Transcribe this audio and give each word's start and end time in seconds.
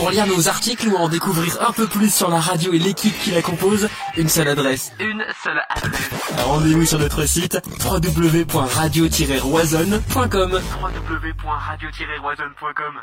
Pour 0.00 0.10
lire 0.10 0.26
nos 0.26 0.48
articles 0.48 0.88
ou 0.88 0.96
en 0.96 1.08
découvrir 1.10 1.58
un 1.60 1.72
peu 1.72 1.86
plus 1.86 2.10
sur 2.10 2.30
la 2.30 2.40
radio 2.40 2.72
et 2.72 2.78
l'équipe 2.78 3.14
qui 3.18 3.32
la 3.32 3.42
compose, 3.42 3.86
une 4.16 4.30
seule 4.30 4.48
adresse. 4.48 4.92
Une 4.98 5.22
seule 5.44 5.60
adresse. 5.68 6.08
Rendez-vous 6.42 6.86
sur 6.86 6.98
notre 6.98 7.26
site 7.26 7.58
www.radio-roisonne.com 7.84 10.62
www.radio-roisonne.com 10.80 13.02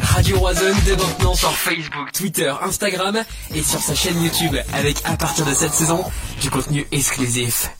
Radio 0.00 0.38
Roisonne 0.40 0.76
dès 0.84 0.96
maintenant 0.96 1.34
sur 1.34 1.52
Facebook, 1.52 2.10
Twitter, 2.10 2.52
Instagram 2.60 3.22
et 3.54 3.62
sur 3.62 3.78
sa 3.78 3.94
chaîne 3.94 4.20
YouTube 4.20 4.56
avec 4.72 4.96
à 5.04 5.16
partir 5.16 5.46
de 5.46 5.54
cette 5.54 5.72
saison 5.72 6.04
du 6.40 6.50
contenu 6.50 6.84
exclusif. 6.90 7.70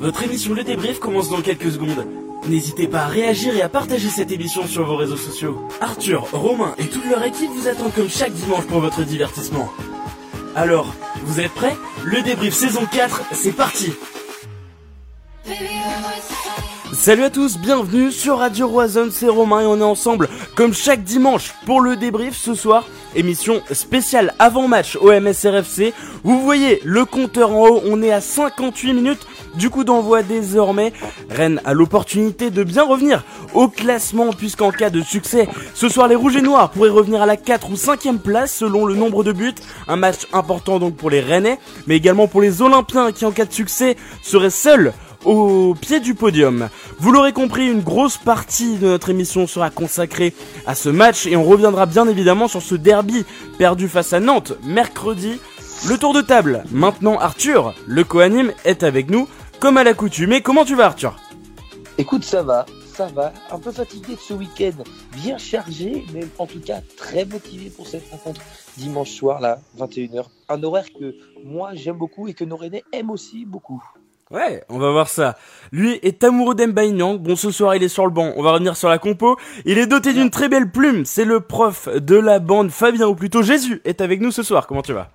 Votre 0.00 0.22
émission 0.22 0.54
Le 0.54 0.64
Débrief 0.64 0.98
commence 0.98 1.28
dans 1.28 1.42
quelques 1.42 1.72
secondes. 1.72 2.06
N'hésitez 2.48 2.88
pas 2.88 3.02
à 3.02 3.06
réagir 3.06 3.54
et 3.54 3.60
à 3.60 3.68
partager 3.68 4.08
cette 4.08 4.32
émission 4.32 4.66
sur 4.66 4.86
vos 4.86 4.96
réseaux 4.96 5.18
sociaux. 5.18 5.68
Arthur, 5.82 6.26
Romain 6.32 6.74
et 6.78 6.86
toute 6.86 7.04
leur 7.04 7.22
équipe 7.22 7.50
vous 7.50 7.68
attendent 7.68 7.92
comme 7.92 8.08
chaque 8.08 8.32
dimanche 8.32 8.64
pour 8.64 8.80
votre 8.80 9.02
divertissement. 9.02 9.70
Alors, 10.56 10.94
vous 11.24 11.38
êtes 11.38 11.52
prêts? 11.52 11.76
Le 12.02 12.22
Débrief 12.22 12.54
saison 12.54 12.86
4, 12.90 13.24
c'est 13.32 13.52
parti 13.52 13.92
Salut 17.00 17.22
à 17.22 17.30
tous, 17.30 17.56
bienvenue 17.56 18.12
sur 18.12 18.40
Radio 18.40 18.68
Roison, 18.68 19.08
c'est 19.10 19.26
Romain 19.26 19.62
et 19.62 19.64
on 19.64 19.78
est 19.78 19.82
ensemble 19.82 20.28
comme 20.54 20.74
chaque 20.74 21.02
dimanche 21.02 21.54
pour 21.64 21.80
le 21.80 21.96
débrief 21.96 22.36
ce 22.36 22.52
soir. 22.52 22.84
Émission 23.16 23.62
spéciale 23.72 24.34
avant-match 24.38 24.96
au 24.96 25.10
MSRFC. 25.10 25.94
Vous 26.24 26.42
voyez 26.42 26.78
le 26.84 27.06
compteur 27.06 27.52
en 27.52 27.68
haut, 27.68 27.80
on 27.86 28.02
est 28.02 28.12
à 28.12 28.20
58 28.20 28.92
minutes 28.92 29.26
du 29.54 29.70
coup 29.70 29.82
d'envoi 29.82 30.22
désormais. 30.22 30.92
Rennes 31.30 31.62
a 31.64 31.72
l'opportunité 31.72 32.50
de 32.50 32.62
bien 32.64 32.84
revenir 32.84 33.24
au 33.54 33.68
classement 33.68 34.34
puisqu'en 34.34 34.70
cas 34.70 34.90
de 34.90 35.00
succès, 35.00 35.48
ce 35.72 35.88
soir 35.88 36.06
les 36.06 36.16
Rouges 36.16 36.36
et 36.36 36.42
Noirs 36.42 36.70
pourraient 36.70 36.90
revenir 36.90 37.22
à 37.22 37.26
la 37.26 37.38
4 37.38 37.70
ou 37.70 37.76
5ème 37.76 38.18
place 38.18 38.54
selon 38.54 38.84
le 38.84 38.94
nombre 38.94 39.24
de 39.24 39.32
buts. 39.32 39.54
Un 39.88 39.96
match 39.96 40.26
important 40.34 40.78
donc 40.78 40.96
pour 40.96 41.08
les 41.08 41.20
Rennais, 41.22 41.58
mais 41.86 41.96
également 41.96 42.28
pour 42.28 42.42
les 42.42 42.60
Olympiens 42.60 43.10
qui 43.10 43.24
en 43.24 43.30
cas 43.30 43.46
de 43.46 43.52
succès 43.54 43.96
seraient 44.20 44.50
seuls 44.50 44.92
au 45.24 45.74
pied 45.74 46.00
du 46.00 46.14
podium. 46.14 46.68
Vous 46.98 47.12
l'aurez 47.12 47.32
compris, 47.32 47.70
une 47.70 47.82
grosse 47.82 48.16
partie 48.16 48.76
de 48.76 48.86
notre 48.86 49.10
émission 49.10 49.46
sera 49.46 49.70
consacrée 49.70 50.34
à 50.66 50.74
ce 50.74 50.88
match 50.88 51.26
et 51.26 51.36
on 51.36 51.44
reviendra 51.44 51.86
bien 51.86 52.08
évidemment 52.08 52.48
sur 52.48 52.62
ce 52.62 52.74
derby 52.74 53.24
perdu 53.58 53.88
face 53.88 54.12
à 54.12 54.20
Nantes 54.20 54.52
mercredi. 54.64 55.40
Le 55.88 55.96
tour 55.96 56.12
de 56.12 56.20
table. 56.20 56.64
Maintenant 56.70 57.18
Arthur, 57.18 57.74
le 57.86 58.04
co-anime, 58.04 58.52
est 58.64 58.82
avec 58.82 59.10
nous 59.10 59.28
comme 59.60 59.76
à 59.76 59.84
l'accoutumée. 59.84 60.42
Comment 60.42 60.64
tu 60.64 60.74
vas 60.74 60.86
Arthur? 60.86 61.16
Écoute, 61.96 62.24
ça 62.24 62.42
va, 62.42 62.66
ça 62.94 63.06
va. 63.06 63.32
Un 63.50 63.58
peu 63.58 63.72
fatigué 63.72 64.14
de 64.14 64.20
ce 64.20 64.34
week-end, 64.34 64.82
bien 65.22 65.38
chargé, 65.38 66.04
mais 66.12 66.26
en 66.38 66.46
tout 66.46 66.60
cas 66.60 66.80
très 66.96 67.24
motivé 67.24 67.70
pour 67.70 67.86
cette 67.86 68.10
rencontre 68.10 68.40
dimanche 68.76 69.10
soir 69.10 69.40
là, 69.40 69.60
21h. 69.78 70.24
Un 70.48 70.62
horaire 70.62 70.86
que 70.98 71.14
moi 71.44 71.70
j'aime 71.74 71.96
beaucoup 71.96 72.28
et 72.28 72.34
que 72.34 72.44
nos 72.44 72.56
Rennais 72.56 72.84
aiment 72.92 73.10
aussi 73.10 73.44
beaucoup. 73.44 73.82
Ouais, 74.30 74.62
on 74.68 74.78
va 74.78 74.92
voir 74.92 75.08
ça. 75.08 75.36
Lui 75.72 75.98
est 76.02 76.22
amoureux 76.22 76.54
d'Embaïnyang. 76.54 77.18
Bon, 77.18 77.34
ce 77.34 77.50
soir, 77.50 77.74
il 77.74 77.82
est 77.82 77.88
sur 77.88 78.04
le 78.04 78.12
banc. 78.12 78.32
On 78.36 78.42
va 78.44 78.52
revenir 78.52 78.76
sur 78.76 78.88
la 78.88 78.98
compo. 78.98 79.36
Il 79.64 79.76
est 79.76 79.88
doté 79.88 80.12
d'une 80.12 80.30
très 80.30 80.48
belle 80.48 80.70
plume. 80.70 81.04
C'est 81.04 81.24
le 81.24 81.40
prof 81.40 81.88
de 81.88 82.14
la 82.14 82.38
bande, 82.38 82.70
Fabien, 82.70 83.08
ou 83.08 83.16
plutôt 83.16 83.42
Jésus, 83.42 83.80
est 83.84 84.00
avec 84.00 84.20
nous 84.20 84.30
ce 84.30 84.44
soir. 84.44 84.68
Comment 84.68 84.82
tu 84.82 84.92
vas? 84.92 85.10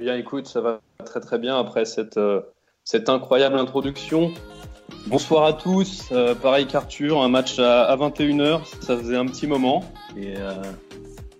Bien, 0.00 0.16
écoute, 0.16 0.48
ça 0.48 0.60
va 0.60 0.80
très 1.04 1.20
très 1.20 1.38
bien 1.38 1.56
après 1.56 1.84
cette, 1.84 2.16
euh, 2.16 2.40
cette 2.82 3.08
incroyable 3.08 3.56
introduction. 3.56 4.32
Bonsoir 5.06 5.44
à 5.44 5.52
tous. 5.52 6.08
Euh, 6.10 6.34
pareil 6.34 6.66
qu'Arthur, 6.66 7.22
un 7.22 7.28
match 7.28 7.60
à, 7.60 7.94
21h. 7.96 8.62
Ça 8.80 8.96
faisait 8.96 9.16
un 9.16 9.26
petit 9.26 9.46
moment. 9.46 9.84
Euh, 10.16 10.52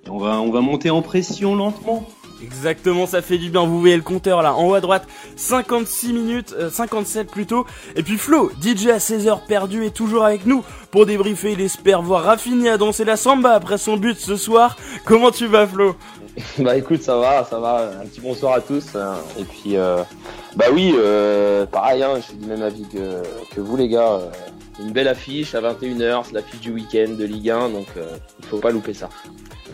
et 0.07 0.11
on, 0.11 0.19
va, 0.19 0.41
on 0.41 0.51
va 0.51 0.61
monter 0.61 0.91
en 0.91 1.03
pression 1.03 1.57
lentement. 1.57 2.07
Exactement, 2.43 3.07
ça 3.07 3.23
fait 3.23 3.39
du 3.39 3.51
bien. 3.51 3.65
Vous 3.65 3.81
voyez 3.81 3.97
le 3.97 4.03
compteur 4.03 4.43
là, 4.43 4.55
en 4.55 4.69
haut 4.69 4.75
à 4.75 4.81
droite, 4.81 5.07
56 5.37 6.13
minutes, 6.13 6.55
57 6.71 7.31
plutôt. 7.31 7.67
Et 7.97 8.03
puis 8.03 8.19
Flo, 8.19 8.51
DJ 8.63 8.89
à 8.89 9.01
16 9.01 9.29
heures 9.29 9.41
perdu, 9.43 9.85
est 9.85 9.95
toujours 9.95 10.25
avec 10.25 10.45
nous 10.47 10.65
pour 10.91 11.07
débriefer. 11.07 11.53
Il 11.53 11.61
espère 11.61 12.03
voir 12.03 12.25
Raffini 12.25 12.69
à 12.69 12.77
danser 12.77 13.05
la 13.05 13.17
samba 13.17 13.53
après 13.53 13.79
son 13.79 13.97
but 13.97 14.19
ce 14.19 14.37
soir. 14.37 14.77
Comment 15.05 15.31
tu 15.31 15.47
vas, 15.47 15.67
Flo? 15.67 15.97
Bah 16.59 16.77
écoute, 16.77 17.01
ça 17.01 17.17
va, 17.17 17.45
ça 17.45 17.61
va. 17.61 17.93
Un 18.03 18.07
petit 18.07 18.21
bonsoir 18.21 18.55
à 18.55 18.61
tous. 18.61 18.97
Et 19.39 19.45
puis, 19.45 19.77
euh, 19.77 20.03
bah 20.57 20.67
oui, 20.73 20.93
euh, 20.97 21.65
pareil, 21.65 22.03
hein, 22.03 22.15
je 22.17 22.23
suis 22.23 22.35
du 22.35 22.47
même 22.47 22.63
avis 22.63 22.85
que, 22.89 23.23
que 23.55 23.61
vous 23.61 23.77
les 23.77 23.89
gars. 23.89 24.19
Une 24.81 24.91
belle 24.91 25.07
affiche 25.09 25.55
à 25.55 25.61
21h, 25.61 26.25
c'est 26.27 26.33
l'affiche 26.33 26.61
du 26.61 26.73
week-end 26.73 27.15
de 27.17 27.25
Ligue 27.25 27.51
1, 27.51 27.71
donc 27.71 27.87
euh, 27.97 28.17
il 28.41 28.47
faut 28.47 28.59
pas 28.59 28.71
louper 28.71 28.93
ça. 28.93 29.09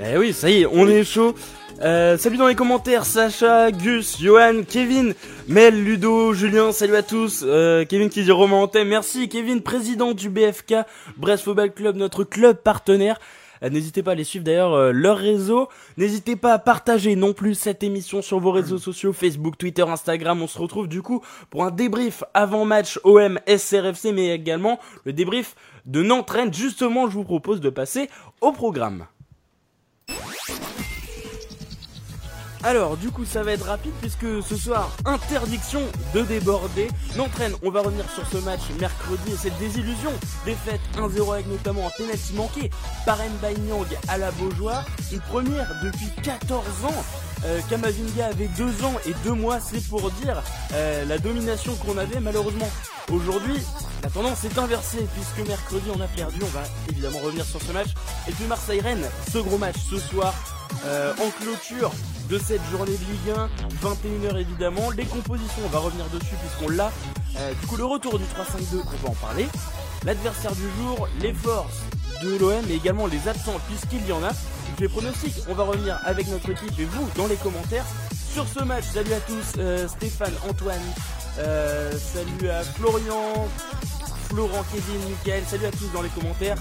Eh 0.04 0.19
oui, 0.19 0.34
ça 0.34 0.50
y 0.50 0.62
est, 0.62 0.66
on 0.66 0.87
est 0.88 1.04
chaud. 1.04 1.34
Euh, 1.82 2.18
salut 2.18 2.36
dans 2.36 2.46
les 2.46 2.54
commentaires, 2.54 3.06
Sacha, 3.06 3.70
Gus, 3.70 4.20
Johan, 4.20 4.64
Kevin, 4.68 5.14
Mel, 5.48 5.82
Ludo, 5.82 6.34
Julien, 6.34 6.72
salut 6.72 6.94
à 6.94 7.02
tous. 7.02 7.42
Euh, 7.46 7.86
Kevin 7.86 8.10
qui 8.10 8.22
dit 8.22 8.30
Romain 8.30 8.68
merci. 8.84 9.30
Kevin, 9.30 9.62
président 9.62 10.12
du 10.12 10.28
BFK, 10.28 10.74
Brest 11.16 11.44
Football 11.44 11.72
Club, 11.72 11.96
notre 11.96 12.24
club 12.24 12.58
partenaire. 12.58 13.18
Euh, 13.62 13.70
N'hésitez 13.70 14.02
pas 14.02 14.12
à 14.12 14.14
les 14.14 14.24
suivre 14.24 14.44
d'ailleurs 14.44 14.74
euh, 14.74 14.92
leur 14.92 15.16
réseau. 15.16 15.70
N'hésitez 15.96 16.36
pas 16.36 16.52
à 16.52 16.58
partager 16.58 17.16
non 17.16 17.32
plus 17.32 17.54
cette 17.54 17.82
émission 17.82 18.20
sur 18.20 18.41
vos 18.41 18.52
réseaux 18.52 18.78
sociaux, 18.78 19.14
Facebook, 19.14 19.56
Twitter, 19.56 19.82
Instagram. 19.82 20.42
On 20.42 20.47
se 20.47 20.58
retrouve 20.58 20.86
du 20.86 21.00
coup 21.00 21.22
pour 21.48 21.64
un 21.64 21.70
débrief 21.70 22.24
avant 22.34 22.66
match 22.66 23.00
OM 23.04 23.38
SRFC, 23.47 24.12
mais 24.12 24.34
également 24.34 24.78
le 25.04 25.14
débrief 25.14 25.54
de 25.86 26.02
Nantes 26.02 26.30
Justement, 26.52 27.08
je 27.08 27.14
vous 27.14 27.24
propose 27.24 27.62
de 27.62 27.70
passer 27.70 28.10
au 28.42 28.52
programme. 28.52 29.06
Alors, 32.62 32.98
du 32.98 33.10
coup, 33.10 33.25
ça 33.25 33.43
va 33.43 33.53
être 33.53 33.66
rapide 33.66 33.94
puisque 34.00 34.43
ce 34.43 34.54
soir, 34.54 34.94
interdiction 35.06 35.81
de 36.15 36.21
déborder. 36.22 36.88
N'entraîne, 37.16 37.54
on 37.62 37.71
va 37.71 37.81
revenir 37.81 38.04
sur 38.10 38.26
ce 38.26 38.37
match 38.44 38.60
mercredi 38.78 39.32
et 39.32 39.37
cette 39.37 39.59
désillusion. 39.59 40.12
Défaite 40.44 40.81
1-0 40.97 41.32
avec 41.32 41.47
notamment 41.47 41.87
un 41.87 41.91
penalty 41.97 42.34
manqué 42.34 42.71
par 43.06 43.19
Nyang 43.19 43.87
à 44.09 44.19
la 44.19 44.31
Beaujoire. 44.32 44.84
Une 45.10 45.21
première 45.21 45.69
depuis 45.82 46.10
14 46.22 46.84
ans. 46.84 47.04
Euh, 47.44 47.60
Kamavinga 47.68 48.26
avait 48.26 48.48
2 48.48 48.84
ans 48.84 48.94
et 49.06 49.14
2 49.24 49.32
mois, 49.32 49.60
c'est 49.60 49.86
pour 49.88 50.10
dire 50.10 50.42
euh, 50.74 51.04
la 51.06 51.18
domination 51.18 51.74
qu'on 51.76 51.96
avait. 51.96 52.20
Malheureusement, 52.20 52.68
aujourd'hui, 53.10 53.60
la 54.02 54.10
tendance 54.10 54.44
est 54.44 54.58
inversée 54.58 55.06
puisque 55.14 55.48
mercredi 55.48 55.88
on 55.94 56.00
a 56.00 56.06
perdu. 56.08 56.38
On 56.42 56.46
va 56.46 56.62
évidemment 56.88 57.18
revenir 57.18 57.44
sur 57.44 57.60
ce 57.62 57.72
match. 57.72 57.88
Et 58.28 58.32
puis 58.32 58.44
Marseille-Rennes, 58.44 59.06
ce 59.32 59.38
gros 59.38 59.58
match 59.58 59.76
ce 59.90 59.98
soir 59.98 60.34
euh, 60.84 61.12
en 61.12 61.30
clôture 61.42 61.92
de 62.28 62.38
cette 62.38 62.62
journée 62.70 62.92
de 62.92 63.04
Ligue 63.04 63.36
1, 63.36 63.48
21h 63.88 64.38
évidemment. 64.38 64.90
Les 64.90 65.04
compositions, 65.04 65.62
on 65.64 65.68
va 65.68 65.80
revenir 65.80 66.06
dessus 66.06 66.34
puisqu'on 66.40 66.70
l'a. 66.70 66.92
Euh, 67.38 67.52
du 67.60 67.66
coup, 67.66 67.76
le 67.76 67.84
retour 67.84 68.18
du 68.18 68.24
3-5-2, 68.24 68.28
on 68.74 69.06
va 69.06 69.10
en 69.10 69.14
parler. 69.14 69.46
L'adversaire 70.04 70.52
du 70.52 70.62
jour, 70.78 71.08
les 71.20 71.34
forces 71.34 71.80
de 72.22 72.36
l'OM 72.38 72.64
et 72.70 72.74
également 72.74 73.06
les 73.06 73.28
absents 73.28 73.58
puisqu'il 73.68 74.06
y 74.06 74.12
en 74.12 74.22
a. 74.22 74.30
les 74.80 74.88
pronostics, 74.88 75.34
on 75.48 75.54
va 75.54 75.64
revenir 75.64 75.98
avec 76.04 76.26
notre 76.28 76.48
équipe 76.50 76.78
et 76.78 76.84
vous 76.84 77.06
dans 77.14 77.26
les 77.26 77.36
commentaires 77.36 77.84
sur 78.32 78.46
ce 78.48 78.64
match. 78.64 78.84
Salut 78.92 79.12
à 79.12 79.20
tous, 79.20 79.58
euh, 79.58 79.86
Stéphane, 79.86 80.32
Antoine, 80.48 80.80
euh, 81.38 81.92
salut 81.92 82.48
à 82.48 82.62
Florian, 82.62 83.46
Florent, 84.30 84.64
Kevin, 84.72 85.10
Michael, 85.10 85.42
salut 85.46 85.66
à 85.66 85.70
tous 85.70 85.92
dans 85.92 86.00
les 86.00 86.08
commentaires. 86.08 86.56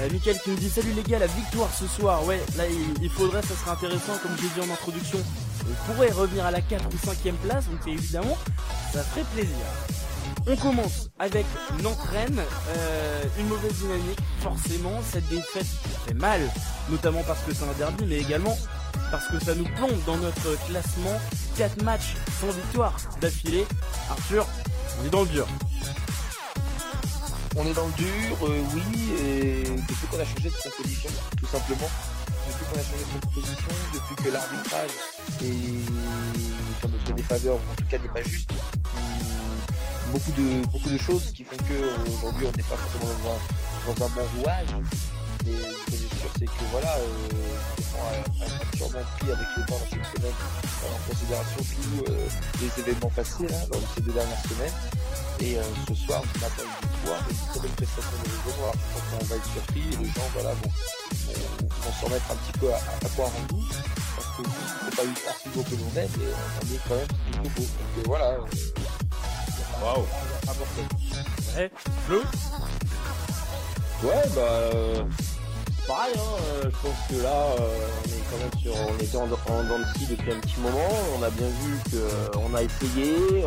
Euh, 0.00 0.08
Michael 0.10 0.38
qui 0.40 0.50
nous 0.50 0.56
dit 0.56 0.70
salut 0.70 0.92
les 0.92 1.02
gars, 1.02 1.18
la 1.18 1.26
victoire 1.26 1.68
ce 1.74 1.86
soir. 1.88 2.24
Ouais, 2.24 2.40
là 2.56 2.64
il, 3.02 3.10
faudrait, 3.10 3.42
ça 3.42 3.54
serait 3.54 3.72
intéressant, 3.72 4.12
comme 4.22 4.36
j'ai 4.40 4.48
dit 4.48 4.68
en 4.68 4.72
introduction. 4.72 5.18
On 5.68 5.92
pourrait 5.92 6.10
revenir 6.10 6.46
à 6.46 6.52
la 6.52 6.60
4 6.60 6.84
ou 6.86 7.06
5ème 7.06 7.34
place, 7.42 7.64
donc 7.68 7.80
évidemment, 7.88 8.38
ça 8.92 9.02
ferait 9.02 9.24
plaisir. 9.34 10.03
On 10.46 10.56
commence 10.56 11.08
avec 11.18 11.46
Nantes-Rennes, 11.82 12.42
euh, 12.76 13.22
une 13.38 13.48
mauvaise 13.48 13.72
dynamique, 13.72 14.18
forcément, 14.40 15.00
cette 15.10 15.26
défaite 15.28 15.66
fait 16.06 16.12
mal, 16.12 16.40
notamment 16.90 17.22
parce 17.26 17.40
que 17.44 17.54
c'est 17.54 17.64
un 17.64 17.72
derby, 17.78 18.04
mais 18.06 18.18
également 18.18 18.56
parce 19.10 19.26
que 19.28 19.38
ça 19.42 19.54
nous 19.54 19.64
plombe 19.64 19.98
dans 20.06 20.18
notre 20.18 20.56
classement. 20.66 21.18
4 21.56 21.82
matchs 21.82 22.16
sans 22.40 22.50
victoire 22.50 22.94
d'affilée. 23.20 23.64
Arthur, 24.10 24.46
on 25.00 25.06
est 25.06 25.10
dans 25.10 25.22
le 25.22 25.28
dur. 25.28 25.46
On 27.56 27.64
est 27.66 27.72
dans 27.72 27.86
le 27.86 27.92
dur, 27.92 28.36
euh, 28.42 28.60
oui, 28.74 28.82
et 29.18 29.62
depuis 29.62 30.06
qu'on 30.10 30.18
a 30.18 30.24
changé 30.24 30.50
de 30.50 30.70
composition, 30.70 31.10
tout 31.38 31.46
simplement. 31.46 31.88
Depuis 32.48 32.64
qu'on 32.66 32.80
a 32.80 32.82
changé 32.82 33.04
de 33.14 33.20
composition, 33.24 33.68
depuis 33.94 34.24
que 34.24 34.30
l'arbitrage 34.30 34.90
est 35.42 36.84
en 36.84 36.88
notre 36.88 37.12
défaveur, 37.14 37.54
en 37.54 37.74
tout 37.76 37.84
cas 37.88 37.98
n'est 37.98 38.08
pas 38.08 38.28
juste, 38.28 38.50
beaucoup 40.14 40.30
de, 40.30 40.64
beaucoup 40.70 40.90
de 40.90 40.98
choses 40.98 41.32
qui 41.34 41.42
font 41.42 41.56
qu'aujourd'hui 41.66 42.46
on 42.46 42.56
n'est 42.56 42.62
pas 42.70 42.78
forcément 42.78 43.10
dans 43.10 43.30
un, 43.34 43.94
dans 43.94 44.06
un 44.06 44.08
bon 44.14 44.26
rouage. 44.38 44.70
Mais 45.44 45.58
ce 45.58 45.90
qui 45.90 46.04
est 46.06 46.18
sûr, 46.20 46.30
c'est 46.38 46.46
que 46.46 46.64
voilà, 46.70 46.94
euh, 46.96 47.10
on 47.98 48.06
a 48.06 48.76
sûrement 48.76 49.04
pris 49.18 49.30
avec 49.30 49.48
le 49.56 49.66
temps 49.66 49.74
dans 49.74 49.90
cette 49.90 50.08
semaine 50.14 50.38
en 50.86 51.10
considération 51.10 51.58
tous 51.58 52.12
euh, 52.12 52.28
les 52.62 52.80
événements 52.80 53.10
passés 53.10 53.48
là, 53.48 53.58
lors 53.70 53.80
de 53.80 53.86
ces 53.94 54.00
deux 54.02 54.12
dernières 54.12 54.42
semaines. 54.46 54.78
Et 55.40 55.58
euh, 55.58 55.62
ce 55.88 55.94
soir, 55.94 56.22
on 56.22 56.38
attend 56.46 56.62
une 56.62 56.88
victoire 56.88 57.20
et 57.28 57.34
une 57.34 57.60
très 57.60 57.68
prestation 57.74 58.16
de 58.22 58.30
les 58.30 58.54
Alors 58.54 58.72
je 58.72 58.86
pense 58.94 59.04
qu'on 59.18 59.24
va 59.26 59.36
être 59.36 59.52
surpris 59.52 59.82
et 59.82 59.96
les 59.98 60.10
gens 60.14 60.28
voilà, 60.32 60.54
vont, 60.54 60.70
vont, 60.70 61.68
vont 61.68 61.94
s'en 62.00 62.08
mettre 62.08 62.30
un 62.30 62.36
petit 62.36 62.58
peu 62.60 62.72
à, 62.72 62.78
à 62.78 63.08
en 63.18 63.42
goût. 63.50 63.66
Parce 64.14 64.30
que 64.38 64.42
c'est 64.46 64.96
pas 64.96 65.02
une 65.02 65.18
partie 65.26 65.50
que 65.50 65.74
l'on 65.74 65.92
aime, 66.00 66.14
mais 66.22 66.30
on 66.30 66.66
est 66.72 66.82
quand 66.88 66.96
même 67.02 67.10
plutôt 67.10 67.50
beau. 67.50 67.66
Donc 67.66 67.92
euh, 67.98 68.02
voilà. 68.06 68.38
Waouh! 69.82 70.04
Ouais, 71.56 71.70
Flo 72.06 72.18
Ouais, 74.02 74.22
bah. 74.34 74.40
Euh, 74.42 75.02
pareil, 75.86 76.12
hein, 76.16 76.20
euh, 76.42 76.62
je 76.64 76.68
pense 76.68 76.98
que 77.08 77.22
là, 77.22 77.46
euh, 77.58 77.88
on 78.04 78.08
est 78.08 78.24
quand 78.30 78.38
même 78.38 78.60
sur. 78.60 78.74
On 78.74 78.98
était 79.02 79.16
en, 79.16 79.22
en 79.24 79.64
dents 79.64 79.78
de 79.78 79.84
scie 79.98 80.06
depuis 80.10 80.32
un 80.32 80.40
petit 80.40 80.60
moment. 80.60 80.88
On 81.18 81.22
a 81.22 81.30
bien 81.30 81.46
vu 81.48 81.78
qu'on 81.90 82.54
a 82.54 82.62
essayé. 82.62 83.44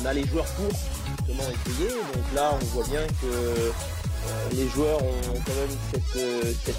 on 0.00 0.04
a 0.06 0.12
les 0.12 0.26
joueurs 0.26 0.44
pour 0.46 0.66
justement 0.70 1.48
essayer. 1.50 1.88
Donc 1.88 2.24
là, 2.34 2.52
on 2.60 2.64
voit 2.66 2.86
bien 2.86 3.06
que 3.22 3.72
les 4.54 4.68
joueurs 4.68 5.02
ont 5.02 5.40
quand 5.46 5.54
même 5.54 5.76
cette, 5.92 6.56
cette 6.64 6.76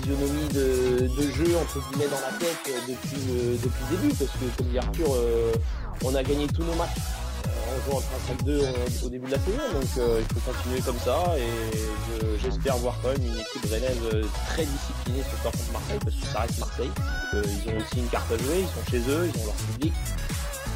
physionomie 0.00 0.48
de, 0.48 1.08
de 1.08 1.30
jeu 1.32 1.56
entre 1.56 1.80
guillemets 1.90 2.08
dans 2.08 2.20
la 2.20 2.38
tête 2.38 2.72
depuis 2.88 3.16
le, 3.26 3.56
depuis 3.56 3.84
le 3.90 3.96
début. 3.96 4.14
Parce 4.14 4.30
que, 4.30 4.56
comme 4.56 4.66
dit 4.68 4.78
Arthur, 4.78 5.06
euh, 5.14 5.52
on 6.04 6.14
a 6.14 6.22
gagné 6.22 6.46
tous 6.48 6.62
nos 6.64 6.74
matchs 6.74 6.90
euh, 7.46 7.50
en 7.50 7.90
jouant 7.90 7.98
en 8.02 8.44
5-2 8.44 8.60
au, 8.60 9.06
au 9.06 9.08
début 9.08 9.26
de 9.26 9.32
la 9.32 9.38
saison. 9.38 9.58
Donc 9.72 9.88
euh, 9.98 10.20
il 10.22 10.34
faut 10.40 10.52
continuer 10.52 10.80
comme 10.80 10.98
ça. 11.04 11.34
Et 11.38 11.50
je- 11.72 12.38
j'espère 12.42 12.76
voir 12.78 12.94
quand 13.02 13.08
même 13.08 13.24
une 13.26 13.38
équipe 13.38 13.64
rennaise 13.70 13.98
euh, 14.12 14.24
très 14.48 14.64
disciplinée 14.64 15.22
ce 15.30 15.36
soir 15.42 15.52
contre 15.52 15.72
Marseille. 15.72 15.98
Parce 16.04 16.16
que 16.16 16.26
ça 16.26 16.40
reste 16.40 16.58
Marseille. 16.58 16.90
Euh, 17.34 17.42
ils 17.46 17.70
ont 17.70 17.76
aussi 17.78 17.98
une 17.98 18.08
carte 18.08 18.30
à 18.32 18.38
jouer. 18.38 18.60
Ils 18.60 18.66
sont 18.66 18.90
chez 18.90 18.98
eux. 19.10 19.30
Ils 19.34 19.40
ont 19.40 19.46
leur 19.46 19.54
public. 19.54 19.92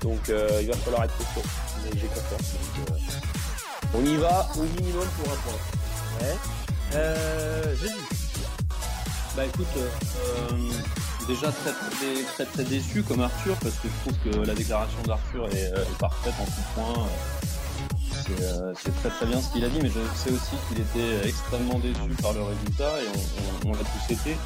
Donc 0.03 0.29
euh, 0.31 0.59
il 0.63 0.69
va 0.69 0.77
falloir 0.77 1.05
être 1.05 1.17
costaud. 1.19 1.49
Mais 1.85 1.91
j'ai 2.01 2.07
confiance. 2.09 2.53
Donc, 2.77 2.89
euh, 2.91 3.99
on 3.99 4.05
y 4.05 4.17
va 4.17 4.49
au 4.57 4.63
minimum 4.81 5.07
pour 5.23 5.33
un 5.33 5.37
point. 5.37 5.59
Ouais. 6.21 6.37
Euh, 6.95 7.77
Jésus. 7.77 7.95
Bah 9.37 9.45
écoute, 9.47 9.67
euh, 9.77 10.49
déjà 11.27 11.53
très 11.53 11.73
très, 11.73 12.23
très 12.35 12.45
très 12.45 12.65
déçu 12.65 13.03
comme 13.03 13.21
Arthur 13.21 13.57
parce 13.57 13.77
que 13.77 13.89
je 13.89 14.11
trouve 14.11 14.33
que 14.33 14.47
la 14.47 14.55
déclaration 14.55 15.03
d'Arthur 15.07 15.49
est, 15.49 15.73
euh, 15.77 15.85
parfaite 15.99 16.35
en 16.41 16.45
tout 16.45 16.67
point. 16.75 17.07
Euh, 18.41 18.73
C'est 18.77 18.95
très 19.01 19.09
très 19.11 19.27
bien 19.27 19.41
ce 19.41 19.53
qu'il 19.53 19.65
a 19.65 19.69
dit, 19.69 19.79
mais 19.83 19.89
je 19.89 20.01
sais 20.19 20.31
aussi 20.31 20.57
qu'il 20.69 20.81
était 20.81 21.29
extrêmement 21.29 21.79
déçu 21.79 22.15
par 22.23 22.33
le 22.33 22.43
résultat 22.43 23.03
et 23.03 23.67
on, 23.67 23.73
l'a 23.73 23.79
tous 23.79 24.13
été. 24.13 24.37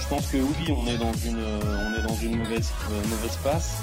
Je 0.00 0.08
pense 0.08 0.26
que 0.28 0.38
oui, 0.38 0.72
on 0.72 0.86
est 0.86 0.98
dans 0.98 1.12
une 1.12 1.38
euh, 1.38 1.88
on 1.88 1.98
est 1.98 2.06
dans 2.06 2.16
une 2.16 2.38
mauvaise 2.38 2.72
passe. 3.42 3.76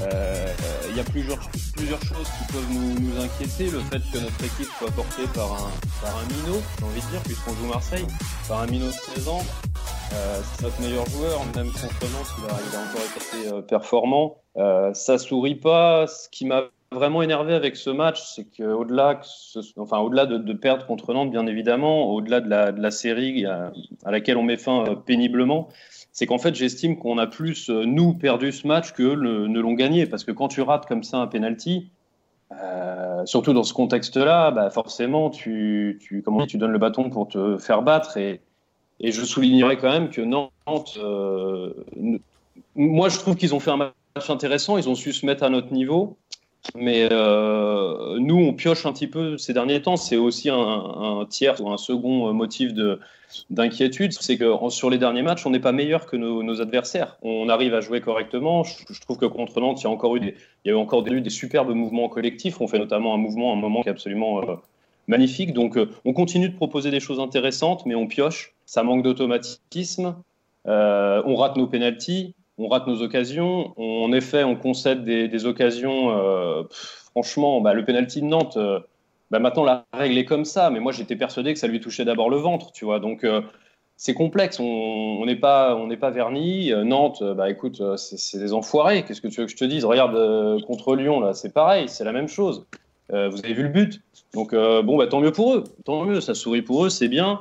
Euh, 0.00 0.46
Il 0.90 0.96
y 0.96 1.00
a 1.00 1.04
plusieurs 1.04 1.38
plusieurs 1.76 2.02
choses 2.02 2.26
qui 2.26 2.52
peuvent 2.52 2.70
nous, 2.72 2.98
nous 2.98 3.20
inquiéter. 3.20 3.70
Le 3.70 3.80
fait 3.80 4.00
que 4.12 4.18
notre 4.18 4.44
équipe 4.44 4.68
soit 4.78 4.90
portée 4.90 5.26
par 5.34 5.52
un 5.52 5.70
par 6.02 6.16
un 6.18 6.26
minot, 6.26 6.60
j'ai 6.78 6.84
envie 6.84 7.00
de 7.00 7.06
dire, 7.10 7.22
puisqu'on 7.22 7.54
joue 7.54 7.66
Marseille, 7.66 8.06
par 8.48 8.60
un 8.60 8.66
minot 8.66 8.86
de 8.86 9.14
16 9.14 9.28
ans. 9.28 9.42
Euh, 10.14 10.40
c'est 10.42 10.62
notre 10.62 10.80
meilleur 10.80 11.06
joueur, 11.06 11.40
même 11.54 11.70
contre 11.70 12.12
Nantes, 12.12 12.32
il 12.38 12.44
a, 12.44 12.56
il 12.70 12.76
a 12.76 12.80
encore 12.80 13.02
été 13.16 13.54
euh, 13.54 13.62
performant. 13.62 14.38
Euh, 14.56 14.94
ça 14.94 15.18
sourit 15.18 15.54
pas. 15.54 16.06
Ce 16.06 16.28
qui 16.30 16.46
m'a 16.46 16.64
vraiment 16.92 17.22
énervé 17.22 17.52
avec 17.54 17.76
ce 17.76 17.90
match, 17.90 18.22
c'est 18.34 18.46
qu'au-delà, 18.56 19.20
enfin 19.76 19.98
au-delà 19.98 20.24
de, 20.26 20.38
de 20.38 20.52
perdre 20.54 20.86
contre 20.86 21.12
Nantes, 21.12 21.30
bien 21.30 21.46
évidemment, 21.46 22.10
au-delà 22.10 22.40
de 22.40 22.48
la, 22.48 22.72
de 22.72 22.80
la 22.80 22.90
série 22.90 23.44
à, 23.44 23.72
à 24.04 24.10
laquelle 24.10 24.38
on 24.38 24.42
met 24.42 24.56
fin 24.56 24.86
euh, 24.86 24.94
péniblement, 24.94 25.68
c'est 26.18 26.26
qu'en 26.26 26.38
fait, 26.38 26.52
j'estime 26.52 26.98
qu'on 26.98 27.16
a 27.16 27.28
plus 27.28 27.70
euh, 27.70 27.84
nous 27.84 28.12
perdu 28.12 28.50
ce 28.50 28.66
match 28.66 28.90
que 28.90 29.04
le, 29.04 29.46
ne 29.46 29.60
l'ont 29.60 29.74
gagné, 29.74 30.04
parce 30.04 30.24
que 30.24 30.32
quand 30.32 30.48
tu 30.48 30.62
rates 30.62 30.84
comme 30.84 31.04
ça 31.04 31.18
un 31.18 31.28
penalty. 31.28 31.92
Euh, 32.50 33.24
surtout 33.24 33.52
dans 33.52 33.62
ce 33.62 33.72
contexte-là, 33.72 34.50
bah 34.50 34.68
forcément, 34.70 35.30
tu, 35.30 36.00
tu, 36.02 36.22
comment 36.22 36.44
tu 36.44 36.58
donnes 36.58 36.72
le 36.72 36.78
bâton 36.78 37.08
pour 37.08 37.28
te 37.28 37.56
faire 37.56 37.82
battre. 37.82 38.16
Et, 38.16 38.40
je 39.00 39.24
soulignerai 39.24 39.76
quand 39.76 39.90
même 39.90 40.10
que 40.10 40.20
Nantes, 40.20 40.98
euh, 41.00 41.72
moi 42.74 43.08
je 43.10 43.18
trouve 43.18 43.36
qu'ils 43.36 43.54
ont 43.54 43.60
fait 43.60 43.70
un 43.70 43.76
match 43.76 43.94
intéressant, 44.28 44.76
ils 44.76 44.88
ont 44.88 44.96
su 44.96 45.12
se 45.12 45.24
mettre 45.24 45.44
à 45.44 45.50
notre 45.50 45.72
niveau, 45.72 46.16
mais 46.74 47.08
nous 48.18 48.36
on 48.36 48.54
pioche 48.54 48.86
un 48.86 48.92
petit 48.92 49.06
peu 49.06 49.38
ces 49.38 49.52
derniers 49.52 49.82
temps. 49.82 49.96
C'est 49.96 50.16
aussi 50.16 50.48
un, 50.50 51.26
tiers 51.28 51.60
ou 51.60 51.70
un 51.70 51.76
second 51.76 52.32
motif 52.32 52.72
de 52.72 53.00
d'inquiétude, 53.50 54.12
c'est 54.12 54.36
que 54.36 54.54
sur 54.70 54.90
les 54.90 54.98
derniers 54.98 55.22
matchs, 55.22 55.44
on 55.46 55.50
n'est 55.50 55.60
pas 55.60 55.72
meilleur 55.72 56.06
que 56.06 56.16
nos, 56.16 56.60
adversaires. 56.60 57.18
On 57.22 57.48
arrive 57.48 57.74
à 57.74 57.80
jouer 57.80 58.00
correctement. 58.00 58.64
Je, 58.64 59.00
trouve 59.00 59.18
que 59.18 59.26
contre 59.26 59.60
Nantes, 59.60 59.80
il 59.82 59.84
y 59.84 59.86
a 59.86 59.90
encore 59.90 60.16
eu 60.16 60.20
des, 60.20 60.34
il 60.64 60.68
y 60.68 60.74
a 60.74 60.78
encore 60.78 61.02
des, 61.02 61.20
des 61.20 61.30
superbes 61.30 61.70
mouvements 61.70 62.08
collectifs. 62.08 62.60
On 62.60 62.68
fait 62.68 62.78
notamment 62.78 63.14
un 63.14 63.18
mouvement, 63.18 63.52
un 63.52 63.56
moment 63.56 63.82
qui 63.82 63.88
est 63.88 63.92
absolument 63.92 64.42
euh, 64.42 64.54
magnifique. 65.08 65.52
Donc, 65.52 65.76
euh, 65.76 65.90
on 66.04 66.12
continue 66.12 66.48
de 66.48 66.56
proposer 66.56 66.90
des 66.90 67.00
choses 67.00 67.20
intéressantes, 67.20 67.84
mais 67.86 67.94
on 67.94 68.06
pioche. 68.06 68.54
Ça 68.66 68.82
manque 68.82 69.02
d'automatisme. 69.02 70.16
Euh, 70.66 71.22
on 71.24 71.36
rate 71.36 71.56
nos 71.56 71.66
pénalties, 71.66 72.34
on 72.56 72.68
rate 72.68 72.86
nos 72.86 73.02
occasions. 73.02 73.72
On- 73.76 74.04
en 74.04 74.12
effet, 74.12 74.44
on 74.44 74.56
concède 74.56 75.04
des, 75.04 75.46
occasions. 75.46 76.66
Franchement, 77.10 77.60
bah, 77.60 77.74
le 77.74 77.84
pénalty 77.84 78.20
de 78.20 78.26
Nantes. 78.26 78.56
euh, 78.56 78.80
bah, 79.30 79.38
maintenant, 79.38 79.64
la 79.64 79.84
règle 79.92 80.16
est 80.18 80.24
comme 80.24 80.44
ça, 80.44 80.70
mais 80.70 80.80
moi 80.80 80.92
j'étais 80.92 81.16
persuadé 81.16 81.52
que 81.52 81.58
ça 81.58 81.66
lui 81.66 81.80
touchait 81.80 82.04
d'abord 82.04 82.30
le 82.30 82.38
ventre, 82.38 82.72
tu 82.72 82.84
vois. 82.84 82.98
Donc, 83.00 83.24
euh, 83.24 83.42
c'est 83.96 84.14
complexe. 84.14 84.58
On 84.60 85.24
n'est 85.26 85.36
pas, 85.36 85.76
pas 86.00 86.10
verni. 86.10 86.72
Euh, 86.72 86.84
Nantes, 86.84 87.22
bah 87.36 87.50
écoute, 87.50 87.82
c'est 87.96 88.38
des 88.38 88.52
enfoirés. 88.52 89.04
Qu'est-ce 89.04 89.20
que 89.20 89.28
tu 89.28 89.40
veux 89.40 89.46
que 89.46 89.52
je 89.52 89.56
te 89.56 89.64
dise? 89.64 89.84
Regarde 89.84 90.62
contre 90.62 90.94
Lyon 90.96 91.20
là, 91.20 91.34
c'est 91.34 91.52
pareil, 91.52 91.88
c'est 91.88 92.04
la 92.04 92.12
même 92.12 92.28
chose. 92.28 92.66
Vous 93.10 93.16
avez 93.16 93.54
vu 93.54 93.62
le 93.62 93.70
but. 93.70 94.00
Donc 94.34 94.54
bon, 94.54 94.96
bah 94.96 95.08
tant 95.08 95.20
mieux 95.20 95.32
pour 95.32 95.54
eux. 95.54 95.64
Tant 95.84 96.04
mieux, 96.04 96.20
ça 96.20 96.34
sourit 96.34 96.62
pour 96.62 96.84
eux, 96.84 96.90
c'est 96.90 97.08
bien. 97.08 97.40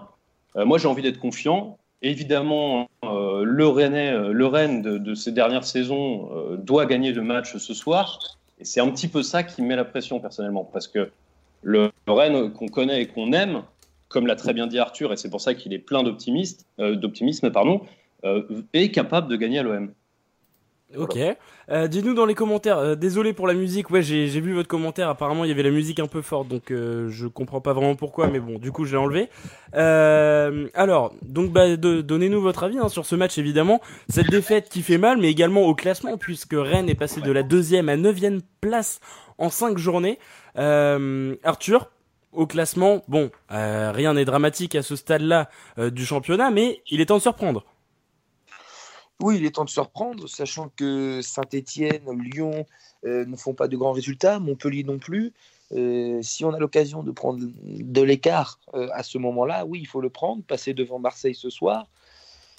Moi, 0.56 0.80
j'ai 0.80 0.88
envie 0.88 1.04
d'être 1.04 1.20
confiant. 1.20 1.78
Évidemment, 2.02 2.88
le 3.04 3.68
Rennes 3.68 4.82
de, 4.82 5.14
ces 5.14 5.32
dernières 5.32 5.66
saisons 5.66 6.58
doit 6.58 6.88
gagner 6.88 7.12
le 7.12 7.22
match 7.22 7.56
ce 7.58 7.74
soir. 7.76 8.38
Et 8.60 8.66
c'est 8.66 8.80
un 8.80 8.90
petit 8.90 9.08
peu 9.08 9.24
ça 9.24 9.44
qui 9.44 9.62
me 9.62 9.68
met 9.68 9.76
la 9.76 9.86
pression 9.86 10.20
personnellement, 10.20 10.64
parce 10.64 10.88
que 10.88 11.12
le 11.62 11.92
Rennes 12.08 12.52
qu'on 12.54 12.68
connaît 12.68 13.02
et 13.02 13.08
qu'on 13.08 13.32
aime, 13.34 13.64
comme 14.08 14.28
l'a 14.28 14.36
très 14.36 14.54
bien 14.54 14.68
dit 14.68 14.80
Arthur, 14.80 15.14
et 15.14 15.18
c'est 15.18 15.30
pour 15.30 15.42
ça 15.42 15.54
qu'il 15.54 15.74
est 15.74 15.80
plein 15.80 16.04
d'optimisme, 16.04 16.66
euh, 16.80 16.96
d'optimisme, 16.96 17.52
euh, 18.24 18.44
est 18.74 18.92
capable 18.92 19.28
de 19.28 19.36
gagner 19.36 19.60
à 19.60 19.64
l'OM. 19.64 19.94
Ok. 20.96 21.18
Euh, 21.70 21.88
Dites-nous 21.88 22.14
dans 22.14 22.26
les 22.26 22.34
commentaires. 22.34 22.78
euh, 22.78 22.96
désolé 22.96 23.34
pour 23.34 23.46
la 23.46 23.54
musique. 23.54 23.90
Ouais, 23.90 24.02
j'ai 24.02 24.28
vu 24.40 24.54
votre 24.54 24.70
commentaire. 24.70 25.10
Apparemment, 25.10 25.44
il 25.44 25.50
y 25.50 25.52
avait 25.52 25.64
la 25.64 25.70
musique 25.70 26.00
un 26.00 26.08
peu 26.08 26.22
forte, 26.22 26.48
donc 26.48 26.72
euh, 26.72 27.10
je 27.10 27.28
comprends 27.28 27.60
pas 27.60 27.74
vraiment 27.74 27.96
pourquoi, 27.96 28.28
mais 28.28 28.40
bon, 28.40 28.58
du 28.58 28.72
coup, 28.72 28.86
je 28.86 28.92
l'ai 28.94 28.98
enlevé. 28.98 29.28
Euh, 29.76 30.70
alors, 30.74 31.14
donc, 31.24 31.52
bah, 31.52 31.76
donnez-nous 31.76 32.42
votre 32.42 32.64
avis 32.64 32.78
hein, 32.78 32.88
sur 32.88 33.06
ce 33.06 33.16
match, 33.16 33.38
évidemment. 33.38 33.82
Cette 34.08 34.30
défaite 34.30 34.70
qui 34.70 34.82
fait 34.82 34.98
mal, 34.98 35.18
mais 35.18 35.30
également 35.30 35.64
au 35.64 35.76
classement, 35.76 36.18
puisque 36.18 36.56
Rennes 36.56 36.90
est 36.90 36.96
passé 36.96 37.20
de 37.20 37.32
la 37.34 37.44
deuxième 37.44 37.90
à 37.90 37.98
neuvième 37.98 38.40
place 38.62 39.02
en 39.38 39.50
cinq 39.50 39.78
journées. 39.78 40.20
Euh, 40.58 41.36
Arthur, 41.44 41.92
au 42.32 42.48
classement, 42.48 43.04
bon, 43.10 43.30
euh, 43.52 43.92
rien 43.94 44.14
n'est 44.14 44.26
dramatique 44.26 44.74
à 44.76 44.84
ce 44.84 44.96
stade-là 44.96 45.50
du 45.78 46.06
championnat, 46.06 46.50
mais 46.50 46.82
il 46.90 47.02
est 47.02 47.08
temps 47.08 47.18
de 47.18 47.22
surprendre. 47.22 47.66
Oui, 49.20 49.38
il 49.38 49.46
est 49.46 49.56
temps 49.56 49.66
de 49.66 49.70
se 49.70 49.80
reprendre, 49.80 50.28
sachant 50.28 50.70
que 50.76 51.22
Saint-Étienne, 51.24 52.04
Lyon 52.12 52.66
euh, 53.06 53.26
ne 53.26 53.36
font 53.36 53.56
pas 53.56 53.68
de 53.68 53.76
grands 53.76 53.92
résultats, 53.92 54.40
Montpellier 54.40 54.84
non 54.84 55.00
plus. 55.00 55.34
Euh, 55.74 56.22
si 56.22 56.46
on 56.46 56.54
a 56.54 56.60
l'occasion 56.60 57.02
de 57.04 57.12
prendre 57.12 57.40
de 57.44 58.02
l'écart 58.02 58.60
euh, 58.76 58.88
à 58.94 59.02
ce 59.04 59.18
moment-là, 59.18 59.66
oui, 59.66 59.80
il 59.82 59.88
faut 59.88 60.02
le 60.02 60.10
prendre, 60.10 60.44
passer 60.44 60.74
devant 60.74 61.00
Marseille 61.00 61.36
ce 61.36 61.50
soir 61.50 61.88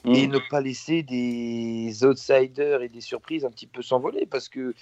et 0.05 0.29
Mmh. 0.29 0.31
ne 0.31 0.39
pas 0.49 0.61
laisser 0.61 1.03
des 1.03 2.05
outsiders 2.05 2.83
et 2.83 2.89
des 2.89 3.01
surprises 3.01 3.45
un 3.45 3.51
petit 3.51 3.67
peu 3.67 3.83
s'envoler 3.83 4.27
parce 4.27 4.49
que 4.49 4.73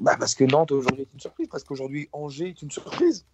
bah 0.00 0.16
parce 0.18 0.34
que 0.34 0.42
Nantes 0.42 0.72
aujourd'hui 0.72 1.02
est 1.02 1.12
une 1.14 1.20
surprise, 1.20 1.46
parce 1.48 1.62
qu'aujourd'hui 1.62 2.08
Angers 2.12 2.48
est 2.48 2.62
une 2.62 2.70
surprise 2.72 3.24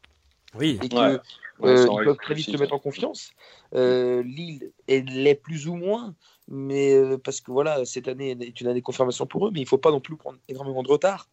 Oui. 0.54 0.78
et 0.82 0.88
que 0.88 1.20
Ouais. 1.58 1.70
Euh, 1.70 1.88
ils 1.90 2.04
peuvent 2.04 2.18
très 2.20 2.34
vite 2.34 2.50
se 2.50 2.56
mettre 2.58 2.74
en 2.74 2.78
confiance. 2.78 3.30
Euh, 3.74 4.22
Lille, 4.22 4.72
elle 4.86 5.04
l'est 5.06 5.34
plus 5.34 5.68
ou 5.68 5.74
moins, 5.74 6.14
mais 6.48 6.94
euh, 6.94 7.16
parce 7.16 7.40
que 7.40 7.50
voilà, 7.50 7.84
cette 7.86 8.08
année 8.08 8.36
est 8.38 8.60
une 8.60 8.66
année 8.66 8.80
de 8.80 8.84
confirmation 8.84 9.26
pour 9.26 9.46
eux, 9.46 9.50
mais 9.50 9.60
il 9.60 9.62
ne 9.62 9.68
faut 9.68 9.78
pas 9.78 9.90
non 9.90 10.00
plus 10.00 10.16
prendre 10.16 10.38
énormément 10.48 10.82
de 10.82 10.88
retard. 10.88 11.30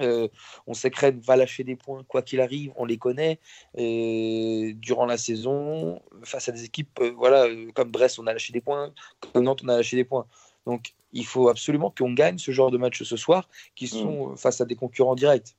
Euh, 0.00 0.28
on 0.66 0.72
sait 0.72 0.90
que 0.90 1.00
Rennes 1.00 1.20
va 1.20 1.36
lâcher 1.36 1.64
des 1.64 1.76
points, 1.76 2.04
quoi 2.04 2.22
qu'il 2.22 2.40
arrive, 2.40 2.72
on 2.76 2.84
les 2.84 2.96
connaît. 2.96 3.38
euh, 3.78 4.72
durant 4.76 5.04
la 5.04 5.18
saison, 5.18 6.00
face 6.22 6.48
à 6.48 6.52
des 6.52 6.64
équipes 6.64 6.98
euh, 7.00 7.12
voilà, 7.16 7.46
euh, 7.46 7.70
comme 7.74 7.90
Brest, 7.90 8.18
on 8.18 8.26
a 8.26 8.32
lâché 8.32 8.52
des 8.52 8.60
points, 8.60 8.92
comme 9.32 9.44
Nantes, 9.44 9.60
on 9.64 9.68
a 9.68 9.76
lâché 9.76 9.96
des 9.96 10.04
points. 10.04 10.26
Donc 10.64 10.94
il 11.12 11.26
faut 11.26 11.48
absolument 11.48 11.92
qu'on 11.96 12.12
gagne 12.12 12.38
ce 12.38 12.52
genre 12.52 12.70
de 12.70 12.78
match 12.78 13.02
ce 13.02 13.16
soir, 13.16 13.48
qui 13.74 13.88
sont 13.88 14.32
euh, 14.32 14.36
face 14.36 14.60
à 14.60 14.64
des 14.64 14.76
concurrents 14.76 15.16
directs. 15.16 15.56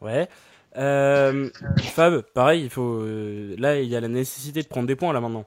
Ouais. 0.00 0.28
Euh, 0.76 1.48
Fab, 1.78 2.22
pareil, 2.34 2.62
il 2.64 2.70
faut. 2.70 3.00
euh, 3.00 3.54
là, 3.58 3.80
il 3.80 3.88
y 3.88 3.96
a 3.96 4.00
la 4.00 4.08
nécessité 4.08 4.62
de 4.62 4.66
prendre 4.68 4.86
des 4.86 4.96
points 4.96 5.12
là 5.12 5.20
maintenant. 5.20 5.44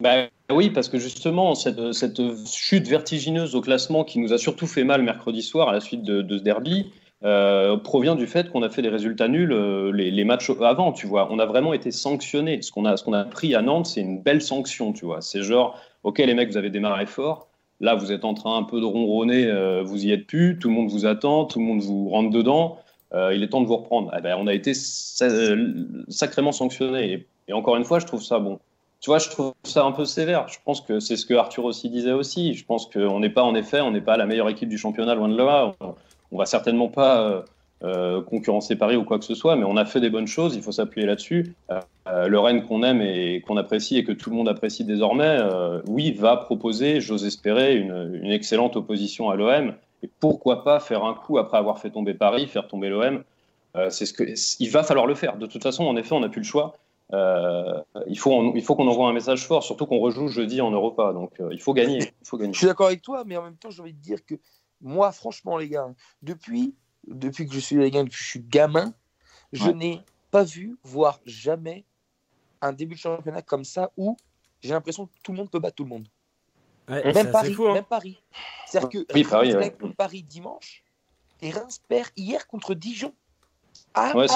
Bah, 0.00 0.26
oui, 0.50 0.70
parce 0.70 0.88
que 0.88 0.98
justement, 0.98 1.54
cette, 1.54 1.92
cette 1.92 2.20
chute 2.46 2.86
vertigineuse 2.86 3.54
au 3.54 3.60
classement 3.60 4.04
qui 4.04 4.18
nous 4.20 4.32
a 4.32 4.38
surtout 4.38 4.66
fait 4.66 4.84
mal 4.84 5.02
mercredi 5.02 5.42
soir 5.42 5.68
à 5.68 5.72
la 5.72 5.80
suite 5.80 6.02
de, 6.02 6.36
ce 6.38 6.42
derby 6.42 6.92
euh, 7.24 7.76
provient 7.76 8.14
du 8.14 8.28
fait 8.28 8.50
qu'on 8.50 8.62
a 8.62 8.70
fait 8.70 8.82
des 8.82 8.88
résultats 8.90 9.26
nuls 9.26 9.52
les, 9.92 10.12
les 10.12 10.24
matchs 10.24 10.50
avant, 10.60 10.92
tu 10.92 11.08
vois. 11.08 11.28
On 11.32 11.38
a 11.40 11.46
vraiment 11.46 11.72
été 11.72 11.90
sanctionné. 11.90 12.62
Ce 12.62 12.70
qu'on 12.70 12.84
a, 12.84 12.96
ce 12.96 13.10
a 13.12 13.24
pris 13.24 13.54
à 13.56 13.62
Nantes, 13.62 13.86
c'est 13.86 14.00
une 14.00 14.22
belle 14.22 14.40
sanction, 14.40 14.92
tu 14.92 15.04
vois. 15.04 15.20
C'est 15.20 15.42
genre, 15.42 15.80
ok 16.04 16.18
les 16.18 16.34
mecs, 16.34 16.50
vous 16.50 16.56
avez 16.56 16.70
démarré 16.70 17.06
fort. 17.06 17.48
Là, 17.80 17.94
vous 17.94 18.10
êtes 18.10 18.24
en 18.24 18.34
train 18.34 18.56
un 18.56 18.64
peu 18.64 18.80
de 18.80 18.84
ronronner, 18.84 19.82
vous 19.84 20.04
y 20.04 20.10
êtes 20.10 20.26
plus, 20.26 20.58
tout 20.58 20.68
le 20.68 20.74
monde 20.74 20.90
vous 20.90 21.06
attend, 21.06 21.44
tout 21.44 21.60
le 21.60 21.64
monde 21.64 21.80
vous 21.80 22.08
rentre 22.08 22.30
dedans. 22.30 22.78
Euh, 23.14 23.34
il 23.34 23.42
est 23.42 23.48
temps 23.48 23.60
de 23.62 23.66
vous 23.66 23.76
reprendre. 23.76 24.12
Eh 24.16 24.20
ben, 24.20 24.36
on 24.38 24.46
a 24.46 24.54
été 24.54 24.74
sa- 24.74 25.28
sacrément 26.08 26.52
sanctionné. 26.52 27.26
Et, 27.48 27.52
encore 27.52 27.76
une 27.76 27.84
fois, 27.84 27.98
je 27.98 28.06
trouve 28.06 28.22
ça 28.22 28.38
bon. 28.38 28.58
Tu 29.00 29.10
vois, 29.10 29.18
je 29.18 29.28
trouve 29.30 29.54
ça 29.62 29.84
un 29.84 29.92
peu 29.92 30.04
sévère. 30.04 30.48
Je 30.48 30.58
pense 30.64 30.80
que 30.80 31.00
c'est 31.00 31.16
ce 31.16 31.24
que 31.24 31.34
Arthur 31.34 31.64
aussi 31.64 31.88
disait 31.88 32.12
aussi. 32.12 32.54
Je 32.54 32.64
pense 32.64 32.86
qu'on 32.86 33.20
n'est 33.20 33.30
pas, 33.30 33.42
en 33.44 33.54
effet, 33.54 33.80
on 33.80 33.92
n'est 33.92 34.00
pas 34.00 34.16
la 34.16 34.26
meilleure 34.26 34.48
équipe 34.48 34.68
du 34.68 34.76
championnat, 34.76 35.14
loin 35.14 35.28
de 35.28 35.36
là. 35.36 35.74
On, 35.80 35.94
on 36.32 36.36
va 36.36 36.44
certainement 36.46 36.88
pas 36.88 37.22
euh, 37.22 37.40
euh, 37.84 38.20
concurrencer 38.22 38.76
Paris 38.76 38.96
ou 38.96 39.04
quoi 39.04 39.18
que 39.18 39.24
ce 39.24 39.34
soit, 39.34 39.56
mais 39.56 39.64
on 39.64 39.76
a 39.76 39.84
fait 39.86 40.00
des 40.00 40.10
bonnes 40.10 40.26
choses. 40.26 40.56
Il 40.56 40.62
faut 40.62 40.72
s'appuyer 40.72 41.06
là-dessus. 41.06 41.54
Le 42.06 42.38
Rennes 42.38 42.64
qu'on 42.64 42.82
aime 42.82 43.00
et 43.00 43.42
qu'on 43.46 43.56
apprécie 43.56 43.96
et 43.98 44.04
que 44.04 44.12
tout 44.12 44.30
le 44.30 44.36
monde 44.36 44.48
apprécie 44.48 44.84
désormais, 44.84 45.38
oui, 45.86 46.12
va 46.12 46.36
proposer, 46.36 47.00
j'ose 47.00 47.24
espérer, 47.24 47.76
une 47.76 48.32
excellente 48.32 48.76
opposition 48.76 49.30
à 49.30 49.36
l'OM. 49.36 49.74
Et 50.02 50.10
pourquoi 50.20 50.64
pas 50.64 50.80
faire 50.80 51.04
un 51.04 51.14
coup 51.14 51.38
après 51.38 51.58
avoir 51.58 51.78
fait 51.78 51.90
tomber 51.90 52.14
Paris, 52.14 52.46
faire 52.46 52.68
tomber 52.68 52.88
l'OM 52.88 53.24
euh, 53.76 53.90
C'est 53.90 54.06
ce 54.06 54.12
que 54.12 54.24
il 54.60 54.70
va 54.70 54.82
falloir 54.82 55.06
le 55.06 55.14
faire. 55.14 55.36
De 55.36 55.46
toute 55.46 55.62
façon, 55.62 55.84
en 55.84 55.96
effet, 55.96 56.12
on 56.12 56.20
n'a 56.20 56.28
plus 56.28 56.40
le 56.40 56.46
choix. 56.46 56.76
Euh, 57.12 57.80
il 58.06 58.18
faut, 58.18 58.54
il 58.54 58.62
faut 58.62 58.76
qu'on 58.76 58.86
envoie 58.86 59.08
un 59.08 59.12
message 59.12 59.46
fort, 59.46 59.62
surtout 59.62 59.86
qu'on 59.86 59.98
rejoue 59.98 60.28
jeudi 60.28 60.60
en 60.60 60.70
Europa. 60.70 61.12
Donc, 61.12 61.40
euh, 61.40 61.48
il 61.52 61.60
faut 61.60 61.72
gagner. 61.72 61.98
Il 62.20 62.26
faut 62.26 62.36
gagner. 62.36 62.52
Je 62.52 62.58
suis 62.58 62.66
d'accord 62.66 62.86
avec 62.86 63.02
toi, 63.02 63.24
mais 63.26 63.36
en 63.36 63.42
même 63.42 63.56
temps, 63.56 63.70
j'ai 63.70 63.80
envie 63.80 63.94
de 63.94 64.00
dire 64.00 64.24
que 64.24 64.34
moi, 64.80 65.10
franchement, 65.12 65.56
les 65.56 65.68
gars, 65.68 65.88
depuis, 66.22 66.74
depuis 67.06 67.46
que 67.46 67.54
je 67.54 67.60
suis 67.60 67.76
les 67.76 67.90
gars, 67.90 68.02
depuis 68.02 68.16
que 68.16 68.22
je 68.22 68.28
suis 68.28 68.40
gamin, 68.42 68.92
je 69.52 69.64
Ouais. 69.64 69.74
n'ai 69.74 70.00
pas 70.30 70.44
vu, 70.44 70.78
voire 70.84 71.20
jamais, 71.24 71.84
un 72.60 72.72
début 72.72 72.94
de 72.94 73.00
championnat 73.00 73.42
comme 73.42 73.64
ça 73.64 73.90
où 73.96 74.16
j'ai 74.60 74.70
l'impression 74.70 75.06
que 75.06 75.12
tout 75.22 75.32
le 75.32 75.38
monde 75.38 75.50
peut 75.50 75.60
battre 75.60 75.76
tout 75.76 75.84
le 75.84 75.90
monde. 75.90 76.08
Ouais, 76.88 77.00
c'est 77.04 77.12
Même 77.14 77.16
assez 77.16 77.30
Paris, 77.32 77.54
fou, 77.54 77.66
hein. 77.68 77.74
même 77.74 77.84
Paris. 77.84 78.18
C'est-à-dire 78.66 78.88
que 78.88 78.98
Oui, 79.14 79.22
Reims 79.22 79.30
Paris, 79.30 79.56
ouais. 79.56 79.72
contre 79.72 79.96
Paris 79.96 80.22
dimanche 80.22 80.84
et 81.42 81.50
Reims 81.50 81.80
perd 81.88 82.08
hier 82.16 82.46
contre 82.46 82.74
Dijon. 82.74 83.14
À- 83.94 84.16
Ouais, 84.16 84.26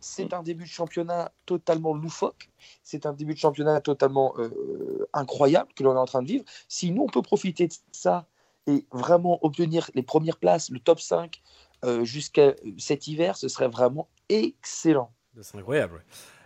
c'est 0.00 0.32
un 0.34 0.42
début 0.42 0.64
de 0.64 0.68
championnat 0.68 1.32
totalement 1.46 1.94
loufoque. 1.94 2.50
C'est 2.82 3.06
un 3.06 3.12
début 3.12 3.34
de 3.34 3.38
championnat 3.38 3.80
totalement 3.80 4.34
euh, 4.38 5.08
incroyable 5.12 5.72
que 5.74 5.82
l'on 5.82 5.94
est 5.94 5.98
en 5.98 6.04
train 6.04 6.22
de 6.22 6.28
vivre. 6.28 6.44
Si 6.68 6.90
nous, 6.90 7.02
on 7.02 7.06
peut 7.08 7.22
profiter 7.22 7.68
de 7.68 7.74
ça 7.92 8.26
et 8.66 8.86
vraiment 8.92 9.38
obtenir 9.44 9.90
les 9.94 10.02
premières 10.02 10.36
places, 10.38 10.70
le 10.70 10.78
top 10.78 11.00
5 11.00 11.42
euh, 11.84 12.04
jusqu'à 12.04 12.54
cet 12.78 13.06
hiver, 13.08 13.36
ce 13.36 13.48
serait 13.48 13.68
vraiment 13.68 14.08
excellent. 14.28 15.10
C'est 15.40 15.58
incroyable. 15.58 15.94
ouais. 15.94 16.02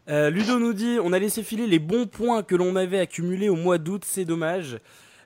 Euh, 0.09 0.31
Ludo 0.31 0.59
nous 0.59 0.73
dit 0.73 0.99
on 1.03 1.13
a 1.13 1.19
laissé 1.19 1.43
filer 1.43 1.67
les 1.67 1.79
bons 1.79 2.07
points 2.07 2.43
que 2.43 2.57
l'on 2.57 2.77
avait 2.77 2.99
accumulés 2.99 3.51
au 3.51 3.57
mois 3.57 3.77
d'août, 3.77 4.05
c'est 4.07 4.25
dommage. 4.25 4.79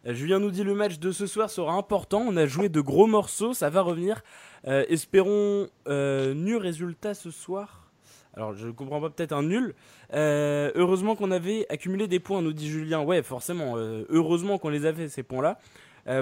Euh, 0.06 0.12
Julien 0.12 0.40
nous 0.40 0.50
dit 0.50 0.64
le 0.64 0.74
match 0.74 0.98
de 0.98 1.12
ce 1.12 1.28
soir 1.28 1.50
sera 1.50 1.74
important. 1.74 2.24
On 2.26 2.36
a 2.36 2.46
joué 2.46 2.68
de 2.68 2.80
gros 2.80 3.06
morceaux, 3.06 3.54
ça 3.54 3.70
va 3.70 3.82
revenir. 3.82 4.22
Euh, 4.66 4.84
espérons 4.88 5.68
nul 5.86 6.56
résultat 6.56 7.14
ce 7.14 7.30
soir. 7.30 7.92
Alors 8.34 8.54
je 8.54 8.70
comprends 8.70 9.00
pas 9.00 9.10
peut-être 9.10 9.32
un 9.32 9.44
nul. 9.44 9.74
Heureusement 10.12 11.14
qu'on 11.14 11.30
avait 11.30 11.64
accumulé 11.68 12.08
des 12.08 12.18
points, 12.18 12.42
nous 12.42 12.52
dit 12.52 12.68
Julien. 12.68 13.02
Ouais, 13.02 13.22
forcément. 13.22 13.76
heureusement 13.76 14.58
qu'on 14.58 14.70
les 14.70 14.84
a 14.84 14.92
fait 14.92 15.08
ces 15.08 15.22
points-là. 15.22 15.58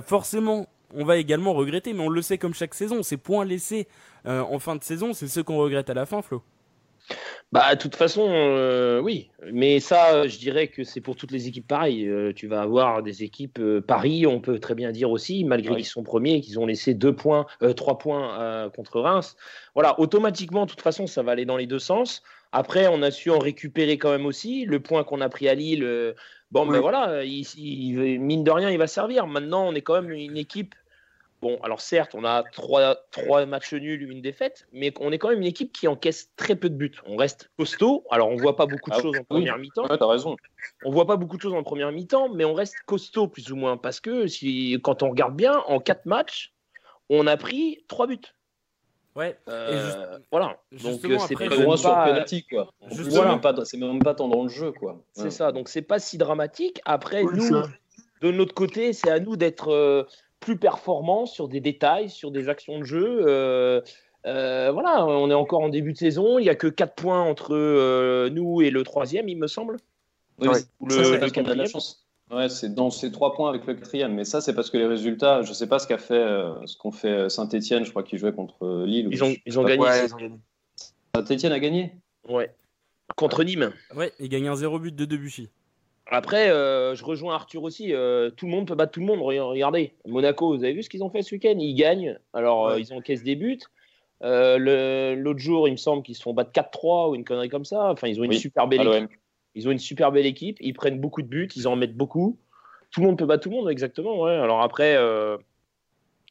Forcément, 0.02 0.66
on 0.94 1.04
va 1.04 1.16
également 1.16 1.54
regretter, 1.54 1.94
mais 1.94 2.02
on 2.02 2.10
le 2.10 2.20
sait 2.20 2.36
comme 2.36 2.52
chaque 2.52 2.74
saison. 2.74 3.02
Ces 3.02 3.16
points 3.16 3.44
laissés 3.46 3.88
en 4.26 4.58
fin 4.58 4.76
de 4.76 4.84
saison, 4.84 5.14
c'est 5.14 5.28
ceux 5.28 5.44
qu'on 5.44 5.56
regrette 5.56 5.88
à 5.88 5.94
la 5.94 6.04
fin, 6.04 6.20
Flo. 6.20 6.42
Bah, 7.52 7.74
de 7.74 7.80
toute 7.80 7.96
façon, 7.96 8.28
euh, 8.30 9.00
oui. 9.00 9.32
Mais 9.52 9.80
ça, 9.80 10.14
euh, 10.14 10.28
je 10.28 10.38
dirais 10.38 10.68
que 10.68 10.84
c'est 10.84 11.00
pour 11.00 11.16
toutes 11.16 11.32
les 11.32 11.48
équipes 11.48 11.66
pareil. 11.66 12.06
Euh, 12.06 12.32
tu 12.32 12.46
vas 12.46 12.62
avoir 12.62 13.02
des 13.02 13.24
équipes 13.24 13.58
euh, 13.58 13.80
Paris, 13.80 14.24
on 14.24 14.40
peut 14.40 14.60
très 14.60 14.76
bien 14.76 14.92
dire 14.92 15.10
aussi, 15.10 15.42
malgré 15.44 15.70
Oui. 15.70 15.76
qu'ils 15.78 15.86
sont 15.86 16.04
premiers, 16.04 16.40
qu'ils 16.42 16.60
ont 16.60 16.66
laissé 16.66 16.94
deux 16.94 17.14
points, 17.14 17.46
euh, 17.62 17.72
trois 17.72 17.98
points 17.98 18.40
euh, 18.40 18.70
contre 18.70 19.00
Reims. 19.00 19.36
Voilà, 19.74 19.98
automatiquement, 19.98 20.64
de 20.66 20.70
toute 20.70 20.80
façon, 20.80 21.08
ça 21.08 21.24
va 21.24 21.32
aller 21.32 21.44
dans 21.44 21.56
les 21.56 21.66
deux 21.66 21.80
sens. 21.80 22.22
Après, 22.52 22.86
on 22.86 23.02
a 23.02 23.10
su 23.10 23.30
en 23.32 23.38
récupérer 23.40 23.98
quand 23.98 24.10
même 24.10 24.26
aussi. 24.26 24.64
Le 24.64 24.78
point 24.80 25.02
qu'on 25.02 25.20
a 25.20 25.28
pris 25.28 25.48
à 25.48 25.54
Lille, 25.54 26.14
bon, 26.52 26.66
Oui. 26.66 26.72
ben 26.74 26.80
voilà, 26.80 27.24
il, 27.24 27.44
il- 27.58 28.20
mine 28.20 28.44
de 28.44 28.50
rien, 28.52 28.70
il 28.70 28.78
va 28.78 28.86
servir. 28.86 29.26
Maintenant, 29.26 29.66
on 29.68 29.74
est 29.74 29.82
quand 29.82 30.00
même 30.00 30.10
une 30.12 30.36
équipe. 30.36 30.76
Bon, 31.42 31.58
alors 31.62 31.80
certes, 31.80 32.14
on 32.14 32.24
a 32.24 32.42
trois, 32.52 32.96
trois 33.10 33.46
matchs 33.46 33.72
nuls, 33.72 34.02
une 34.10 34.20
défaite, 34.20 34.66
mais 34.72 34.92
on 35.00 35.10
est 35.10 35.16
quand 35.18 35.30
même 35.30 35.40
une 35.40 35.46
équipe 35.46 35.72
qui 35.72 35.88
encaisse 35.88 36.30
très 36.36 36.54
peu 36.54 36.68
de 36.68 36.74
buts. 36.74 36.92
On 37.06 37.16
reste 37.16 37.50
costaud. 37.58 38.04
Alors, 38.10 38.28
on 38.28 38.36
voit 38.36 38.56
pas 38.56 38.66
beaucoup 38.66 38.90
de 38.90 38.96
Ah 38.96 39.00
choses 39.00 39.16
en 39.18 39.24
première 39.24 39.56
mi-temps. 39.56 39.86
Ouais, 39.88 39.96
t'as 39.96 40.06
raison. 40.06 40.36
On 40.84 40.90
voit 40.90 41.06
pas 41.06 41.16
beaucoup 41.16 41.38
de 41.38 41.42
choses 41.42 41.54
en 41.54 41.62
première 41.62 41.92
mi-temps, 41.92 42.28
mais 42.28 42.44
on 42.44 42.52
reste 42.52 42.76
costaud 42.84 43.26
plus 43.26 43.50
ou 43.52 43.56
moins 43.56 43.78
parce 43.78 44.00
que 44.00 44.26
si, 44.26 44.78
quand 44.82 45.02
on 45.02 45.08
regarde 45.08 45.34
bien, 45.34 45.58
en 45.66 45.80
quatre 45.80 46.04
matchs, 46.04 46.52
on 47.08 47.26
a 47.26 47.38
pris 47.38 47.84
trois 47.88 48.06
buts. 48.06 48.18
Ouais. 49.16 49.38
Euh, 49.48 49.86
juste- 49.86 49.98
voilà. 50.30 50.58
Donc 50.72 51.04
euh, 51.06 51.18
c'est 51.26 51.34
pas- 51.36 51.76
sur 51.76 51.90
penalty, 51.94 52.44
quoi. 52.44 52.70
Justement. 52.90 53.22
c'est 53.22 53.28
même 53.28 53.40
pas, 53.40 53.64
c'est 53.64 53.76
même 53.78 53.98
pas 54.02 54.14
tant 54.14 54.28
dans 54.28 54.42
le 54.42 54.48
jeu, 54.50 54.72
quoi. 54.72 55.00
C'est 55.14 55.24
Ouais. 55.24 55.30
ça, 55.30 55.52
donc 55.52 55.68
c'est 55.70 55.82
pas 55.82 55.98
si 55.98 56.18
dramatique. 56.18 56.80
Après, 56.84 57.22
Oui, 57.22 57.32
nous, 57.34 57.48
ça. 57.48 57.62
de 58.20 58.30
notre 58.30 58.54
côté, 58.54 58.92
c'est 58.92 59.10
à 59.10 59.18
nous 59.18 59.36
d'être 59.36 59.72
euh, 59.72 60.04
plus 60.40 60.56
performants 60.56 61.26
sur 61.26 61.48
des 61.48 61.60
détails, 61.60 62.08
sur 62.10 62.30
des 62.30 62.48
actions 62.48 62.78
de 62.78 62.84
jeu. 62.84 63.22
Euh, 63.26 63.80
euh, 64.26 64.70
voilà, 64.72 65.06
on 65.06 65.30
est 65.30 65.34
encore 65.34 65.60
en 65.60 65.68
début 65.68 65.92
de 65.92 65.98
saison. 65.98 66.38
Il 66.38 66.42
n'y 66.42 66.48
a 66.48 66.54
que 66.54 66.66
4 66.66 66.94
points 66.94 67.22
entre 67.22 67.54
euh, 67.54 68.28
nous 68.30 68.62
et 68.62 68.70
le 68.70 68.82
troisième, 68.82 69.28
il 69.28 69.36
me 69.38 69.46
semble. 69.46 69.76
Oui, 70.40 70.48
Ouais. 70.48 70.54
mais 70.80 70.86
Ou 70.86 70.90
ça, 70.90 70.98
le- 70.98 71.04
c'est 71.04 71.10
le 71.12 71.20
parce 71.20 71.32
qu'on 71.32 71.40
a 71.40 71.44
de 71.44 71.48
la 71.50 71.54
quatrième. 71.54 71.68
chance. 71.70 72.06
Ouais, 72.30 72.48
c'est 72.48 72.72
dans 72.74 72.90
ces 72.90 73.10
trois 73.10 73.34
points 73.34 73.48
avec 73.50 73.66
le 73.66 73.74
quatrième. 73.74 74.14
Mais 74.14 74.24
ça, 74.24 74.40
c'est 74.40 74.54
parce 74.54 74.70
que 74.70 74.78
les 74.78 74.86
résultats, 74.86 75.42
je 75.42 75.52
sais 75.52 75.66
pas 75.66 75.78
ce 75.78 75.86
qu'a 75.86 75.98
fait, 75.98 76.24
ce 76.64 76.76
qu'ont 76.76 76.92
fait 76.92 77.28
Saint-Etienne, 77.28 77.84
je 77.84 77.90
crois 77.90 78.02
qu'ils 78.04 78.18
jouaient 78.18 78.32
contre 78.32 78.84
Lille. 78.86 79.08
ou 79.08 79.10
Ils 79.12 79.24
ont, 79.24 79.28
je 79.28 79.32
sais 79.34 79.42
ils 79.46 79.58
ont 79.58 79.62
pas. 79.64 79.68
gagné. 79.70 79.82
Ouais, 79.84 80.06
ils 80.06 80.14
ont 80.14 80.18
gagné. 80.18 80.36
Saint-Etienne 81.16 81.52
a 81.52 81.58
gagné? 81.58 81.92
Ouais. 82.28 82.54
Contre 83.16 83.42
Nîmes. 83.42 83.72
Ouais, 83.96 84.12
il 84.20 84.28
gagne 84.28 84.46
un 84.48 84.54
0 84.54 84.78
but 84.78 84.94
de 84.94 85.04
Debuchy. 85.04 85.48
Après, 86.10 86.50
euh, 86.50 86.94
je 86.94 87.04
rejoins 87.04 87.34
Arthur 87.34 87.62
aussi. 87.62 87.92
euh, 87.94 88.30
tout 88.30 88.46
le 88.46 88.52
monde 88.52 88.66
peut 88.66 88.74
battre 88.74 88.92
tout 88.92 89.00
le 89.00 89.06
monde. 89.06 89.20
Re- 89.20 89.40
Regardez, 89.40 89.94
Monaco, 90.06 90.56
vous 90.56 90.64
avez 90.64 90.72
vu 90.72 90.82
ce 90.82 90.90
qu'ils 90.90 91.04
ont 91.04 91.10
fait 91.10 91.22
ce 91.22 91.34
week-end? 91.34 91.54
Ils 91.58 91.74
gagnent. 91.74 92.18
Alors, 92.32 92.66
euh, 92.68 92.74
Ouais. 92.74 92.80
ils 92.82 92.92
encaissent 92.92 93.22
des 93.22 93.36
buts. 93.36 93.60
Euh, 94.22 95.14
L'autre 95.16 95.38
jour, 95.38 95.68
il 95.68 95.72
me 95.72 95.76
semble 95.76 96.02
qu'ils 96.02 96.16
se 96.16 96.22
font 96.22 96.34
battre 96.34 96.52
4-3 96.52 97.08
ou 97.10 97.14
une 97.14 97.24
connerie 97.24 97.48
comme 97.48 97.64
ça. 97.64 97.90
Enfin, 97.90 98.08
ils 98.08 98.20
ont 98.20 98.24
une 98.24 98.30
Oui, 98.30 98.38
super 98.38 98.66
belle 98.66 98.86
équipe. 98.86 99.10
Ils 99.54 99.68
ont 99.68 99.70
une 99.70 99.78
super 99.78 100.12
belle 100.12 100.26
équipe. 100.26 100.56
Ils 100.60 100.74
prennent 100.74 101.00
beaucoup 101.00 101.22
de 101.22 101.26
buts. 101.28 101.48
Ils 101.56 101.66
en 101.68 101.76
mettent 101.76 101.96
beaucoup. 101.96 102.38
Tout 102.90 103.00
le 103.00 103.06
monde 103.06 103.18
peut 103.18 103.26
battre 103.26 103.44
tout 103.44 103.50
le 103.50 103.56
monde, 103.56 103.70
exactement. 103.70 104.20
Ouais. 104.20 104.32
Alors 104.34 104.62
après, 104.62 104.96
euh, 104.96 105.36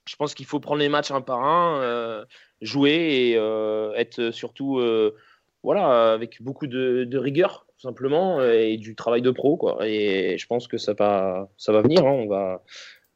je 0.05 0.15
pense 0.17 0.33
qu'il 0.33 0.45
faut 0.45 0.59
prendre 0.59 0.79
les 0.81 0.89
matchs 0.89 1.11
un 1.11 1.21
par 1.21 1.43
un, 1.43 1.81
euh, 1.81 2.25
jouer 2.61 3.29
et 3.29 3.37
euh, 3.37 3.93
être 3.93 4.31
surtout, 4.31 4.79
euh, 4.79 5.15
voilà, 5.63 6.11
avec 6.13 6.41
beaucoup 6.41 6.67
de, 6.67 7.05
de 7.05 7.17
rigueur, 7.17 7.65
tout 7.79 7.87
simplement, 7.87 8.39
euh, 8.39 8.51
et 8.59 8.75
du 8.77 8.93
travail 8.95 9.21
de 9.21 9.31
pro, 9.31 9.55
quoi. 9.55 9.77
Et 9.87 10.37
je 10.37 10.47
pense 10.47 10.67
que 10.67 10.77
ça 10.77 10.93
va, 10.93 11.47
ça 11.57 11.71
va 11.71 11.81
venir. 11.81 12.05
hein. 12.05 12.11
On 12.11 12.27
va, 12.27 12.61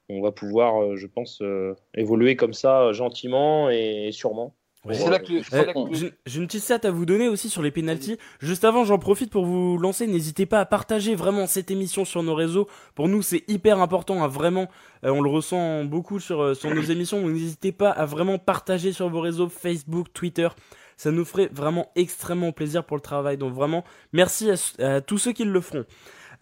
on 0.09 0.21
va 0.21 0.31
pouvoir, 0.31 0.81
euh, 0.81 0.95
je 0.95 1.07
pense, 1.07 1.41
euh, 1.41 1.75
évoluer 1.95 2.35
comme 2.37 2.53
ça, 2.53 2.93
gentiment 2.93 3.69
et 3.69 4.09
sûrement. 4.13 4.55
Ouais. 4.85 4.95
C'est 4.95 5.09
là 5.09 5.19
que, 5.19 5.41
je 5.41 5.55
Euh, 5.55 5.63
que- 5.63 6.13
J'ai 6.25 6.39
une 6.41 6.47
petite 6.47 6.61
stat 6.63 6.79
à 6.83 6.91
vous 6.91 7.05
donner 7.05 7.29
aussi 7.29 7.49
sur 7.49 7.61
les 7.61 7.71
pénalties. 7.71 8.17
Juste 8.39 8.65
avant, 8.65 8.83
j'en 8.83 8.99
profite 8.99 9.29
pour 9.31 9.45
vous 9.45 9.77
lancer. 9.77 10.07
N'hésitez 10.07 10.45
pas 10.45 10.59
à 10.59 10.65
partager 10.65 11.15
vraiment 11.15 11.45
cette 11.47 11.71
émission 11.71 12.03
sur 12.03 12.21
nos 12.21 12.35
réseaux. 12.35 12.67
Pour 12.93 13.07
nous, 13.07 13.21
c'est 13.21 13.43
hyper 13.49 13.79
important. 13.79 14.21
hein, 14.23 14.27
vraiment, 14.27 14.67
Euh, 15.05 15.09
on 15.11 15.21
le 15.21 15.29
ressent 15.29 15.83
beaucoup 15.85 16.19
sur, 16.21 16.55
sur 16.55 16.73
nos 16.73 16.81
émissions. 16.81 17.21
Donc, 17.21 17.31
n'hésitez 17.31 17.73
pas 17.73 17.89
à 17.91 18.05
vraiment 18.05 18.37
partager 18.39 18.93
sur 18.93 19.09
vos 19.09 19.19
réseaux 19.21 19.49
Facebook, 19.49 20.07
Twitter. 20.13 20.47
Ça 20.97 21.11
nous 21.11 21.25
ferait 21.25 21.49
vraiment 21.51 21.91
extrêmement 21.95 22.51
plaisir 22.51 22.83
pour 22.83 22.97
le 22.97 23.01
travail. 23.01 23.37
Donc 23.37 23.53
vraiment, 23.53 23.83
merci 24.11 24.49
à, 24.79 25.01
tous 25.01 25.17
ceux 25.17 25.31
qui 25.31 25.43
le 25.43 25.61
feront. 25.61 25.85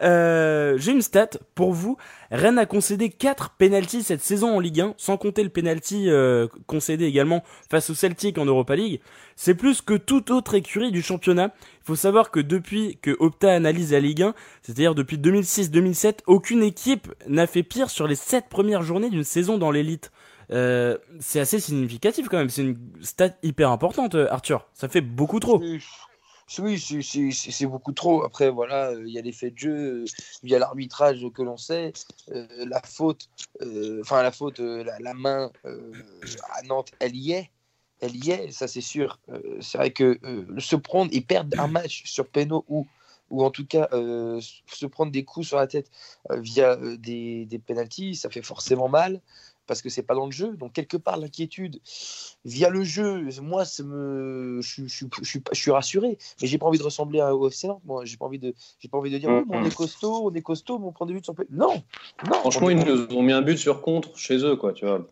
Euh, 0.02 0.76
J'ai 0.78 0.92
une 0.92 1.02
stat 1.02 1.30
pour 1.54 1.72
vous. 1.72 1.96
Rennes 2.30 2.58
a 2.58 2.66
concédé 2.66 3.10
4 3.10 3.50
pénalties 3.50 4.02
cette 4.02 4.22
saison 4.22 4.56
en 4.56 4.60
Ligue 4.60 4.80
1, 4.80 4.94
sans 4.96 5.16
compter 5.16 5.44
le 5.44 5.48
penalty 5.48 6.10
euh, 6.10 6.48
concédé 6.66 7.04
également 7.04 7.44
face 7.70 7.90
au 7.90 7.94
Celtic 7.94 8.38
en 8.38 8.44
Europa 8.44 8.74
League. 8.74 9.00
C'est 9.36 9.54
plus 9.54 9.80
que 9.80 9.94
toute 9.94 10.30
autre 10.30 10.54
écurie 10.54 10.90
du 10.90 11.02
championnat. 11.02 11.52
Il 11.82 11.86
faut 11.86 11.96
savoir 11.96 12.30
que 12.30 12.40
depuis 12.40 12.98
que 13.00 13.16
Opta 13.18 13.52
analyse 13.52 13.92
la 13.92 14.00
Ligue 14.00 14.22
1, 14.22 14.34
c'est-à-dire 14.62 14.94
depuis 14.94 15.18
2006-2007, 15.18 16.20
aucune 16.26 16.62
équipe 16.62 17.12
n'a 17.28 17.46
fait 17.46 17.62
pire 17.62 17.90
sur 17.90 18.06
les 18.06 18.14
7 18.14 18.48
premières 18.48 18.82
journées 18.82 19.10
d'une 19.10 19.24
saison 19.24 19.58
dans 19.58 19.70
l'élite. 19.70 20.10
Euh, 20.52 20.98
c'est 21.18 21.40
assez 21.40 21.60
significatif 21.60 22.28
quand 22.28 22.38
même. 22.38 22.50
C'est 22.50 22.62
une 22.62 22.78
stat 23.00 23.30
hyper 23.42 23.70
importante, 23.70 24.14
euh, 24.14 24.30
Arthur. 24.30 24.68
Ça 24.74 24.88
fait 24.88 25.00
beaucoup 25.00 25.40
trop. 25.40 25.60
Oui, 25.60 26.78
c'est 26.78 27.66
beaucoup 27.66 27.92
trop. 27.92 28.24
Après, 28.24 28.50
voilà, 28.50 28.90
euh, 28.90 29.04
il 29.06 29.12
y 29.12 29.18
a 29.18 29.22
l'effet 29.22 29.50
de 29.50 29.58
jeu, 29.58 30.04
il 30.42 30.50
y 30.50 30.54
a 30.54 30.58
l'arbitrage 30.58 31.24
que 31.34 31.42
l'on 31.42 31.56
sait, 31.56 31.92
la 32.28 32.82
faute, 32.82 33.30
enfin 34.00 34.22
la 34.22 34.32
faute, 34.32 34.58
la, 34.58 35.14
main 35.14 35.50
à 35.64 36.62
Nantes, 36.64 36.92
elle 37.00 37.16
y 37.16 37.32
est, 37.32 37.50
elle 38.00 38.16
y 38.16 38.32
est, 38.32 38.50
ça 38.50 38.68
c'est 38.68 38.82
sûr. 38.82 39.18
c'est 39.60 39.78
vrai 39.78 39.92
que 39.92 40.18
se 40.58 40.76
prendre 40.76 41.10
et 41.14 41.22
perdre 41.22 41.58
un 41.58 41.68
match 41.68 42.02
sur 42.04 42.26
Peno 42.28 42.64
ou 42.68 42.86
ou 43.30 43.42
en 43.44 43.50
tout 43.50 43.66
cas 43.66 43.88
se 43.90 44.84
prendre 44.84 45.10
des 45.10 45.24
coups 45.24 45.46
sur 45.46 45.56
la 45.56 45.66
tête 45.66 45.90
via 46.28 46.76
des, 46.76 47.46
des 47.46 47.58
pénalties, 47.58 48.14
ça 48.14 48.28
fait 48.28 48.42
forcément 48.42 48.90
mal 48.90 49.22
parce 49.66 49.82
que 49.82 49.88
c'est 49.88 50.02
pas 50.02 50.14
dans 50.14 50.26
le 50.26 50.32
jeu. 50.32 50.56
Donc 50.56 50.72
quelque 50.72 50.96
part 50.96 51.16
l'inquiétude 51.16 51.80
via 52.44 52.68
le 52.68 52.82
jeu, 52.84 53.28
moi 53.40 53.64
ça 53.64 53.82
me, 53.82 54.60
je, 54.62 54.86
je, 54.86 55.06
je, 55.22 55.38
je 55.50 55.58
suis 55.58 55.70
rassuré, 55.70 56.18
mais 56.40 56.48
j'ai 56.48 56.58
pas 56.58 56.66
envie 56.66 56.78
de 56.78 56.84
ressembler 56.84 57.20
à 57.20 57.34
UFC 57.34 57.64
Nantes. 57.64 57.82
Moi, 57.84 58.04
j'ai 58.04 58.16
pas 58.16 58.26
envie 58.26 58.38
de, 58.38 58.54
j'ai 58.78 58.88
pas 58.88 58.98
envie 58.98 59.10
de 59.10 59.18
dire 59.18 59.30
oui, 59.30 59.42
on 59.48 59.64
est 59.64 59.74
costaud, 59.74 60.30
on 60.30 60.34
est 60.34 60.42
costaud, 60.42 60.78
mais 60.78 60.86
on 60.86 60.92
prend 60.92 61.06
des 61.06 61.14
buts 61.14 61.20
sur 61.22 61.34
non, 61.50 61.82
non. 62.26 62.32
Franchement, 62.34 62.70
ils 62.70 62.78
nous 62.78 63.06
ont 63.14 63.22
mis 63.22 63.32
un 63.32 63.42
but 63.42 63.56
sur 63.56 63.80
contre 63.80 64.16
chez 64.16 64.38
eux, 64.44 64.56
quoi. 64.56 64.72
Tu 64.72 64.86
vois. 64.86 65.06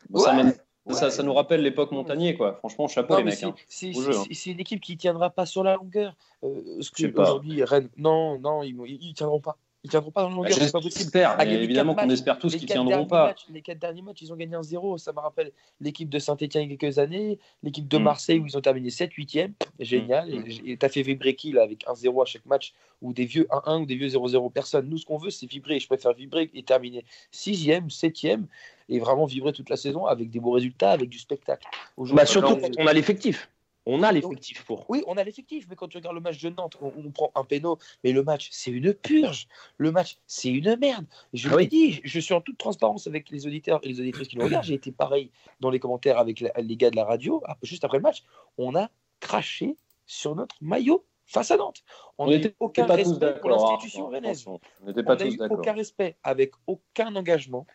Ça, 0.88 1.10
ça, 1.10 1.22
nous 1.22 1.34
rappelle 1.34 1.62
l'époque 1.62 1.92
Montagnier, 1.92 2.36
quoi. 2.36 2.54
Franchement, 2.54 2.88
chapeau 2.88 3.16
les 3.16 3.24
mecs. 3.24 3.42
Hein. 3.42 3.54
Hein. 3.56 4.24
C'est 4.30 4.50
une 4.50 4.60
équipe 4.60 4.80
qui 4.80 4.96
tiendra 4.96 5.30
pas 5.30 5.46
sur 5.46 5.62
la 5.62 5.76
longueur. 5.76 6.16
Euh, 6.42 6.80
ce 6.80 6.90
que 6.90 7.20
aujourd'hui, 7.20 7.62
Rennes, 7.62 7.90
non, 7.96 8.38
non, 8.40 8.62
ils, 8.62 8.76
ils 9.00 9.14
tiendront 9.14 9.40
pas. 9.40 9.56
Ils 9.82 9.90
tiendront 9.90 10.10
pas 10.10 10.22
dans 10.22 10.28
le 10.28 10.34
longueur, 10.36 10.52
c'est 10.52 10.72
pas 10.72 10.80
possible. 10.80 11.10
évidemment 11.40 11.94
qu'on 11.94 12.10
espère 12.10 12.38
tous 12.38 12.54
qu'ils 12.54 12.66
tiendront 12.66 13.06
pas. 13.06 13.34
les 13.48 13.62
quatre 13.62 13.78
derniers 13.78 14.02
matchs, 14.02 14.22
ils 14.22 14.32
ont 14.32 14.36
gagné 14.36 14.54
un 14.54 14.62
0 14.62 14.98
Ça 14.98 15.12
me 15.12 15.20
rappelle 15.20 15.52
l'équipe 15.80 16.08
de 16.08 16.18
Saint-Etienne 16.18 16.64
il 16.64 16.70
y 16.70 16.74
a 16.74 16.76
quelques 16.76 16.98
années, 16.98 17.38
l'équipe 17.62 17.88
de 17.88 17.98
mm. 17.98 18.02
Marseille 18.02 18.38
où 18.38 18.46
ils 18.46 18.56
ont 18.58 18.60
terminé 18.60 18.90
7 18.90 19.12
8e. 19.12 19.52
Génial. 19.78 20.28
Mm. 20.28 20.44
Et 20.66 20.76
tu 20.76 20.86
as 20.86 20.88
fait 20.88 21.02
vibrer 21.02 21.34
qui 21.34 21.52
là, 21.52 21.62
avec 21.62 21.84
un 21.88 21.94
0 21.94 22.20
à 22.20 22.24
chaque 22.26 22.44
match 22.44 22.74
ou 23.00 23.14
des 23.14 23.24
vieux 23.24 23.46
1-1 23.50 23.82
ou 23.82 23.86
des 23.86 23.96
vieux 23.96 24.08
0-0 24.08 24.52
Personne. 24.52 24.88
Nous, 24.88 24.98
ce 24.98 25.06
qu'on 25.06 25.16
veut, 25.16 25.30
c'est 25.30 25.46
vibrer. 25.46 25.80
Je 25.80 25.86
préfère 25.86 26.12
vibrer 26.12 26.50
et 26.52 26.62
terminer 26.62 27.04
6e, 27.32 27.88
7e 27.90 28.42
et 28.90 28.98
vraiment 28.98 29.24
vibrer 29.24 29.52
toute 29.52 29.70
la 29.70 29.76
saison 29.76 30.04
avec 30.04 30.30
des 30.30 30.40
beaux 30.40 30.50
résultats, 30.50 30.90
avec 30.90 31.08
du 31.08 31.18
spectacle. 31.18 31.66
Bah, 31.96 32.26
surtout 32.26 32.56
quand 32.56 32.70
on 32.78 32.86
a 32.86 32.92
l'effectif. 32.92 33.48
On 33.90 34.02
a 34.02 34.12
l'effectif 34.12 34.64
pour. 34.64 34.88
Oui, 34.88 35.02
on 35.06 35.16
a 35.16 35.24
l'effectif, 35.24 35.66
mais 35.68 35.76
quand 35.76 35.88
tu 35.88 35.96
regardes 35.96 36.14
le 36.14 36.20
match 36.20 36.40
de 36.40 36.48
Nantes, 36.50 36.76
on, 36.80 37.10
prend 37.10 37.32
un 37.34 37.44
péno, 37.44 37.78
mais 38.04 38.12
le 38.12 38.22
match, 38.22 38.48
c'est 38.52 38.70
une 38.70 38.94
purge. 38.94 39.48
Le 39.78 39.90
match, 39.90 40.18
c'est 40.26 40.50
une 40.50 40.76
merde. 40.76 41.06
Je 41.32 41.48
ah 41.48 41.64
dit, 41.64 42.00
je 42.04 42.20
suis 42.20 42.34
en 42.34 42.40
toute 42.40 42.58
transparence 42.58 43.06
avec 43.06 43.30
les 43.30 43.46
auditeurs 43.46 43.80
et 43.82 43.88
les 43.88 44.00
auditrices 44.00 44.28
qui 44.28 44.38
nous 44.38 44.44
regardent. 44.44 44.64
J'ai 44.64 44.74
été 44.74 44.92
pareil 44.92 45.30
dans 45.60 45.70
les 45.70 45.80
commentaires 45.80 46.18
avec 46.18 46.40
les 46.40 46.76
gars 46.76 46.90
de 46.90 46.96
la 46.96 47.04
radio, 47.04 47.42
ah, 47.46 47.56
juste 47.62 47.84
après 47.84 47.98
le 47.98 48.02
match. 48.02 48.22
On 48.58 48.76
a 48.76 48.90
craché 49.18 49.76
sur 50.06 50.34
notre 50.36 50.56
maillot 50.60 51.04
face 51.26 51.50
à 51.50 51.56
Nantes. 51.56 51.82
On 52.18 52.28
n'a 52.28 52.38
aucun 52.58 52.86
respect 52.86 53.34
pour 53.40 53.50
l'institution 53.50 54.08
rennaise. 54.08 54.46
On 54.46 54.60
n'était 54.86 55.02
pas 55.02 55.16
tous 55.16 55.36
d'accord. 55.36 55.58
Aucun 55.58 55.72
respect, 55.72 56.16
avec 56.22 56.52
aucun 56.66 57.14
engagement, 57.16 57.66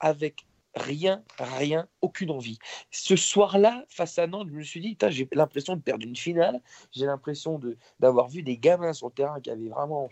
avec 0.00 0.46
rien, 0.74 1.22
rien, 1.38 1.86
aucune 2.00 2.30
envie. 2.30 2.58
Ce 2.90 3.16
soir-là, 3.16 3.84
face 3.88 4.18
à 4.18 4.26
Nantes, 4.26 4.48
je 4.50 4.56
me 4.56 4.62
suis 4.62 4.80
dit, 4.80 4.96
j'ai 5.08 5.28
l'impression 5.32 5.76
de 5.76 5.82
perdre 5.82 6.06
une 6.06 6.16
finale, 6.16 6.60
j'ai 6.92 7.06
l'impression 7.06 7.60
d'avoir 8.00 8.28
vu 8.28 8.42
des 8.42 8.56
gamins 8.56 8.92
sur 8.92 9.08
le 9.08 9.12
terrain 9.12 9.40
qui 9.40 9.50
avaient 9.50 9.68
vraiment 9.68 10.08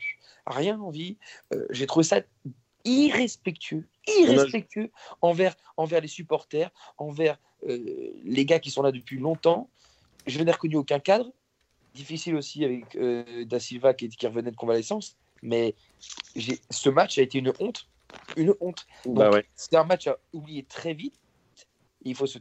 rien 0.46 0.78
envie. 0.80 1.16
Euh, 1.52 1.66
j'ai 1.70 1.86
trouvé 1.86 2.04
ça 2.04 2.20
irrespectueux, 2.84 3.86
irrespectueux 4.06 4.90
envers, 5.20 5.54
envers 5.76 6.00
les 6.00 6.08
supporters, 6.08 6.70
envers 6.98 7.38
euh, 7.68 8.12
les 8.24 8.44
gars 8.44 8.58
qui 8.58 8.70
sont 8.70 8.82
là 8.82 8.92
depuis 8.92 9.18
longtemps. 9.18 9.68
Je 10.26 10.42
n'ai 10.42 10.52
reconnu 10.52 10.76
aucun 10.76 10.98
cadre. 10.98 11.32
Difficile 11.94 12.36
aussi 12.36 12.64
avec 12.64 12.94
euh, 12.96 13.44
Da 13.44 13.58
Silva 13.58 13.94
qui, 13.94 14.08
qui 14.08 14.26
revenait 14.26 14.50
de 14.50 14.56
convalescence. 14.56 15.16
Mais 15.42 15.74
ce 16.70 16.90
match 16.90 17.18
a 17.18 17.22
été 17.22 17.38
une 17.38 17.52
honte 17.60 17.89
une 18.36 18.54
honte. 18.60 18.86
Bah 19.06 19.30
c'est 19.54 19.76
un 19.76 19.84
match 19.84 20.06
à 20.06 20.18
oublier 20.32 20.64
très 20.64 20.94
vite. 20.94 21.14
Il 22.02 22.14
faut 22.14 22.26
se 22.26 22.38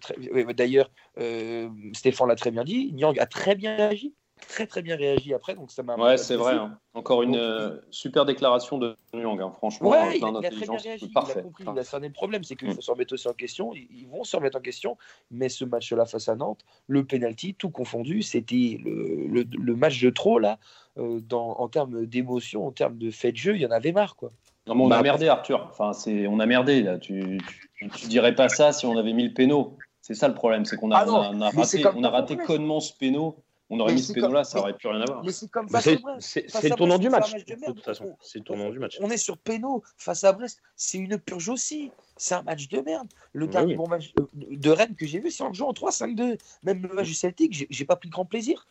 D'ailleurs, 0.53 0.89
euh, 1.19 1.69
Stéphane 1.93 2.29
l'a 2.29 2.35
très 2.35 2.51
bien 2.51 2.63
dit. 2.63 2.93
Nyang 2.93 3.19
a 3.19 3.25
très 3.25 3.55
bien 3.55 3.75
réagi, 3.75 4.13
très 4.47 4.67
très 4.67 4.81
bien 4.81 4.95
réagi 4.95 5.33
après. 5.33 5.53
Donc 5.55 5.71
ça 5.71 5.83
m'a. 5.83 5.95
Ouais, 5.97 6.17
c'est 6.17 6.37
vrai. 6.37 6.53
Hein. 6.53 6.79
Encore 6.93 7.23
une 7.23 7.35
euh, 7.35 7.77
super 7.91 8.25
déclaration 8.25 8.77
de 8.77 8.95
Nyang. 9.13 9.41
Hein. 9.41 9.51
Franchement, 9.57 9.89
ouais, 9.89 10.17
il, 10.17 10.23
a, 10.23 10.49
très 10.49 10.65
bien 10.65 10.77
réagi. 10.77 11.09
Parfait. 11.09 11.33
Il 11.35 11.39
a 11.39 11.43
compris. 11.43 11.65
Il 11.69 11.77
a 11.77 11.83
cerné 11.83 12.07
le 12.07 12.13
problème, 12.13 12.43
c'est 12.45 12.55
qu'il 12.55 12.69
mm. 12.69 12.75
faut 12.75 12.81
se 12.81 12.91
remettre 12.91 13.13
aussi 13.13 13.27
en 13.27 13.33
question. 13.33 13.73
Ils, 13.73 14.07
vont 14.07 14.23
se 14.23 14.37
remettre 14.37 14.57
en 14.57 14.61
question. 14.61 14.97
Mais 15.29 15.49
ce 15.49 15.65
match-là 15.65 16.05
face 16.05 16.29
à 16.29 16.35
Nantes, 16.35 16.63
le 16.87 17.03
penalty, 17.03 17.53
tout 17.53 17.69
confondu, 17.69 18.21
c'était 18.21 18.79
le, 18.81 19.43
le, 19.43 19.75
match 19.75 20.01
de 20.01 20.09
trop 20.09 20.39
là. 20.39 20.57
Euh, 20.97 21.19
dans, 21.19 21.51
en 21.51 21.67
termes 21.67 22.05
d'émotion, 22.05 22.65
en 22.65 22.71
termes 22.71 22.97
de 22.97 23.11
fait 23.11 23.31
de 23.31 23.37
jeu, 23.37 23.55
il 23.55 23.61
y 23.61 23.65
en 23.65 23.71
avait 23.71 23.91
marre 23.91 24.15
quoi. 24.15 24.31
Non, 24.75 24.85
on 24.85 24.91
a 24.91 24.97
bah, 24.97 25.03
merdé, 25.03 25.27
Arthur. 25.27 25.67
Enfin, 25.71 25.93
c'est, 25.93 26.27
on 26.27 26.39
a 26.39 26.45
merdé. 26.45 26.83
Là. 26.83 26.97
Tu, 26.97 27.39
tu, 27.75 28.07
dirais 28.07 28.35
pas 28.35 28.49
ça 28.49 28.71
si 28.71 28.85
on 28.85 28.97
avait 28.97 29.13
mis 29.13 29.27
le 29.27 29.33
péno. 29.33 29.77
C'est 30.01 30.15
ça 30.15 30.27
le 30.27 30.33
problème, 30.33 30.65
c'est 30.65 30.75
qu'on 30.75 30.91
a, 30.91 30.97
ah 30.97 31.05
on 31.07 31.41
a, 31.41 31.49
raté, 31.49 31.85
on 31.95 32.03
a 32.03 32.09
raté 32.09 32.37
connement 32.37 32.79
ce 32.79 32.93
péno. 32.93 33.35
On 33.71 33.79
aurait 33.79 33.93
mis 33.93 34.01
ce 34.01 34.13
péno 34.13 34.31
là, 34.31 34.43
ça 34.43 34.59
aurait 34.59 34.73
plus 34.73 34.89
rien 34.89 35.01
à 35.01 35.05
voir. 35.05 35.23
Mais 35.23 35.31
c'est 35.31 35.51
comme 35.51 35.67
C'est 35.69 36.43
le 36.63 36.75
tournant 36.75 36.97
du 36.97 37.09
match. 37.09 37.31
De, 37.33 37.65
toute 37.65 37.83
façon, 37.83 38.17
c'est 38.19 38.39
le 38.39 38.43
tournant 38.43 38.71
du 38.71 38.79
match. 38.79 38.97
On 39.01 39.09
est 39.09 39.17
sur 39.17 39.37
péno 39.37 39.83
face 39.97 40.23
à 40.23 40.33
Brest. 40.33 40.61
C'est 40.75 40.97
une 40.97 41.19
purge 41.19 41.49
aussi. 41.49 41.91
C'est 42.17 42.33
un 42.35 42.41
match 42.41 42.67
de 42.69 42.81
merde. 42.81 43.07
Le 43.33 43.47
dernier 43.47 43.75
bon 43.75 43.87
match 43.87 44.13
de 44.33 44.69
Rennes 44.69 44.95
que 44.95 45.05
j'ai 45.05 45.19
vu, 45.19 45.29
c'est 45.29 45.43
en 45.43 45.53
jeu 45.53 45.63
en 45.63 45.73
3-5-2. 45.73 46.37
Même 46.63 46.81
le 46.81 46.93
match 46.93 47.07
du 47.07 47.13
Celtic, 47.13 47.67
j'ai 47.69 47.85
pas 47.85 47.95
pris 47.95 48.09
grand 48.09 48.25
plaisir. 48.25 48.67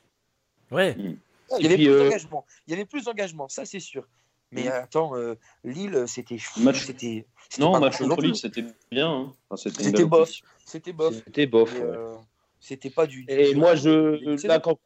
Ouais. 0.71 0.97
Il 1.59 1.63
y 1.63 1.67
avait 1.67 1.77
plus 1.77 1.89
euh, 1.89 2.05
d'engagement. 2.05 2.45
Il 2.67 2.73
y 2.73 2.75
avait 2.75 2.85
plus 2.85 3.05
d'engagement, 3.05 3.49
ça 3.49 3.65
c'est 3.65 3.81
sûr. 3.81 4.07
Mais 4.51 4.65
mm. 4.65 4.73
attends, 4.73 5.17
euh, 5.17 5.35
Lille, 5.65 6.05
c'était 6.07 6.39
match... 6.59 6.87
c'était 6.87 7.27
Non, 7.59 7.79
match 7.79 7.99
contre 7.99 8.23
Lille, 8.23 8.37
c'était 8.37 8.65
bien. 8.91 9.33
Hein. 9.51 9.57
c'était 9.57 10.05
bof. 10.05 10.31
C'était 10.65 10.93
bof. 10.93 11.15
C'était 11.15 11.47
bof. 11.47 11.75
Euh, 11.81 12.15
c'était 12.61 12.91
pas 12.91 13.07
du. 13.07 13.25
Et 13.29 13.55
moi, 13.55 13.75
je. 13.75 14.47
Là, 14.47 14.59
quand... 14.59 14.79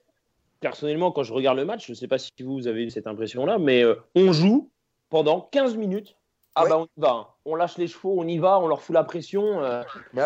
Personnellement, 0.61 1.11
quand 1.11 1.25
je 1.25 1.33
regarde 1.33 1.59
le 1.59 1.65
match, 1.65 1.87
je 1.87 1.93
ne 1.93 1.97
sais 1.97 2.07
pas 2.07 2.19
si 2.19 2.31
vous 2.41 2.69
avez 2.69 2.85
eu 2.85 2.91
cette 2.91 3.09
impression-là, 3.09 3.59
mais 3.59 3.83
euh, 3.83 3.97
on 4.15 4.33
joue 4.33 4.71
pendant 5.11 5.41
15 5.41 5.77
minutes. 5.77 6.17
Ah 6.55 6.67
bah 6.69 6.79
on 6.79 6.85
y 6.85 7.01
va, 7.01 7.11
hein. 7.13 7.27
on 7.47 7.55
lâche 7.55 7.79
les 7.79 7.87
chevaux, 7.87 8.15
on 8.15 8.29
y 8.29 8.37
va, 8.37 8.61
on 8.61 8.69
leur 8.69 8.83
fout 8.83 8.93
la 8.95 9.05
pression. 9.05 9.61
mais, 10.13 10.23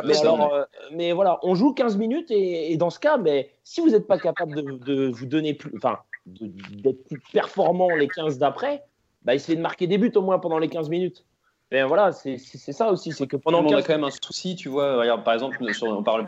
mais, 0.91 1.13
voilà, 1.13 1.39
on 1.43 1.55
joue 1.55 1.73
15 1.73 1.97
minutes 1.97 2.33
et, 2.33 2.77
dans 2.77 2.91
ce 2.91 2.99
cas, 2.99 3.17
mais 3.17 3.53
si 3.63 3.81
vous 3.81 3.91
n'êtes 3.91 4.09
pas 4.09 4.19
capable 4.19 4.57
de, 4.57 4.73
de, 4.73 5.07
vous 5.07 5.25
donner 5.25 5.55
plus, 5.55 5.73
enfin, 5.77 6.01
d'être 6.27 7.05
plus 7.05 7.21
performant 7.33 7.95
les 7.95 8.09
15 8.09 8.39
d'après, 8.39 8.83
bah, 9.27 9.35
essayer 9.35 9.57
de 9.57 9.63
marquer 9.63 9.87
des 9.87 9.99
buts 9.99 10.13
au 10.15 10.23
moins 10.23 10.39
pendant 10.39 10.59
les 10.59 10.69
15 10.69 10.89
minutes. 10.89 11.25
Mais 11.73 11.83
voilà, 11.83 12.13
c'est 12.13 12.39
ça 12.39 12.93
aussi, 12.93 13.11
c'est 13.13 13.27
que 13.27 13.37
pendant. 13.37 13.65
On 13.65 13.75
a 13.75 13.83
quand 13.83 13.95
même 13.95 14.05
un 14.05 14.11
souci, 14.11 14.55
tu 14.55 14.69
vois. 14.69 14.99
Regarde, 15.01 15.25
par 15.25 15.35
exemple, 15.35 15.59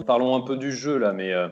parlons 0.04 0.34
un 0.34 0.40
peu 0.40 0.56
du 0.56 0.72
jeu 0.72 0.98
là, 0.98 1.12
mais 1.12 1.32
euh, 1.32 1.48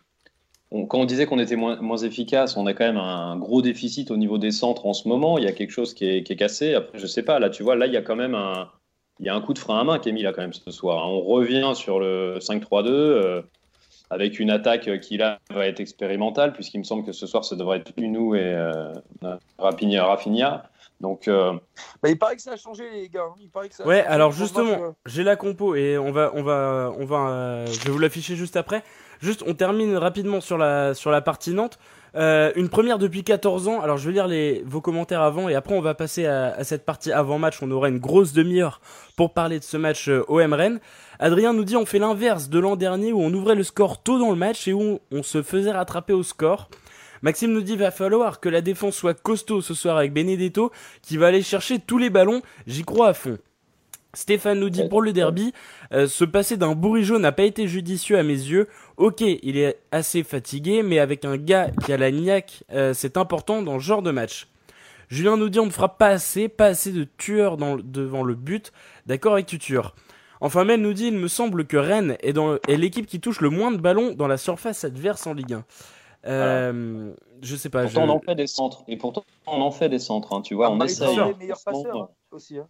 quand 0.89 0.99
on 0.99 1.05
disait 1.05 1.27
qu'on 1.27 1.39
était 1.39 1.55
moins, 1.55 1.81
moins, 1.81 1.99
efficace, 1.99 2.57
on 2.57 2.67
a 2.67 2.75
quand 2.75 2.85
même 2.85 2.97
un 2.97 3.37
gros 3.37 3.63
déficit 3.63 4.11
au 4.11 4.17
niveau 4.17 4.39
des 4.39 4.51
centres 4.51 4.87
en 4.87 4.93
ce 4.93 5.07
moment. 5.07 5.39
Il 5.39 5.45
y 5.45 5.47
a 5.47 5.53
quelque 5.53 5.71
chose 5.71 5.95
qui 5.95 6.05
est, 6.05 6.25
qui 6.25 6.33
est 6.33 6.37
cassé. 6.37 6.75
Après, 6.75 6.99
je 6.99 7.07
sais 7.07 7.23
pas, 7.23 7.39
là, 7.39 7.49
tu 7.49 7.63
vois, 7.63 7.77
là, 7.77 7.87
il 7.87 7.93
y 7.93 7.97
a 7.97 8.03
quand 8.03 8.17
même 8.17 8.35
un, 8.35 8.69
il 9.21 9.27
y 9.27 9.29
a 9.29 9.35
un 9.35 9.41
coup 9.41 9.55
de 9.55 9.59
frein 9.61 9.79
à 9.79 9.85
main 9.85 9.99
qui 10.01 10.09
est 10.09 10.13
mis 10.13 10.23
là 10.23 10.33
quand 10.33 10.43
même 10.43 10.53
ce 10.53 10.71
soir. 10.71 11.09
On 11.09 11.21
revient 11.21 11.73
sur 11.75 12.01
le 12.01 12.39
5-3-2 12.41 12.89
euh, 12.89 13.43
avec 14.11 14.39
une 14.39 14.51
attaque 14.51 15.01
qui 15.01 15.17
là 15.17 15.39
va 15.51 15.67
être 15.67 15.81
expérimentale 15.81 16.53
puisqu'il 16.53 16.79
me 16.79 16.85
semble 16.85 17.05
que 17.05 17.13
ce 17.13 17.27
soir 17.27 17.45
ça 17.45 17.57
devrait 17.57 17.79
être 17.79 17.93
Unou 17.97 18.35
et 18.35 18.43
euh, 18.43 18.93
Rafinha. 19.59 20.71
Donc, 21.01 21.29
euh... 21.29 21.53
bah, 22.03 22.09
il 22.09 22.19
paraît 22.19 22.37
que 22.37 22.43
ça 22.43 22.53
a 22.53 22.57
changé, 22.57 22.89
les 22.91 23.09
gars. 23.09 23.27
Il 23.39 23.51
paraît 23.51 23.69
que 23.69 23.75
ça 23.75 23.87
ouais, 23.87 24.05
alors 24.05 24.33
justement, 24.33 24.97
j'ai 25.05 25.23
la 25.23 25.37
compo 25.37 25.75
et 25.75 25.99
on 25.99 26.11
va, 26.11 26.31
on 26.35 26.43
va, 26.43 26.93
on 26.99 27.05
va, 27.05 27.29
euh, 27.29 27.67
je 27.67 27.81
vais 27.85 27.91
vous 27.91 27.99
l'afficher 27.99 28.35
juste 28.35 28.57
après. 28.57 28.83
Juste, 29.21 29.45
on 29.47 29.55
termine 29.55 29.97
rapidement 29.97 30.41
sur 30.41 30.59
la, 30.59 30.95
sur 30.95 31.11
la 31.11 31.21
partie 31.21 31.53
Nantes. 31.53 31.79
Euh, 32.15 32.51
une 32.57 32.71
première 32.71 32.99
depuis 32.99 33.25
14 33.25 33.69
ans. 33.69 33.81
Alors, 33.83 33.99
je 33.99 34.07
vais 34.07 34.15
lire 34.15 34.27
les, 34.27 34.63
vos 34.65 34.81
commentaires 34.81 35.21
avant 35.21 35.51
et 35.51 35.55
après, 35.55 35.75
on 35.75 35.83
va 35.83 35.95
passer 35.95 36.25
à, 36.25 36.55
à 36.55 36.65
cette 36.65 36.87
partie 36.87 37.13
avant 37.13 37.39
match. 37.39 37.63
On 37.63 37.71
aura 37.71 37.91
une 37.91 37.99
grosse 37.99 38.33
demi-heure 38.33 38.81
pour 39.17 39.35
parler 39.35 39.59
de 39.59 39.65
ce 39.65 39.77
match 39.77 40.09
euh, 40.09 40.25
OM 40.29 40.55
Rennes. 40.55 40.81
Adrien 41.19 41.53
nous 41.53 41.65
dit 41.65 41.77
on 41.77 41.87
fait 41.87 41.99
l'inverse 41.99 42.49
de 42.49 42.59
l'an 42.59 42.77
dernier 42.77 43.13
où 43.13 43.21
on 43.21 43.33
ouvrait 43.33 43.55
le 43.55 43.65
score 43.65 44.03
tôt 44.03 44.19
dans 44.19 44.31
le 44.31 44.37
match 44.37 44.67
et 44.67 44.73
où 44.73 45.01
on 45.11 45.23
se 45.23 45.43
faisait 45.43 45.73
rattraper 45.73 46.15
au 46.15 46.23
score. 46.23 46.71
Maxime 47.23 47.53
nous 47.53 47.63
dit 47.63 47.77
va 47.77 47.91
falloir 47.91 48.41
que 48.41 48.49
la 48.49 48.61
défense 48.61 48.97
soit 48.97 49.15
costaud 49.15 49.61
ce 49.61 49.75
soir 49.75 49.97
avec 49.97 50.13
Benedetto 50.13 50.73
qui 51.03 51.17
va 51.17 51.29
aller 51.29 51.43
chercher 51.43 51.79
tous 51.79 51.99
les 51.99 52.11
ballons. 52.11 52.43
J'y 52.67 52.85
crois 52.85 53.09
à 53.09 53.15
fond. 53.15 53.39
Stéphane 54.17 54.59
nous 54.59 54.71
dit 54.71 54.89
pour 54.89 55.03
le 55.03 55.13
derby, 55.13 55.53
euh, 55.93 56.09
se 56.09 56.25
passer 56.25 56.57
d'un 56.57 56.75
bourrigeau 56.75 57.19
n'a 57.19 57.33
pas 57.33 57.45
été 57.45 57.69
judicieux 57.69 58.19
à 58.19 58.23
mes 58.23 58.33
yeux. 58.33 58.67
Ok, 58.97 59.21
il 59.21 59.59
est 59.59 59.79
assez 59.93 60.23
fatigué, 60.23 60.83
mais 60.83 60.99
avec 60.99 61.27
un 61.27 61.37
gars 61.37 61.71
qui 61.85 61.93
a 61.93 61.99
la 61.99 62.11
niaque, 62.11 62.65
euh, 62.73 62.95
c'est 62.95 63.19
important 63.19 63.61
dans 63.61 63.79
ce 63.79 63.85
genre 63.85 64.03
de 64.03 64.11
match. 64.11 64.49
Julien 65.09 65.37
nous 65.37 65.51
dit 65.51 65.61
on 65.61 65.67
ne 65.67 65.71
fera 65.71 65.99
pas 65.99 66.09
assez, 66.09 66.49
pas 66.49 66.67
assez 66.67 66.93
de 66.93 67.07
tueurs 67.19 67.59
devant 67.59 68.25
le 68.25 68.35
but. 68.35 68.73
D'accord 69.05 69.35
avec 69.35 69.47
Tutur. 69.47 69.95
Enfin, 70.41 70.65
Mel 70.65 70.81
nous 70.81 70.95
dit 70.95 71.09
il 71.09 71.19
me 71.19 71.29
semble 71.29 71.67
que 71.67 71.77
Rennes 71.77 72.17
est, 72.21 72.37
est 72.69 72.77
l'équipe 72.77 73.07
qui 73.07 73.21
touche 73.21 73.41
le 73.41 73.51
moins 73.51 73.71
de 73.71 73.77
ballons 73.77 74.13
dans 74.13 74.27
la 74.29 74.39
surface 74.39 74.85
adverse 74.85 75.27
en 75.27 75.35
Ligue 75.35 75.55
1. 75.55 75.65
Euh, 76.27 77.13
Je 77.43 77.57
sais 77.57 77.69
pas. 77.71 77.83
Pourtant, 77.83 78.07
je- 78.07 78.11
on 78.11 78.15
en 78.15 78.21
fait 78.21 78.35
des 78.35 78.47
centres. 78.47 78.85
Et 78.89 78.97
pourtant, 78.97 79.25
on 79.47 79.61
en 79.61 79.71
fait 79.71 79.89
des 79.89 79.99
centres. 79.99 80.33
hein, 80.35 80.41
tu 80.43 80.55
vois, 80.55 80.71
on 80.71 80.77
Marie 80.77 80.91
essaye. 80.91 81.15
Traoré, 81.17 81.35
meilleur 81.39 81.59
Franchement, 81.59 81.83
passeur 81.83 81.97
hein, 82.03 82.09
aussi. 82.33 82.59
hein. 82.59 82.69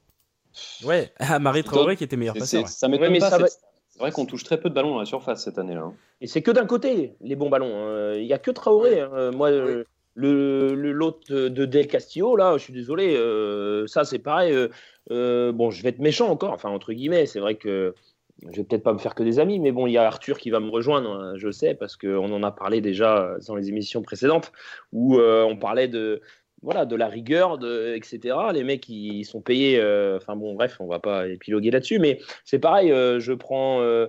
Ouais, 0.85 1.13
ah, 1.19 1.39
Marie 1.39 1.63
Traoré 1.65 1.97
qui 1.97 2.05
était 2.05 2.17
meilleur 2.17 2.35
passeur. 2.35 2.63
ouais. 2.63 2.69
Ça 2.69 2.89
m'étonne 2.89 3.07
Ouais, 3.07 3.13
mais 3.13 3.19
pas. 3.19 3.31
ça 3.31 3.39
va- 3.39 3.47
C'est 3.49 4.01
vrai 4.01 4.11
qu'on 4.13 4.27
touche 4.27 4.45
très 4.45 4.61
peu 4.61 4.69
de 4.69 4.75
ballons 4.75 4.91
dans 4.91 4.99
la 4.99 5.05
surface 5.07 5.43
cette 5.45 5.59
année-là. 5.59 5.81
hein. 5.83 5.95
Et 6.21 6.27
c'est 6.27 6.43
que 6.43 6.51
d'un 6.51 6.67
côté, 6.67 7.15
les 7.21 7.37
bons 7.37 7.49
ballons. 7.49 8.13
Il 8.15 8.25
n'y 8.27 8.33
a 8.33 8.39
que 8.39 8.51
Traoré. 8.51 9.01
hein. 9.01 9.31
Moi, 9.33 9.51
euh, 9.51 9.85
le 10.15 10.75
le- 10.75 10.93
l'autre 10.93 11.21
de, 11.29 11.49
de 11.49 11.65
Del 11.67 11.87
Castillo, 11.89 12.37
là, 12.37 12.57
je 12.59 12.63
suis 12.65 12.73
désolé. 12.73 13.15
euh, 13.17 13.87
ça, 13.87 14.05
c'est 14.05 14.19
pareil. 14.19 14.53
euh, 14.53 14.69
euh, 15.11 15.53
bon, 15.53 15.71
je 15.71 15.83
vais 15.83 15.91
être 15.91 15.99
méchant 15.99 16.29
encore, 16.29 16.53
enfin, 16.53 16.71
entre 16.71 16.93
guillemets. 16.93 17.27
C'est 17.27 17.39
vrai 17.41 17.55
que 17.57 17.95
je 18.43 18.57
vais 18.57 18.65
peut-être 18.65 18.83
pas 18.83 18.93
me 18.93 18.99
faire 18.99 19.15
que 19.15 19.23
des 19.23 19.39
amis, 19.39 19.59
mais 19.59 19.73
bon, 19.73 19.87
il 19.87 19.93
y 19.93 19.99
a 19.99 20.07
Arthur 20.07 20.39
qui 20.39 20.51
va 20.51 20.61
me 20.61 20.71
rejoindre, 20.71 21.11
hein, 21.11 21.33
je 21.37 21.51
sais, 21.51 21.75
parce 21.75 21.97
qu'on 21.97 22.33
en 22.33 22.43
a 22.43 22.51
parlé 22.51 22.81
déjà 22.81 23.37
dans 23.47 23.55
les 23.57 23.69
émissions 23.69 24.03
précédentes, 24.03 24.53
où 24.93 25.19
euh, 25.19 25.43
on 25.45 25.57
parlait 25.57 25.89
de. 25.89 26.21
Voilà, 26.63 26.87
de 26.87 26.97
la 26.97 27.07
rigueur, 27.07 27.59
de, 27.59 27.95
etc. 27.95 28.35
Les 28.53 28.65
mecs, 28.65 28.89
ils 28.89 29.25
sont 29.25 29.43
payés. 29.43 29.79
euh, 29.79 30.17
Enfin 30.17 30.37
bon, 30.37 30.55
bref, 30.55 30.79
on 30.81 30.87
va 30.87 30.99
pas 30.99 31.29
épiloguer 31.29 31.71
là-dessus, 31.71 31.99
mais 31.99 32.19
c'est 32.45 32.59
pareil. 32.59 32.91
euh, 32.91 33.21
je 33.21 33.35
prends 33.35 33.83
euh, 33.83 34.07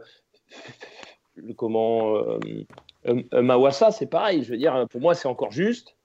le 1.36 1.54
comment 1.54 2.16
euh, 2.16 2.40
euh, 3.08 3.22
euh, 3.34 3.42
Mawassa, 3.42 3.92
c'est 3.92 4.08
pareil. 4.08 4.44
Je 4.44 4.52
veux 4.52 4.58
dire, 4.58 4.88
pour 4.90 5.02
moi, 5.02 5.14
c'est 5.14 5.28
encore 5.28 5.52
juste. 5.52 5.98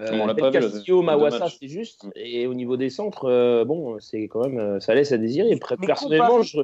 Euh, 0.00 0.08
On 0.12 0.26
l'a 0.26 0.34
Del 0.34 0.42
pas 0.42 0.50
vu, 0.50 0.58
Castillo, 0.58 1.00
le 1.00 1.06
Mawassa, 1.06 1.48
c'est 1.48 1.68
juste. 1.68 2.06
Et 2.16 2.46
au 2.46 2.54
niveau 2.54 2.76
des 2.78 2.90
centres, 2.90 3.26
euh, 3.26 3.64
bon, 3.64 3.98
c'est 4.00 4.28
quand 4.28 4.48
même, 4.48 4.58
euh, 4.58 4.80
ça 4.80 4.94
laisse 4.94 5.12
à 5.12 5.18
désirer. 5.18 5.50
Mais 5.50 5.86
Personnellement, 5.86 6.42
je, 6.42 6.60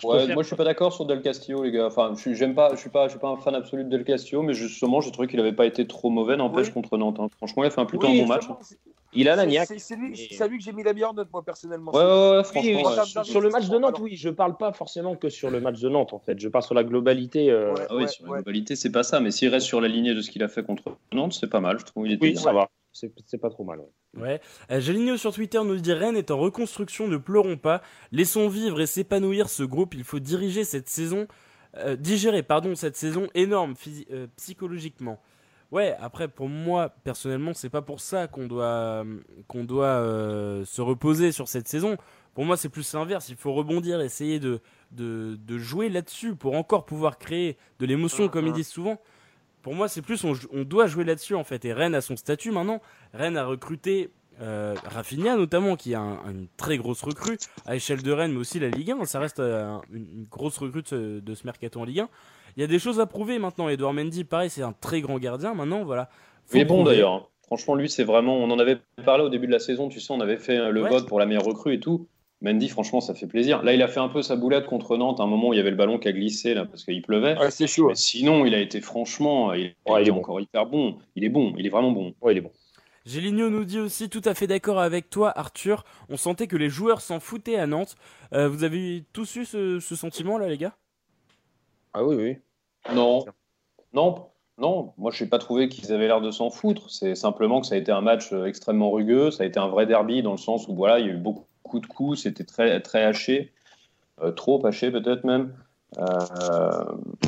je 0.00 0.06
Ouais, 0.06 0.16
préfère- 0.16 0.34
moi 0.34 0.42
je 0.42 0.46
suis 0.48 0.56
pas 0.56 0.64
d'accord 0.64 0.92
sur 0.92 1.04
Del 1.06 1.20
Castillo 1.22 1.62
les 1.62 1.72
gars. 1.72 1.86
Enfin, 1.86 2.12
je 2.14 2.20
suis, 2.20 2.34
j'aime 2.34 2.54
pas, 2.54 2.70
je 2.74 2.76
suis 2.80 2.90
pas, 2.90 3.04
je 3.06 3.10
suis 3.12 3.18
pas 3.18 3.28
un 3.28 3.36
fan 3.36 3.54
absolu 3.54 3.84
de 3.84 3.88
Del 3.88 4.04
Castillo, 4.04 4.42
mais 4.42 4.54
justement 4.54 5.00
j'ai 5.00 5.10
trouvé 5.10 5.28
qu'il 5.28 5.40
avait 5.40 5.52
pas 5.52 5.66
été 5.66 5.86
trop 5.86 6.10
mauvais 6.10 6.36
n'empêche 6.36 6.68
Oui. 6.68 6.72
contre 6.72 6.96
Nantes. 6.96 7.18
hein. 7.20 7.28
Franchement, 7.36 7.64
il 7.64 7.66
a 7.66 7.70
fait 7.70 7.80
un 7.80 7.84
plutôt 7.86 8.06
Oui, 8.06 8.18
un 8.20 8.22
bon 8.22 8.28
match. 8.28 8.44
c'est- 8.60 8.78
il 9.14 9.28
a 9.28 9.36
la 9.36 9.46
niaque. 9.46 9.68
C'est 9.78 9.96
lui, 9.96 10.12
Et- 10.12 10.48
lui 10.48 10.58
que 10.58 10.64
j'ai 10.64 10.72
mis 10.72 10.82
la 10.82 10.92
meilleure 10.92 11.14
note, 11.14 11.28
moi, 11.32 11.42
personnellement. 11.42 11.92
Ouais, 11.92 11.98
ouais, 11.98 12.04
ouais, 12.06 12.36
Oui, 12.38 12.44
franchement. 12.44 12.70
oui, 12.70 12.76
ouais. 12.76 12.86
en 12.86 12.94
termes 12.94 13.06
sur, 13.06 13.24
sur 13.24 13.40
le 13.40 13.48
match 13.50 13.68
de 13.68 13.78
Nantes, 13.78 13.94
Alors- 13.96 14.02
oui, 14.02 14.16
je 14.16 14.28
parle 14.28 14.56
pas 14.56 14.72
forcément 14.72 15.16
que 15.16 15.28
sur 15.30 15.50
le 15.50 15.60
match 15.60 15.80
de 15.80 15.88
Nantes, 15.88 16.12
en 16.12 16.18
fait. 16.18 16.38
Je 16.38 16.48
parle 16.48 16.62
sur 16.64 16.74
la 16.74 16.84
globalité. 16.84 17.50
euh, 17.50 17.72
Ouais. 17.74 17.86
Ah 17.88 17.96
oui, 17.96 18.08
sur 18.08 18.24
la 18.26 18.30
ouais. 18.32 18.38
globalité, 18.38 18.76
c'est 18.76 18.92
pas 18.92 19.02
ça, 19.02 19.18
mais 19.20 19.30
s'il 19.30 19.48
reste 19.48 19.66
sur 19.66 19.80
la 19.80 19.88
lignée 19.88 20.14
de 20.14 20.20
ce 20.20 20.30
qu'il 20.30 20.42
a 20.42 20.48
fait 20.48 20.62
contre 20.62 20.96
Nantes, 21.12 21.32
c'est 21.32 21.48
pas 21.50 21.60
mal, 21.60 21.78
je 21.80 21.86
trouve. 21.86 22.06
Il 22.06 22.12
était 22.12 22.26
Oui, 22.26 22.32
bien. 22.32 22.40
ça 22.42 22.52
va. 22.52 22.68
C'est 23.26 23.38
pas 23.38 23.50
trop 23.50 23.64
mal. 23.64 23.80
ouais. 23.80 23.86
Ouais. 24.20 24.40
Euh, 24.70 24.80
Géligno 24.80 25.16
sur 25.16 25.32
Twitter 25.32 25.60
nous 25.64 25.76
dit 25.76 25.92
Rennes 25.92 26.16
est 26.16 26.30
en 26.30 26.38
reconstruction, 26.38 27.08
ne 27.08 27.16
pleurons 27.18 27.56
pas. 27.56 27.82
Laissons 28.10 28.48
vivre 28.48 28.80
et 28.80 28.86
s'épanouir 28.86 29.48
ce 29.48 29.62
groupe. 29.62 29.94
Il 29.94 30.04
faut 30.04 30.18
diriger 30.18 30.64
cette 30.64 30.88
saison, 30.88 31.26
euh, 31.76 31.94
digérer 31.96 32.42
pardon 32.42 32.74
cette 32.74 32.96
saison 32.96 33.28
énorme 33.34 33.74
euh, 34.10 34.26
psychologiquement. 34.36 35.20
Ouais. 35.70 35.94
Après 36.00 36.28
pour 36.28 36.48
moi 36.48 36.88
personnellement 37.04 37.52
c'est 37.52 37.68
pas 37.68 37.82
pour 37.82 38.00
ça 38.00 38.26
qu'on 38.26 38.46
doit 38.46 39.04
qu'on 39.46 39.64
doit 39.64 39.86
euh, 39.86 40.64
se 40.64 40.80
reposer 40.80 41.30
sur 41.30 41.46
cette 41.48 41.68
saison. 41.68 41.96
Pour 42.34 42.44
moi 42.46 42.56
c'est 42.56 42.70
plus 42.70 42.94
l'inverse. 42.94 43.28
Il 43.28 43.36
faut 43.36 43.52
rebondir, 43.52 44.00
essayer 44.00 44.40
de 44.40 44.60
de, 44.92 45.36
de 45.38 45.58
jouer 45.58 45.90
là-dessus 45.90 46.34
pour 46.34 46.54
encore 46.54 46.86
pouvoir 46.86 47.18
créer 47.18 47.58
de 47.78 47.84
l'émotion 47.86 48.28
comme 48.28 48.46
ils 48.46 48.54
disent 48.54 48.68
souvent. 48.68 48.98
Pour 49.62 49.74
moi, 49.74 49.88
c'est 49.88 50.02
plus 50.02 50.24
on, 50.24 50.32
on 50.52 50.62
doit 50.62 50.86
jouer 50.86 51.04
là-dessus 51.04 51.34
en 51.34 51.44
fait. 51.44 51.64
Et 51.64 51.72
Rennes 51.72 51.94
a 51.94 52.00
son 52.00 52.16
statut 52.16 52.50
maintenant. 52.50 52.80
Rennes 53.12 53.36
a 53.36 53.44
recruté 53.44 54.10
euh, 54.40 54.74
Rafinha 54.84 55.36
notamment, 55.36 55.74
qui 55.76 55.92
est 55.92 55.96
un- 55.96 56.20
une 56.30 56.46
très 56.56 56.78
grosse 56.78 57.02
recrue 57.02 57.38
à 57.66 57.74
échelle 57.74 58.02
de 58.02 58.12
Rennes, 58.12 58.32
mais 58.32 58.38
aussi 58.38 58.60
la 58.60 58.68
Ligue 58.68 58.92
1. 58.92 59.04
Ça 59.04 59.18
reste 59.18 59.40
euh, 59.40 59.76
une, 59.92 60.24
grosse 60.30 60.58
recrue 60.58 60.82
de 60.82 60.88
ce, 60.88 61.18
de 61.20 61.34
ce 61.34 61.44
mercato 61.44 61.80
en 61.80 61.84
Ligue 61.84 62.00
1. 62.00 62.08
Il 62.56 62.60
y 62.60 62.64
a 62.64 62.66
des 62.68 62.78
choses 62.78 63.00
à 63.00 63.06
prouver 63.06 63.38
maintenant. 63.38 63.68
Edouard 63.68 63.92
Mendy, 63.94 64.24
pareil, 64.24 64.48
c'est 64.50 64.62
un 64.62 64.72
très 64.72 65.00
grand 65.00 65.18
gardien. 65.18 65.54
Maintenant, 65.54 65.84
voilà. 65.84 66.08
Faut 66.46 66.56
est 66.58 66.64
bon 66.64 66.76
prouver. 66.76 66.92
d'ailleurs. 66.92 67.28
Franchement, 67.46 67.74
lui, 67.74 67.88
c'est 67.88 68.04
vraiment. 68.04 68.36
On 68.36 68.50
en 68.50 68.58
avait 68.58 68.78
parlé 69.04 69.24
au 69.24 69.28
début 69.28 69.46
de 69.46 69.52
la 69.52 69.58
saison, 69.58 69.88
tu 69.88 70.00
sais, 70.00 70.12
on 70.12 70.20
avait 70.20 70.36
fait 70.36 70.58
euh, 70.58 70.70
le 70.70 70.82
Ouais. 70.82 70.90
vote 70.90 71.08
pour 71.08 71.18
la 71.18 71.26
meilleure 71.26 71.44
recrue 71.44 71.74
et 71.74 71.80
tout. 71.80 72.06
Mendy, 72.40 72.68
franchement, 72.68 73.00
ça 73.00 73.14
fait 73.14 73.26
plaisir. 73.26 73.62
Là, 73.64 73.74
il 73.74 73.82
a 73.82 73.88
fait 73.88 73.98
un 74.00 74.08
peu 74.08 74.22
sa 74.22 74.36
boulette 74.36 74.66
contre 74.66 74.96
Nantes 74.96 75.18
à 75.18 75.24
un 75.24 75.26
moment 75.26 75.48
où 75.48 75.52
il 75.54 75.56
y 75.56 75.60
avait 75.60 75.70
le 75.70 75.76
ballon 75.76 75.98
qui 75.98 76.06
a 76.08 76.12
glissé 76.12 76.54
là 76.54 76.64
parce 76.66 76.84
qu'il 76.84 77.02
pleuvait. 77.02 77.36
Ouais, 77.36 77.50
c'est 77.50 77.66
chaud. 77.66 77.88
Mais 77.88 77.96
sinon, 77.96 78.44
il 78.44 78.54
a 78.54 78.60
été 78.60 78.80
franchement, 78.80 79.52
il, 79.54 79.74
Ouais, 79.86 80.02
il 80.02 80.02
il 80.02 80.06
est 80.06 80.08
est 80.08 80.12
bon. 80.12 80.18
encore 80.18 80.40
hyper 80.40 80.66
bon. 80.66 80.98
Il 81.16 81.24
est 81.24 81.28
bon, 81.30 81.52
il 81.58 81.66
est 81.66 81.70
vraiment 81.70 81.90
bon. 81.90 82.14
Ouais, 82.20 82.34
il 82.34 82.38
est 82.38 82.42
bon. 82.42 82.52
Géligno 83.04 83.48
nous 83.50 83.64
dit 83.64 83.80
aussi 83.80 84.08
tout 84.08 84.20
à 84.24 84.34
fait 84.34 84.46
d'accord 84.46 84.78
avec 84.78 85.10
toi, 85.10 85.32
Arthur. 85.36 85.84
On 86.10 86.16
sentait 86.16 86.46
que 86.46 86.56
les 86.56 86.68
joueurs 86.68 87.00
s'en 87.00 87.18
foutaient 87.20 87.56
à 87.56 87.66
Nantes. 87.66 87.96
Euh, 88.34 88.48
vous 88.48 88.62
avez 88.64 89.02
tous 89.12 89.34
eu 89.36 89.44
ce, 89.44 89.80
ce 89.80 89.96
sentiment 89.96 90.38
là, 90.38 90.46
les 90.48 90.58
gars? 90.58 90.76
Ah 91.94 92.04
oui, 92.04 92.16
oui. 92.16 92.36
Non, 92.94 93.24
non, 93.92 94.28
non. 94.58 94.92
Moi, 94.98 95.12
je 95.12 95.22
n'ai 95.22 95.30
pas 95.30 95.38
trouvé 95.38 95.68
qu'ils 95.68 95.92
avaient 95.92 96.08
l'air 96.08 96.20
de 96.20 96.30
s'en 96.30 96.50
foutre. 96.50 96.90
C'est 96.90 97.14
simplement 97.14 97.60
que 97.60 97.66
ça 97.66 97.76
a 97.76 97.78
été 97.78 97.92
un 97.92 98.00
match 98.00 98.32
euh, 98.32 98.46
extrêmement 98.46 98.90
rugueux. 98.90 99.30
Ça 99.30 99.44
a 99.44 99.46
été 99.46 99.60
un 99.60 99.68
vrai 99.68 99.86
derby 99.86 100.22
dans 100.22 100.32
le 100.32 100.38
sens 100.38 100.66
où 100.68 100.74
voilà, 100.74 100.98
il 100.98 101.06
y 101.06 101.08
a 101.08 101.12
eu 101.12 101.16
beaucoup 101.16 101.78
de 101.78 101.86
coups. 101.86 102.22
C'était 102.22 102.44
très, 102.44 102.80
très 102.80 103.04
haché, 103.04 103.52
Euh, 104.20 104.32
trop 104.32 104.64
haché 104.66 104.90
peut-être 104.90 105.22
même. 105.22 105.54
Euh, 105.98 106.84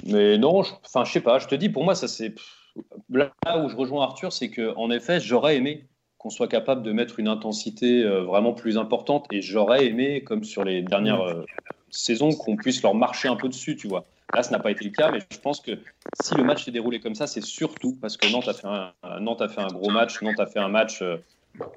mais 0.06 0.38
non, 0.38 0.62
je, 0.64 0.72
enfin, 0.84 1.04
je 1.04 1.12
sais 1.12 1.20
pas. 1.20 1.38
Je 1.38 1.46
te 1.46 1.54
dis, 1.54 1.68
pour 1.68 1.84
moi, 1.84 1.94
ça 1.94 2.08
c'est 2.08 2.34
là 3.10 3.30
où 3.62 3.68
je 3.68 3.76
rejoins 3.76 4.02
Arthur, 4.02 4.32
c'est 4.32 4.50
que 4.50 4.74
en 4.76 4.90
effet, 4.90 5.20
j'aurais 5.20 5.56
aimé 5.56 5.86
qu'on 6.18 6.30
soit 6.30 6.48
capable 6.48 6.82
de 6.82 6.92
mettre 6.92 7.20
une 7.20 7.28
intensité 7.28 8.04
vraiment 8.04 8.52
plus 8.52 8.76
importante 8.76 9.26
et 9.30 9.40
j'aurais 9.40 9.86
aimé, 9.86 10.22
comme 10.22 10.44
sur 10.44 10.64
les 10.64 10.82
dernières 10.82 11.44
saisons, 11.90 12.32
qu'on 12.32 12.56
puisse 12.56 12.82
leur 12.82 12.94
marcher 12.94 13.28
un 13.28 13.36
peu 13.36 13.48
dessus, 13.48 13.76
tu 13.76 13.88
vois. 13.88 14.04
Là, 14.34 14.42
ce 14.42 14.52
n'a 14.52 14.60
pas 14.60 14.70
été 14.70 14.84
le 14.84 14.90
cas, 14.90 15.10
mais 15.10 15.20
je 15.30 15.38
pense 15.38 15.60
que 15.60 15.72
si 16.22 16.34
le 16.34 16.44
match 16.44 16.64
s'est 16.64 16.70
déroulé 16.70 17.00
comme 17.00 17.14
ça, 17.14 17.26
c'est 17.26 17.40
surtout 17.40 17.96
parce 18.00 18.16
que 18.16 18.30
Nantes 18.30 18.48
a 18.48 18.54
fait 18.54 18.66
un, 18.66 19.20
Nantes 19.20 19.42
a 19.42 19.48
fait 19.48 19.60
un 19.60 19.68
gros 19.68 19.90
match. 19.90 20.22
Nantes 20.22 20.38
a 20.40 20.46
fait 20.46 20.60
un 20.60 20.68
match 20.68 21.02
euh, 21.02 21.16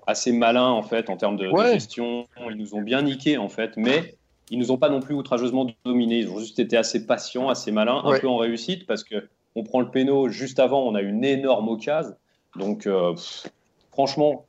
assez 0.05 0.31
malin 0.31 0.67
en 0.67 0.83
fait 0.83 1.09
en 1.09 1.17
termes 1.17 1.37
de, 1.37 1.49
gestion. 1.71 2.27
Ils 2.49 2.57
nous 2.57 2.75
ont 2.75 2.81
bien 2.81 3.01
niqué 3.01 3.37
en 3.37 3.49
fait, 3.49 3.75
mais 3.75 4.15
ils 4.49 4.59
nous 4.59 4.71
ont 4.71 4.77
pas 4.77 4.89
non 4.89 4.99
plus 4.99 5.15
outrageusement 5.15 5.67
dominés. 5.83 6.19
Ils 6.19 6.29
ont 6.29 6.39
juste 6.39 6.59
été 6.59 6.77
assez 6.77 7.07
patients, 7.07 7.49
assez 7.49 7.71
malins, 7.71 8.01
un 8.03 8.11
Ouais. 8.11 8.19
peu 8.19 8.27
en 8.27 8.37
réussite 8.37 8.85
parce 8.85 9.03
que 9.03 9.27
on 9.55 9.63
prend 9.63 9.81
le 9.81 9.89
péno 9.89 10.29
juste 10.29 10.59
avant, 10.59 10.83
on 10.83 10.95
a 10.95 11.01
une 11.01 11.23
énorme 11.23 11.69
occasion. 11.69 12.15
Donc 12.55 12.85
euh, 12.85 13.13
pff, 13.13 13.47
franchement, 13.91 14.45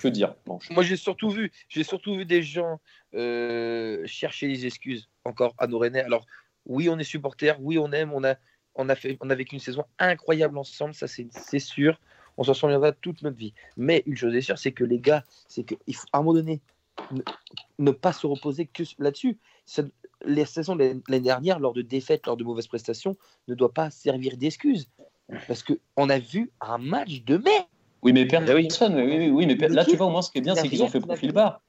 que 0.00 0.08
dire 0.08 0.34
Non, 0.46 0.58
je- 0.60 0.72
Moi, 0.72 0.82
j'ai 0.82 0.96
surtout 0.96 1.30
vu, 1.30 1.52
j'ai 1.68 1.84
surtout 1.84 2.14
vu 2.14 2.24
des 2.24 2.42
gens 2.42 2.78
euh, 3.14 4.02
chercher 4.06 4.48
des 4.48 4.66
excuses 4.66 5.08
encore 5.24 5.54
à 5.58 5.66
nos 5.66 5.78
Rennais. 5.78 6.02
Alors, 6.02 6.26
oui, 6.66 6.88
on 6.88 6.98
est 6.98 7.04
supporters, 7.04 7.56
oui, 7.60 7.78
on 7.78 7.92
aime, 7.92 8.12
on 8.12 8.24
a, 8.24 8.36
on 8.74 8.88
a 8.88 8.94
fait, 8.94 9.16
on 9.20 9.30
a 9.30 9.34
vécu 9.34 9.54
une 9.54 9.60
saison 9.60 9.84
incroyable 9.98 10.58
ensemble, 10.58 10.94
ça 10.94 11.06
c'est, 11.06 11.58
sûr. 11.58 12.00
On 12.36 12.42
s'en 12.42 12.54
souviendra 12.54 12.92
toute 12.92 13.22
notre 13.22 13.36
vie. 13.36 13.54
Mais 13.76 14.02
une 14.06 14.16
chose 14.16 14.34
est 14.34 14.40
sûre, 14.40 14.58
c'est 14.58 14.72
que 14.72 14.84
les 14.84 14.98
gars, 14.98 15.22
c'est 15.46 15.62
que 15.62 15.74
il 15.86 15.94
faut 15.94 16.06
à 16.12 16.18
un 16.18 16.22
moment 16.22 16.34
donné 16.34 16.60
ne, 17.12 17.20
ne 17.78 17.90
pas 17.92 18.12
se 18.12 18.26
reposer 18.26 18.66
que 18.66 18.82
là-dessus. 18.98 19.38
Les 20.26 20.44
saisons 20.44 20.74
de 20.74 21.00
l'année 21.08 21.20
dernière, 21.20 21.58
lors 21.60 21.74
de 21.74 21.82
défaites, 21.82 22.26
lors 22.26 22.36
de 22.36 22.44
mauvaises 22.44 22.66
prestations, 22.66 23.16
ne 23.46 23.54
doit 23.54 23.72
pas 23.72 23.90
servir 23.90 24.36
d'excuse. 24.36 24.88
Parce 25.46 25.62
que 25.62 25.74
on 25.96 26.08
a 26.10 26.18
vu 26.18 26.50
un 26.60 26.78
match 26.78 27.22
de 27.24 27.36
merde. 27.36 27.66
Oui, 28.02 28.12
mais 28.12 28.22
oui. 28.22 28.28
personne. 28.28 28.96
Oui, 28.96 29.16
oui, 29.16 29.30
oui, 29.30 29.46
mais 29.46 29.68
là, 29.68 29.84
tu 29.84 29.96
vois, 29.96 30.06
au 30.06 30.10
moins, 30.10 30.22
ce 30.22 30.30
qui 30.30 30.38
est 30.38 30.42
bien, 30.42 30.54
c'est 30.54 30.68
qu'ils 30.68 30.82
ont 30.82 30.88
fait 30.88 31.00
profil 31.00 31.32
bas. 31.32 31.62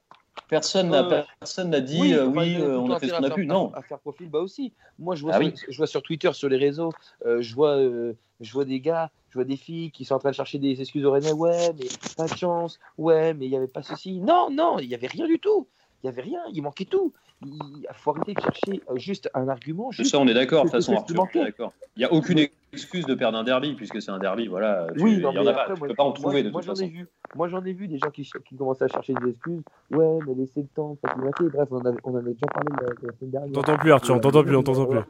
Personne 0.48 0.90
n'a 0.90 1.02
Ouais, 1.02 1.14
ouais. 1.14 1.24
personne 1.40 1.70
n'a 1.70 1.80
dit 1.80 2.14
euh, 2.14 2.26
oui, 2.26 2.56
euh, 2.56 2.76
tout 2.76 2.82
on 2.82 2.90
a 2.90 3.00
fait 3.00 3.08
ce 3.08 3.14
qu'on 3.14 3.24
a 3.24 3.30
pu. 3.30 3.46
Non. 3.46 3.72
À 3.74 3.82
faire 3.82 3.98
profil 3.98 4.28
bas 4.28 4.40
aussi. 4.40 4.72
Moi, 4.98 5.14
je 5.16 5.22
vois, 5.22 5.32
Ah 5.34 5.38
sur, 5.38 5.46
oui. 5.46 5.54
je 5.68 5.76
vois 5.76 5.86
sur 5.86 6.02
Twitter, 6.02 6.32
sur 6.32 6.48
les 6.48 6.56
réseaux, 6.56 6.92
euh, 7.24 7.42
je, 7.42 7.54
vois, 7.54 7.76
euh, 7.76 8.12
je 8.40 8.52
vois 8.52 8.64
des 8.64 8.80
gars, 8.80 9.10
je 9.30 9.34
vois 9.38 9.44
des 9.44 9.56
filles 9.56 9.90
qui 9.90 10.04
sont 10.04 10.14
en 10.14 10.18
train 10.18 10.30
de 10.30 10.34
chercher 10.36 10.58
des 10.58 10.80
excuses 10.80 11.04
au 11.04 11.10
Rennais. 11.10 11.32
Ouais, 11.32 11.72
mais 11.78 11.86
pas 12.16 12.26
de 12.26 12.36
chance. 12.36 12.78
Ouais, 12.96 13.34
mais 13.34 13.46
il 13.46 13.50
n'y 13.50 13.56
avait 13.56 13.66
pas 13.66 13.82
ceci. 13.82 14.20
Non, 14.20 14.48
non, 14.50 14.78
il 14.78 14.88
n'y 14.88 14.94
avait 14.94 15.08
rien 15.08 15.26
du 15.26 15.38
tout. 15.38 15.66
Il 16.02 16.06
n'y 16.06 16.10
avait 16.10 16.22
rien. 16.22 16.40
Il 16.52 16.62
manquait 16.62 16.84
tout. 16.84 17.12
Il 17.44 17.86
faut 17.92 18.12
arrêter 18.12 18.32
de 18.34 18.40
chercher 18.40 18.82
euh, 18.90 18.96
juste 18.96 19.28
un 19.34 19.48
argument. 19.48 19.90
Je 19.90 19.98
Juste... 19.98 20.12
sais, 20.12 20.16
on 20.16 20.26
est 20.26 20.32
d'accord, 20.34 20.64
de 20.64 20.70
toute 20.70 20.76
façon, 20.76 20.94
Arthur, 20.96 21.26
d'accord. 21.34 21.72
Il 21.96 22.00
n'y 22.00 22.04
a 22.06 22.12
aucune 22.12 22.46
excuse 22.72 23.04
de 23.04 23.14
perdre 23.14 23.36
un 23.36 23.44
derby, 23.44 23.74
puisque 23.74 24.00
c'est 24.00 24.10
un 24.10 24.18
derby, 24.18 24.46
voilà. 24.46 24.86
tu- 24.96 25.02
Oui, 25.02 25.12
il 25.14 25.18
y 25.18 25.22
non, 25.22 25.28
en 25.36 25.46
a 25.46 25.52
pas, 25.52 25.66
tu 25.66 25.78
moi, 25.78 25.88
peux 25.88 25.94
pas 25.94 26.02
en 26.04 26.06
moi, 26.08 26.14
trouver 26.14 26.42
de 26.42 26.50
moi, 26.50 26.62
toute 26.62 26.76
j'en 26.76 26.82
ai 26.82 26.88
vu. 26.88 27.06
Moi, 27.34 27.48
j'en 27.48 27.62
ai 27.64 27.72
vu 27.74 27.88
des 27.88 27.98
gens 27.98 28.10
qui, 28.10 28.22
qui 28.22 28.56
commençaient 28.56 28.84
à 28.84 28.88
chercher 28.88 29.12
des 29.14 29.28
excuses. 29.30 29.62
Ouais, 29.90 30.18
mais 30.26 30.34
laissez 30.34 30.62
le 30.62 30.68
temps, 30.68 30.96
faut. 31.04 31.48
Bref, 31.50 31.68
on 31.70 31.76
en 31.76 31.84
avait, 31.84 31.98
on 32.04 32.12
en 32.12 32.16
avait 32.16 32.32
déjà 32.32 32.46
parlé 32.46 32.68
la, 32.80 32.86
la 32.88 33.16
semaine 33.18 33.30
dernière. 33.30 33.52
t'entend 33.52 33.76
plus, 33.76 33.92
Arthur, 33.92 34.14
on 34.14 34.18
t'entend 34.20 34.42
plus, 34.42 34.56
on 34.56 34.62
t'entend 34.62 34.86
plus. 34.86 35.00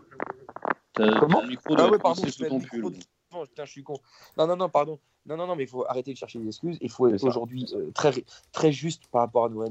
T'as- 0.95 1.21
Comment 1.21 1.41
ton 1.43 1.47
micro 1.47 1.75
Ah 1.79 1.91
ouais, 1.91 1.99
pardon, 1.99 2.23
je 2.27 2.45
ton 2.45 2.57
le 2.57 2.61
micro 2.61 2.91
putain, 2.91 3.65
je 3.65 3.71
suis 3.71 3.83
con. 3.83 3.95
Non, 4.39 4.47
non, 4.47 4.57
non, 4.57 4.69
pardon. 4.69 4.99
Non, 5.27 5.37
non, 5.37 5.47
non, 5.47 5.57
mais 5.57 5.65
il 5.65 5.69
faut 5.69 5.85
arrêter 5.89 6.12
de 6.12 6.17
chercher 6.19 6.39
des 6.39 6.47
excuses. 6.47 6.79
Il 6.81 6.91
faut 6.91 7.09
être 7.09 7.19
ça. 7.19 7.27
aujourd'hui 7.27 7.67
euh, 7.75 7.91
très, 7.95 8.12
très 8.53 8.73
juste 8.73 9.09
par 9.09 9.23
rapport 9.23 9.45
à 9.45 9.49
nos. 9.49 9.65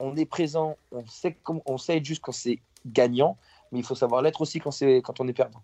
On 0.00 0.16
est 0.16 0.24
présent, 0.26 0.76
on 0.92 1.04
sait, 1.06 1.36
on 1.66 1.78
sait 1.78 1.98
être 1.98 2.04
juste 2.04 2.22
quand 2.22 2.32
c'est 2.32 2.58
gagnant, 2.86 3.36
mais 3.70 3.78
il 3.78 3.84
faut 3.84 3.94
savoir 3.94 4.22
l'être 4.22 4.40
aussi 4.40 4.58
quand, 4.58 4.70
c'est, 4.70 5.02
quand 5.02 5.20
on 5.20 5.28
est 5.28 5.32
perdant. 5.32 5.60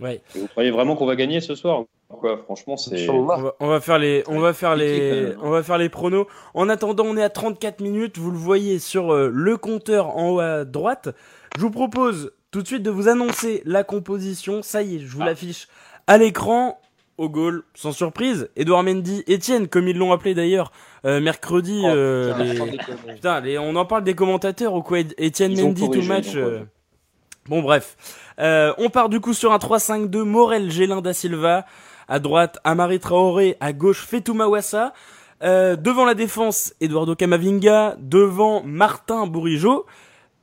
Ouais. 0.00 0.22
Et 0.34 0.40
Vous 0.40 0.46
croyez 0.48 0.70
vraiment 0.70 0.94
qu'on 0.96 1.06
va 1.06 1.16
gagner 1.16 1.40
ce 1.40 1.54
soir 1.54 1.82
quoi? 2.08 2.38
Franchement, 2.44 2.76
c'est. 2.76 3.08
On 3.08 3.24
va, 3.24 3.54
on 3.60 3.66
va 3.66 3.80
faire 3.80 3.98
les, 3.98 4.22
on 4.28 4.38
va 4.40 4.52
faire 4.54 4.76
les, 4.76 5.34
on 5.42 5.50
va 5.50 5.62
faire 5.62 5.76
les 5.78 5.88
pronos. 5.88 6.26
En 6.54 6.68
attendant, 6.68 7.04
on 7.04 7.16
est 7.16 7.22
à 7.22 7.30
34 7.30 7.80
minutes. 7.80 8.16
Vous 8.16 8.30
le 8.30 8.38
voyez 8.38 8.78
sur 8.78 9.12
euh, 9.12 9.30
le 9.32 9.56
compteur 9.56 10.16
en 10.16 10.30
haut 10.30 10.40
à 10.40 10.64
droite. 10.64 11.08
Je 11.56 11.60
vous 11.60 11.70
propose 11.70 12.32
tout 12.50 12.62
de 12.62 12.66
suite 12.66 12.82
de 12.82 12.90
vous 12.90 13.08
annoncer 13.08 13.62
la 13.66 13.84
composition. 13.84 14.62
Ça 14.62 14.82
y 14.82 14.96
est, 14.96 14.98
je 15.00 15.08
vous 15.08 15.22
Ah. 15.22 15.26
l'affiche 15.26 15.68
à 16.06 16.16
l'écran. 16.16 16.80
Au 17.18 17.28
goal, 17.28 17.64
sans 17.74 17.90
surprise, 17.92 18.48
Edouard 18.56 18.84
Mendy, 18.84 19.24
Etienne, 19.28 19.66
comme 19.68 19.88
ils 19.88 19.96
l'ont 19.98 20.12
appelé 20.12 20.34
d'ailleurs 20.34 20.70
euh, 21.04 21.20
mercredi. 21.20 21.80
Oh, 21.84 21.88
euh, 21.88 22.32
putain, 22.32 22.44
les- 22.44 22.56
sans 22.56 22.66
déconner. 22.66 23.14
Putain, 23.14 23.40
les- 23.40 23.58
on 23.58 23.74
en 23.76 23.84
parle 23.84 24.04
des 24.04 24.14
commentateurs 24.14 24.72
ou 24.74 24.82
quoi 24.82 24.98
Etienne 25.20 25.52
Ils 25.52 25.64
Mendy 25.64 25.90
tout 25.90 26.02
match. 26.02 26.34
euh. 26.36 26.60
Bon 27.48 27.60
bref, 27.62 27.96
Euh, 28.40 28.72
on 28.78 28.88
part 28.88 29.08
du 29.08 29.18
coup 29.20 29.34
sur 29.34 29.52
un 29.52 29.58
3-5-2 29.58 30.22
Morel, 30.22 30.70
Gélin 30.70 31.00
da 31.00 31.12
Silva 31.12 31.66
à 32.06 32.20
droite, 32.20 32.58
Amari 32.62 33.00
Traoré 33.00 33.56
à 33.58 33.72
gauche, 33.72 34.06
Fetou 34.06 34.32
Mawassa 34.34 34.92
Euh, 35.42 35.76
devant 35.76 36.04
la 36.04 36.14
défense, 36.14 36.72
Eduardo 36.80 37.14
Camavinga, 37.14 37.96
devant 38.00 38.62
Martin 38.64 39.26
Bourigeau, 39.26 39.86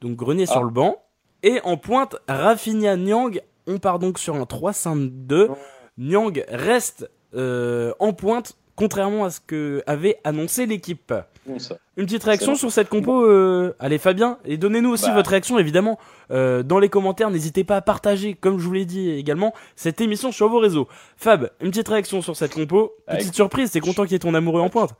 donc 0.01 0.15
Grenier 0.15 0.45
sur 0.45 0.57
Ah. 0.57 0.63
le 0.63 0.69
banc, 0.69 0.97
et 1.43 1.59
en 1.65 1.75
pointe 1.77 2.15
Rafinha 2.29 2.95
Nyang. 2.97 3.41
On 3.67 3.77
part 3.77 3.99
donc 3.99 4.19
sur 4.19 4.35
un 4.35 4.45
3-5-2. 4.45 5.49
Nyang 5.97 6.43
reste 6.49 7.09
euh, 7.33 7.93
en 7.99 8.13
pointe, 8.13 8.57
contrairement 8.75 9.25
à 9.25 9.29
ce 9.29 9.39
que 9.39 9.83
avait 9.87 10.17
annoncé 10.23 10.65
l'équipe. 10.65 11.13
Bon. 11.45 11.57
Une 11.97 12.05
petite 12.05 12.23
réaction 12.23 12.55
sur 12.55 12.71
cette 12.71 12.89
compo, 12.89 13.23
euh, 13.25 13.75
allez 13.79 13.97
Fabien, 13.99 14.39
et 14.45 14.57
donnez-nous 14.57 14.89
aussi 14.89 15.05
Bah. 15.07 15.13
votre 15.13 15.29
réaction 15.29 15.59
évidemment 15.59 15.97
euh, 16.31 16.63
dans 16.63 16.79
les 16.79 16.89
commentaires. 16.89 17.29
N'hésitez 17.29 17.63
pas 17.63 17.77
à 17.77 17.81
partager, 17.81 18.33
comme 18.33 18.57
je 18.57 18.65
vous 18.65 18.73
l'ai 18.73 18.85
dit 18.85 19.11
également, 19.11 19.53
cette 19.75 20.01
émission 20.01 20.31
sur 20.31 20.49
vos 20.49 20.59
réseaux. 20.59 20.87
Fab, 21.17 21.51
une 21.61 21.69
petite 21.69 21.87
réaction 21.87 22.21
sur 22.21 22.35
cette 22.35 22.53
compo. 22.53 22.93
Petite 23.07 23.21
Avec- 23.21 23.33
surprise, 23.35 23.71
t'es 23.71 23.79
content 23.79 24.03
qu'il 24.03 24.13
y 24.13 24.15
ait 24.15 24.19
ton 24.19 24.33
amoureux 24.33 24.61
en 24.61 24.69
pointe. 24.69 24.95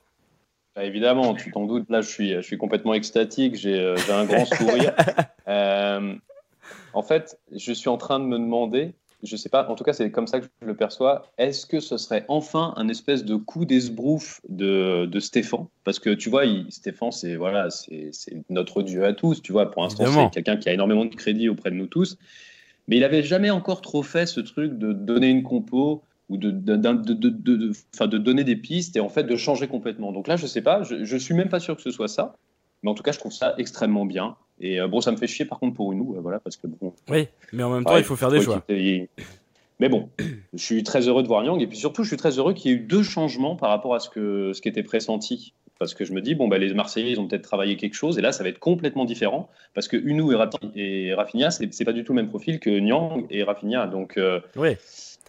Bah, 0.76 0.84
évidemment, 0.84 1.34
tu 1.34 1.52
t'en 1.52 1.66
doutes. 1.66 1.90
Là, 1.90 2.02
je 2.02 2.10
suis, 2.10 2.34
je 2.34 2.42
suis 2.42 2.58
complètement 2.58 2.94
extatique. 2.94 3.56
J'ai 3.56 3.80
euh, 3.80 3.96
un 4.12 4.26
grand 4.26 4.46
sourire. 4.46 4.94
Euh, 5.48 6.16
en 6.94 7.04
fait, 7.04 7.38
je 7.56 7.72
suis 7.72 7.88
en 7.88 7.98
train 7.98 8.20
de 8.20 8.26
me 8.26 8.40
demander, 8.40 8.96
je 9.24 9.36
sais 9.36 9.50
pas, 9.50 9.68
en 9.70 9.76
tout 9.76 9.84
cas, 9.84 9.94
c'est 9.94 10.12
comme 10.12 10.28
ça 10.28 10.40
que 10.40 10.46
je 10.62 10.68
le 10.68 10.76
perçois. 10.76 11.32
Est-ce 11.38 11.66
que 11.66 11.80
ce 11.80 11.98
serait 11.98 12.26
enfin 12.28 12.74
un 12.78 12.88
espèce 12.90 13.24
de 13.26 13.36
coup 13.36 13.66
d'esbrouf 13.66 14.42
de, 14.50 15.06
de 15.06 15.20
Stéphane? 15.20 15.66
Parce 15.84 16.00
que 16.00 16.10
tu 16.12 16.30
vois, 16.30 16.46
il- 16.46 16.72
Stéphane, 16.72 17.12
c'est 17.12 17.36
voilà, 17.36 17.70
c'est 17.70 18.12
notre 18.50 18.84
dieu 18.84 19.06
à 19.06 19.14
tous. 19.14 19.42
Tu 19.42 19.52
vois, 19.52 19.72
pour 19.72 19.84
l'instant, 19.84 20.06
c'est 20.30 20.34
quelqu'un 20.34 20.58
qui 20.58 20.70
a 20.70 20.74
énormément 20.74 21.06
de 21.06 21.16
crédit 21.16 21.50
auprès 21.50 21.72
de 21.72 21.76
nous 21.76 21.88
tous. 21.88 22.18
Mais 22.88 22.98
il 22.98 23.04
avait 23.04 23.24
jamais 23.24 23.50
encore 23.50 23.82
trop 23.82 24.04
fait 24.04 24.28
ce 24.28 24.40
truc 24.42 24.78
de 24.78 24.94
donner 24.94 25.30
une 25.30 25.42
compo 25.44 26.04
ou 26.30 26.38
de 26.38 26.52
donner 28.18 28.44
des 28.44 28.56
pistes 28.56 28.96
et 28.96 29.00
en 29.00 29.10
fait 29.10 29.24
de 29.24 29.36
changer 29.36 29.68
complètement. 29.68 30.12
Donc 30.12 30.28
là, 30.28 30.36
je 30.36 30.46
sais 30.48 30.62
pas, 30.62 30.84
je, 30.84 31.04
je 31.04 31.18
suis 31.18 31.34
même 31.34 31.50
pas 31.50 31.60
sûr 31.60 31.76
que 31.76 31.82
ce 31.82 31.92
soit 31.92 32.08
ça. 32.08 32.36
Mais 32.84 32.92
en 32.92 32.94
tout 32.94 33.04
cas, 33.04 33.12
je 33.12 33.20
trouve 33.20 33.32
ça 33.32 33.56
extrêmement 33.58 34.06
bien. 34.06 34.36
Et 34.60 34.80
euh, 34.80 34.88
bon, 34.88 35.02
ça 35.02 35.12
me 35.12 35.18
fait 35.18 35.28
chier 35.28 35.46
par 35.46 35.60
contre 35.60 35.74
pour 35.76 35.92
Unou, 35.92 36.16
euh, 36.16 36.22
voilà, 36.22 36.40
parce 36.40 36.56
que 36.58 36.68
bon. 36.68 36.94
Oui, 37.10 37.28
mais 37.52 37.64
en 37.64 37.70
même 37.74 37.84
temps, 37.86 37.94
ouais, 37.94 38.00
il 38.02 38.06
faut 38.06 38.16
faire 38.16 38.32
des 38.32 38.42
choix. 38.42 38.64
Mais 39.80 39.90
bon, 39.90 40.10
je 40.54 40.64
suis 40.64 40.84
très 40.84 41.08
heureux 41.10 41.22
de 41.22 41.28
voir 41.28 41.44
Nyang 41.44 41.62
et 41.62 41.68
puis 41.68 41.78
surtout, 41.78 42.04
je 42.04 42.08
suis 42.08 42.18
très 42.18 42.38
heureux 42.40 42.54
qu'il 42.54 42.72
y 42.72 42.74
ait 42.74 42.78
eu 42.78 42.80
deux 42.80 43.04
changements 43.04 43.58
par 43.58 43.70
rapport 43.70 43.94
à 43.94 44.00
ce 44.00 44.10
que 44.10 44.54
ce 44.54 44.62
qui 44.62 44.70
était 44.70 44.84
pressenti. 44.84 45.54
Parce 45.78 45.94
que 45.94 46.06
je 46.06 46.14
me 46.14 46.22
dis, 46.22 46.36
bon, 46.36 46.48
bah, 46.48 46.58
les 46.58 46.74
Marseillais, 46.74 47.12
ils 47.12 47.20
ont 47.20 47.28
peut-être 47.28 47.42
travaillé 47.42 47.76
quelque 47.76 47.96
chose, 47.96 48.18
et 48.18 48.22
là, 48.22 48.32
ça 48.32 48.44
va 48.44 48.50
être 48.50 48.60
complètement 48.60 49.04
différent, 49.04 49.50
parce 49.74 49.90
que 49.90 49.98
Unou 49.98 50.32
et, 50.32 50.36
Rafi- 50.36 50.72
et 50.74 51.14
Rafinha, 51.14 51.52
c'est 51.52 51.84
pas 51.84 51.92
du 51.92 52.06
tout 52.06 52.14
le 52.14 52.22
même 52.22 52.30
profil 52.30 52.62
que 52.62 52.70
Nyang 52.70 53.26
et 53.30 53.44
Rafinha. 53.44 53.86
Donc, 53.86 54.16
euh, 54.16 54.40
Oui. 54.56 54.78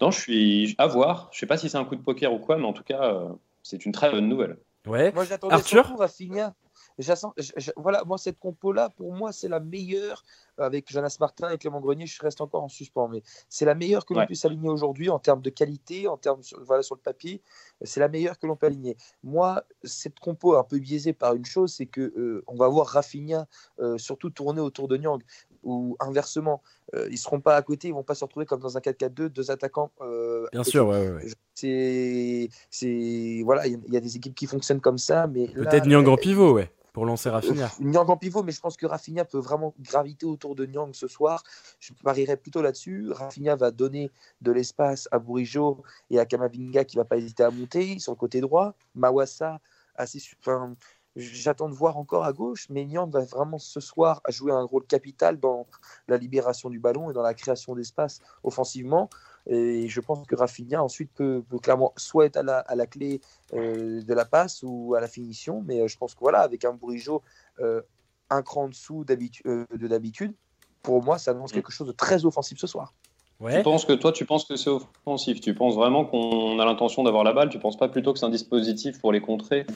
non, 0.01 0.13
je 0.13 0.21
suis 0.21 0.77
à 0.79 0.87
voir. 0.87 1.31
Je 1.33 1.41
sais 1.41 1.47
pas 1.47 1.57
si 1.57 1.69
c'est 1.69 1.79
un 1.79 1.85
coup 1.85 1.97
de 1.97 2.01
poker 2.01 2.33
ou 2.33 2.39
quoi, 2.39 2.59
mais 2.59 2.65
en 2.65 2.73
tout 2.73 2.85
cas, 2.85 3.03
euh, 3.13 3.29
c'est 3.65 3.85
une 3.87 3.91
très 3.91 4.09
bonne 4.13 4.29
nouvelle. 4.29 4.57
Ouais. 4.87 5.11
Moi, 5.13 5.25
j'attendais 5.25 5.53
Arthur? 5.53 5.93
Rafinha. 5.99 6.55
Je- 6.99 7.71
voilà, 7.77 8.05
moi, 8.05 8.17
cette 8.19 8.39
compo-là, 8.39 8.89
pour 8.91 9.13
moi, 9.13 9.33
c'est 9.33 9.49
la 9.49 9.61
meilleure. 9.61 10.25
Avec 10.59 10.91
Jonas 10.91 11.19
Martin 11.21 11.51
et 11.51 11.59
Clément 11.59 11.81
Grenier, 11.81 12.07
je 12.07 12.19
reste 12.23 12.41
encore 12.41 12.63
en 12.63 12.69
suspens, 12.69 13.09
mais 13.09 13.23
c'est 13.51 13.67
la 13.67 13.75
meilleure 13.75 14.07
que 14.07 14.15
l'on 14.15 14.21
Ouais. 14.21 14.27
puisse 14.27 14.47
aligner 14.47 14.71
aujourd'hui 14.71 15.11
en 15.11 15.19
termes 15.19 15.43
de 15.43 15.51
qualité, 15.51 16.09
en 16.09 16.17
termes 16.17 16.43
sur, 16.43 16.59
voilà, 16.65 16.83
sur 16.83 16.95
le 16.95 17.01
papier. 17.03 17.43
C'est 17.83 18.01
la 18.01 18.09
meilleure 18.09 18.39
que 18.39 18.47
l'on 18.47 18.57
peut 18.57 18.65
aligner. 18.69 18.97
Moi, 19.23 19.63
cette 19.85 20.19
compo 20.19 20.57
un 20.57 20.65
peu 20.65 20.79
biaisée 20.79 21.13
par 21.13 21.35
une 21.35 21.45
chose, 21.45 21.75
c'est 21.75 21.85
que 21.85 22.01
euh, 22.01 22.43
on 22.47 22.57
va 22.57 22.69
voir 22.69 22.87
Rafinha 22.87 23.47
euh, 23.81 23.99
surtout 23.99 24.31
tourner 24.31 24.63
autour 24.63 24.89
de 24.89 24.97
Nyang 24.97 25.21
ou 25.63 25.95
inversement. 26.01 26.63
Euh, 26.95 27.07
ils 27.11 27.19
seront 27.19 27.41
pas 27.43 27.57
à 27.57 27.61
côté, 27.63 27.89
ils 27.89 27.95
vont 27.95 28.03
pas 28.03 28.15
se 28.15 28.25
retrouver 28.25 28.47
comme 28.47 28.61
dans 28.61 28.79
un 28.79 28.81
4-4-2, 28.81 29.29
deux 29.29 29.51
attaquants. 29.51 29.91
euh, 30.01 30.47
Bien 30.53 30.65
sûr, 30.65 30.89
ouais, 30.89 31.19
c'est 31.55 32.49
c'est 32.71 33.43
voilà 33.45 33.67
il 33.67 33.79
y 33.89 33.93
y, 33.93 33.97
a 33.97 34.01
des 34.01 34.17
équipes 34.17 34.35
qui 34.35 34.47
fonctionnent 34.47 34.81
comme 34.81 34.99
ça 34.99 35.27
mais 35.27 35.49
Peut-être 35.49 35.87
Nyang 35.87 36.07
en 36.09 36.15
euh, 36.15 36.17
pivot, 36.17 36.53
ouais, 36.53 36.71
pour 36.97 37.05
lancer 37.05 37.29
Rafinha. 37.29 37.71
Nyang 37.79 38.09
en 38.09 38.17
pivot 38.17 38.43
mais 38.43 38.53
je 38.53 38.61
pense 38.63 38.79
que 38.79 38.87
Rafinha 38.87 39.27
peut 39.27 39.39
vraiment 39.39 39.75
graviter 39.79 40.25
autour 40.25 40.55
de 40.55 40.65
Nyang 40.65 40.95
ce 40.95 41.09
soir 41.09 41.43
je 41.79 41.93
parierais 42.03 42.39
plutôt 42.39 42.63
là-dessus 42.63 43.13
Rafinha 43.13 43.55
va 43.55 43.71
donner 43.71 44.11
de 44.41 44.51
l'espace 44.51 45.07
à 45.13 45.19
Bourigeau 45.19 45.83
et 46.09 46.19
à 46.19 46.25
Kamavinga 46.25 46.87
qui 46.87 46.97
va 46.97 47.05
pas 47.05 47.19
hésiter 47.19 47.43
à 47.43 47.51
monter 47.51 47.99
sur 47.99 48.13
le 48.13 48.17
côté 48.17 48.41
droit 48.41 48.77
Mawassa 48.95 49.61
assez 49.95 50.23
enfin, 50.41 50.75
J'attends 51.17 51.71
de 51.71 51.75
voir 51.75 51.97
encore 51.97 52.27
à 52.27 52.33
gauche, 52.35 52.67
mais 52.69 52.85
Nyang 52.85 53.11
va 53.11 53.25
vraiment 53.25 53.59
ce 53.59 53.81
soir 53.81 54.21
jouer 54.29 54.53
un 54.53 54.63
rôle 54.63 54.87
capital 54.87 55.41
dans 55.41 55.67
la 56.09 56.19
libération 56.19 56.69
du 56.69 56.79
ballon 56.79 57.11
et 57.11 57.15
dans 57.15 57.23
la 57.23 57.33
création 57.33 57.75
d'espace 57.75 58.21
offensivement. 58.43 59.09
Et 59.47 59.89
je 59.89 60.01
pense 60.01 60.27
que 60.27 60.35
Rafinha 60.35 60.83
ensuite 60.83 61.13
peut, 61.15 61.43
peut 61.49 61.59
clairement 61.59 61.93
soit 61.97 62.27
être 62.27 62.37
à 62.37 62.43
la, 62.43 62.59
à 62.59 62.75
la 62.75 62.87
clé 62.87 63.21
euh, 63.55 64.03
de 64.03 64.15
la 64.15 64.25
passe 64.25 64.63
ou 64.63 64.95
à 64.95 65.01
la 65.01 65.09
finition. 65.09 65.63
Mais 65.67 65.81
euh, 65.81 65.89
je 65.89 65.97
pense 65.97 66.15
que 66.15 66.21
voilà, 66.21 66.41
avec 66.41 66.65
un 66.65 66.73
Bourigeau 66.73 67.23
euh, 67.61 67.83
un 68.29 68.43
cran 68.43 68.65
en 68.65 68.69
dessous 68.69 69.05
de 69.05 69.87
d'habitude, 69.87 70.35
pour 70.83 71.03
moi, 71.03 71.19
ça 71.19 71.31
annonce 71.31 71.53
Mm. 71.53 71.55
quelque 71.55 71.73
chose 71.73 71.87
de 71.87 71.93
très 71.93 72.25
offensif 72.25 72.59
ce 72.59 72.67
soir. 72.67 72.93
Ouais. 73.39 73.59
Tu 73.59 73.63
penses 73.63 73.85
que 73.85 73.93
toi, 73.93 74.13
tu 74.13 74.25
penses 74.25 74.45
que 74.47 74.57
c'est 74.57 74.71
offensif? 74.71 75.41
Tu 75.43 75.55
penses 75.55 75.75
vraiment 75.75 76.05
qu'on 76.07 76.59
a 76.59 76.65
l'intention 76.65 77.03
d'avoir 77.05 77.23
la 77.23 77.33
balle? 77.35 77.51
Tu 77.51 77.59
penses 77.59 77.77
pas 77.77 77.89
plutôt 77.89 78.13
que 78.15 78.19
c'est 78.19 78.25
un 78.27 78.31
dispositif 78.31 78.99
pour 78.99 79.13
les 79.13 79.21
contrer? 79.21 79.67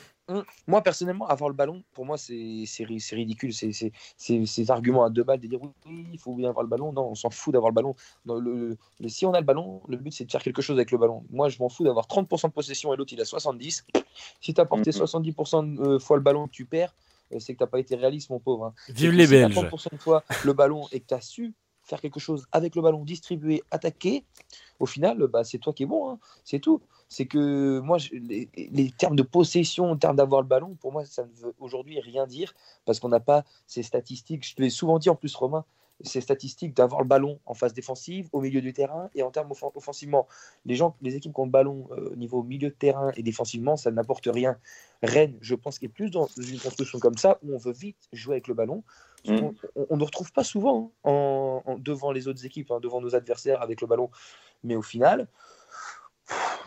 Moi, 0.68 0.80
personnellement, 0.80 1.26
avoir 1.26 1.50
le 1.50 1.56
ballon, 1.56 1.82
pour 1.92 2.06
moi, 2.06 2.16
c'est 2.16 2.62
c'est 2.64 2.84
ri- 2.84 3.00
c'est 3.00 3.16
ridicule. 3.16 3.52
C'est 3.52 3.72
ces 4.16 4.70
arguments 4.70 5.04
à 5.04 5.10
deux 5.10 5.24
balles 5.24 5.40
de 5.40 5.46
dire 5.48 5.58
oui, 5.60 6.06
il 6.12 6.18
faut 6.18 6.34
bien 6.34 6.48
avoir 6.50 6.62
le 6.62 6.68
ballon. 6.68 6.92
Non, 6.92 7.08
on 7.10 7.14
s'en 7.16 7.30
fout 7.30 7.52
d'avoir 7.52 7.70
le 7.70 7.74
ballon. 7.74 7.94
Non, 8.24 8.36
le, 8.36 8.76
le- 9.00 9.08
si 9.08 9.26
on 9.26 9.34
a 9.34 9.40
le 9.40 9.44
ballon, 9.46 9.82
le 9.88 9.96
but, 9.96 10.12
c'est 10.12 10.24
de 10.24 10.30
faire 10.30 10.42
quelque 10.42 10.62
chose 10.62 10.76
avec 10.78 10.90
le 10.92 10.98
ballon. 10.98 11.24
Moi, 11.30 11.48
je 11.48 11.58
m'en 11.58 11.68
fous 11.68 11.82
d'avoir 11.84 12.06
30% 12.06 12.46
de 12.48 12.52
possession 12.52 12.94
et 12.94 12.96
l'autre, 12.96 13.12
il 13.12 13.20
a 13.20 13.24
70. 13.24 13.84
Si 14.40 14.54
tu 14.54 14.60
as 14.60 14.64
porté 14.64 14.90
Mhm. 14.90 15.06
70% 15.06 15.62
de 15.64 15.82
euh, 15.82 15.98
fois 15.98 16.16
le 16.16 16.22
ballon 16.22 16.46
tu 16.48 16.64
perds, 16.64 16.94
euh, 17.32 17.40
c'est 17.40 17.52
que 17.54 17.58
tu 17.58 17.64
n'as 17.64 17.68
pas 17.68 17.80
été 17.80 17.96
réaliste, 17.96 18.30
mon 18.30 18.38
pauvre. 18.38 18.66
hein. 18.66 18.74
Vive 18.88 19.12
les 19.12 19.26
si 19.26 19.32
Belges. 19.32 19.54
30% 19.54 19.88
de 19.92 20.00
fois 20.00 20.22
le 20.44 20.52
ballon 20.52 20.86
et 20.92 21.00
que 21.00 21.06
tu 21.08 21.14
as 21.14 21.20
su 21.20 21.54
faire 21.90 22.00
quelque 22.00 22.20
chose 22.20 22.46
avec 22.53 22.76
le 22.76 22.83
ballon, 22.83 23.05
distribuer, 23.05 23.62
attaquer, 23.70 24.24
au 24.79 24.87
final, 24.87 25.18
bah, 25.26 25.44
c'est 25.44 25.59
toi 25.59 25.72
qui 25.72 25.83
es 25.83 25.87
bon. 25.87 26.11
hein. 26.11 26.18
C'est 26.44 26.61
tout. 26.61 26.81
C'est 27.09 27.26
que 27.26 27.81
moi, 27.81 27.98
les 28.12 28.92
termes 28.96 29.16
de 29.16 29.24
possession, 29.24 29.90
en 29.90 29.96
termes 29.96 30.16
d'avoir 30.16 30.40
le 30.42 30.46
ballon, 30.46 30.76
pour 30.81 30.92
moi, 30.92 31.05
ça 31.05 31.24
ne 31.24 31.33
veut 31.35 31.55
aujourd'hui 31.59 31.98
rien 32.00 32.26
dire 32.26 32.55
parce 32.85 33.00
qu'on 33.00 33.09
n'a 33.09 33.20
pas 33.20 33.44
ces 33.66 33.83
statistiques. 33.83 34.46
Je 34.46 34.55
te 34.55 34.62
l'ai 34.62 34.70
souvent 34.70 34.98
dit 35.00 35.11
en 35.11 35.16
plus, 35.16 35.35
Romain, 35.35 35.64
ces 36.02 36.20
statistiques 36.20 36.74
d'avoir 36.74 37.00
le 37.02 37.06
ballon 37.06 37.38
en 37.46 37.54
phase 37.54 37.74
défensive, 37.74 38.28
au 38.32 38.40
milieu 38.40 38.60
du 38.60 38.72
terrain 38.72 39.10
et 39.14 39.22
en 39.22 39.30
termes 39.30 39.50
offen- 39.52 39.70
offensivement. 39.74 40.26
Les, 40.64 40.74
gens, 40.74 40.96
les 41.02 41.14
équipes 41.16 41.34
qui 41.34 41.40
ont 41.40 41.44
le 41.44 41.50
ballon 41.50 41.88
euh, 41.92 42.10
au 42.12 42.16
niveau 42.16 42.42
milieu 42.42 42.68
de 42.70 42.74
terrain 42.74 43.12
et 43.16 43.22
défensivement, 43.22 43.76
ça 43.76 43.90
n'apporte 43.90 44.26
rien. 44.32 44.56
Rennes, 45.02 45.36
je 45.40 45.54
pense, 45.54 45.82
est 45.82 45.88
plus 45.88 46.10
dans 46.10 46.26
une 46.36 46.58
construction 46.58 46.98
comme 46.98 47.16
ça 47.16 47.38
où 47.42 47.54
on 47.54 47.58
veut 47.58 47.72
vite 47.72 48.08
jouer 48.12 48.34
avec 48.34 48.48
le 48.48 48.54
ballon. 48.54 48.82
Mm. 49.26 49.50
On- 49.90 49.96
ne 49.96 50.04
retrouve 50.04 50.32
pas 50.32 50.44
souvent 50.44 50.92
hein, 51.04 51.10
en, 51.10 51.62
en- 51.66 51.78
devant 51.78 52.12
les 52.12 52.28
autres 52.28 52.44
équipes, 52.46 52.70
hein, 52.70 52.80
devant 52.80 53.00
nos 53.00 53.14
adversaires 53.14 53.60
avec 53.60 53.80
le 53.82 53.86
ballon. 53.86 54.10
Mais 54.64 54.76
au 54.76 54.82
final, 54.82 55.28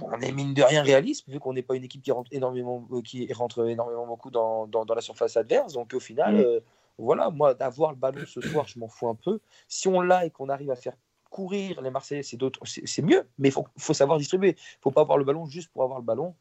on 0.01 0.19
est 0.19 0.31
mine 0.31 0.53
de 0.53 0.61
rien 0.61 0.83
réaliste, 0.83 1.29
vu 1.29 1.39
qu'on 1.39 1.53
n'est 1.53 1.61
pas 1.63 1.75
une 1.75 1.83
équipe 1.83 2.01
qui 2.01 2.11
rentre 2.11 2.29
énormément, 2.33 2.85
euh, 2.91 3.01
qui 3.01 3.31
rentre 3.33 3.67
énormément 3.67 4.05
beaucoup 4.05 4.29
dans, 4.29 4.67
dans- 4.67 4.85
dans 4.85 4.93
la 4.95 5.01
surface 5.01 5.37
adverse. 5.37 5.73
Donc 5.73 5.93
au 5.93 5.99
final, 5.99 6.35
Mm. 6.35 6.39
euh, 6.39 6.59
voilà, 6.97 7.29
moi, 7.29 7.53
d'avoir 7.53 7.91
le 7.91 7.97
ballon 7.97 8.21
ce 8.27 8.41
soir, 8.41 8.67
je 8.67 8.79
m'en 8.79 8.87
fous 8.87 9.07
un 9.07 9.15
peu. 9.15 9.39
Si 9.67 9.87
on 9.87 10.01
l'a 10.01 10.25
et 10.25 10.29
qu'on 10.29 10.49
arrive 10.49 10.71
à 10.71 10.75
faire 10.75 10.93
courir 11.29 11.81
les 11.81 11.89
Marseillais, 11.89 12.23
c'est 12.23 12.37
d'autres, 12.37 12.59
c'est 12.65 12.87
c'est 12.87 13.01
mieux. 13.01 13.23
Mais 13.39 13.49
il 13.49 13.51
faut, 13.51 13.65
faut 13.77 13.93
savoir 13.93 14.19
distribuer. 14.19 14.49
Il 14.49 14.51
ne 14.51 14.81
faut 14.81 14.91
pas 14.91 15.01
avoir 15.01 15.17
le 15.17 15.23
ballon 15.23 15.45
juste 15.45 15.71
pour 15.73 15.83
avoir 15.83 15.99
le 15.99 16.05
ballon. 16.05 16.35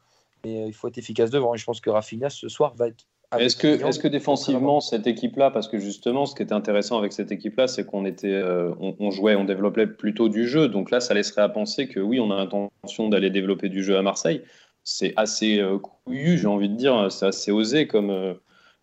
Et 0.45 0.63
euh, 0.63 0.67
il 0.67 0.75
faut 0.75 0.89
être 0.89 0.99
efficace 0.99 1.31
devant. 1.31 1.55
Et 1.55 1.59
je 1.59 1.65
pense 1.65 1.81
que 1.81 1.89
Rafinha 1.89 2.29
ce 2.29 2.49
soir 2.49 2.75
va 2.75 2.89
être. 2.89 3.07
Est-ce 3.39 3.57
que, 3.57 3.67
est-ce 3.67 3.99
que 3.99 4.09
défensivement, 4.09 4.83
cette 4.83 5.07
équipe-là, 5.07 5.51
parce 5.51 5.67
que 5.67 5.79
justement, 5.79 6.27
ce 6.27 6.35
qui 6.35 6.43
était 6.43 6.53
intéressant 6.53 6.99
avec 6.99 7.15
cette 7.15 7.33
équipe-là, 7.33 7.67
c'est 7.67 7.87
qu'on 7.87 8.05
était, 8.05 8.35
euh, 8.35 8.75
on, 8.79 8.95
on 8.99 9.11
jouait, 9.11 9.37
on 9.37 9.45
développait 9.45 9.87
plutôt 9.87 10.29
du 10.29 10.47
jeu. 10.47 10.69
Donc 10.69 10.91
là, 10.91 11.01
ça 11.01 11.15
laisserait 11.15 11.41
à 11.41 11.49
penser 11.49 11.89
que 11.89 11.99
oui, 11.99 12.21
on 12.21 12.31
a 12.31 12.37
l'intention 12.37 13.09
d'aller 13.09 13.31
développer 13.31 13.71
du 13.71 13.83
jeu 13.83 13.97
à 13.97 14.03
Marseille. 14.03 14.43
C'est 14.85 15.15
assez 15.17 15.61
euh, 15.61 15.79
couillu, 15.79 16.37
j'ai 16.37 16.47
envie 16.47 16.69
de 16.69 16.75
dire. 16.75 17.11
C'est 17.11 17.25
assez 17.25 17.51
osé 17.51 17.87
comme, 17.87 18.11
euh, 18.11 18.35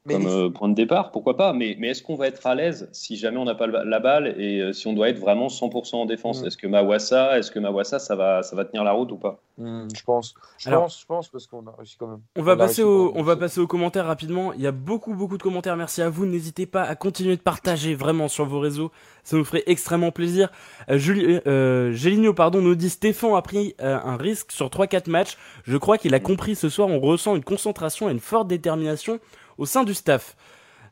comme 0.07 0.27
euh, 0.27 0.49
point 0.49 0.69
de 0.69 0.75
départ, 0.75 1.11
pourquoi 1.11 1.35
pas. 1.35 1.53
Mais, 1.53 1.75
mais 1.79 1.89
est-ce 1.89 2.01
qu'on 2.01 2.15
va 2.15 2.27
être 2.27 2.45
à 2.47 2.55
l'aise 2.55 2.89
si 2.93 3.17
jamais 3.17 3.37
on 3.37 3.45
n'a 3.45 3.55
pas 3.55 3.67
la 3.67 3.99
balle 3.99 4.35
et 4.37 4.61
euh, 4.61 4.73
si 4.73 4.87
on 4.87 4.93
doit 4.93 5.09
être 5.09 5.19
vraiment 5.19 5.47
100% 5.47 5.95
en 5.95 6.05
défense? 6.05 6.41
Mm. 6.41 6.47
Est-ce 6.47 6.57
que 6.57 6.67
Mawassa, 6.67 7.37
est-ce 7.37 7.51
que 7.51 7.59
Mawassa, 7.59 7.99
ça 7.99 8.15
va, 8.15 8.41
ça 8.41 8.55
va 8.55 8.65
tenir 8.65 8.83
la 8.83 8.93
route 8.93 9.11
ou 9.11 9.17
pas? 9.17 9.39
Mm, 9.57 9.87
Je 9.93 10.03
pense. 10.03 10.35
Je 10.57 10.69
pense, 10.69 11.01
je 11.01 11.05
pense 11.05 11.27
parce 11.27 11.47
qu'on 11.47 11.65
a 11.67 11.73
réussi 11.77 11.97
quand 11.97 12.07
même. 12.07 12.21
On 12.37 12.41
va 12.41 12.55
passer 12.55 12.81
au, 12.81 13.11
on 13.15 13.23
va 13.23 13.35
passer 13.35 13.59
aux 13.59 13.67
commentaires 13.67 14.05
rapidement. 14.05 14.53
Il 14.53 14.61
y 14.61 14.67
a 14.67 14.71
beaucoup, 14.71 15.13
beaucoup 15.13 15.37
de 15.37 15.43
commentaires. 15.43 15.75
Merci 15.75 16.01
à 16.01 16.09
vous. 16.09 16.25
N'hésitez 16.25 16.65
pas 16.65 16.83
à 16.83 16.95
continuer 16.95 17.35
de 17.35 17.41
partager 17.41 17.93
vraiment 17.93 18.29
sur 18.29 18.45
vos 18.45 18.59
réseaux. 18.59 18.91
Ça 19.23 19.35
nous 19.35 19.43
ferait 19.43 19.63
extrêmement 19.67 20.11
plaisir. 20.11 20.49
Euh, 20.89 20.97
Julie, 20.97 21.39
euh, 21.45 22.33
pardon, 22.33 22.61
nous 22.61 22.75
dit 22.75 22.89
Stéphane 22.89 23.35
a 23.35 23.41
pris 23.41 23.75
un 23.79 24.15
risque 24.15 24.51
sur 24.51 24.69
3-4 24.69 25.09
matchs. 25.09 25.37
Je 25.65 25.77
crois 25.77 25.97
qu'il 25.97 26.13
a 26.13 26.19
compris 26.19 26.55
ce 26.55 26.69
soir. 26.69 26.87
On 26.87 26.99
ressent 26.99 27.35
une 27.35 27.43
concentration 27.43 28.09
et 28.09 28.13
une 28.13 28.19
forte 28.19 28.47
détermination 28.47 29.19
au 29.59 29.65
sein 29.65 29.83
du 29.83 29.93
staff. 29.93 30.35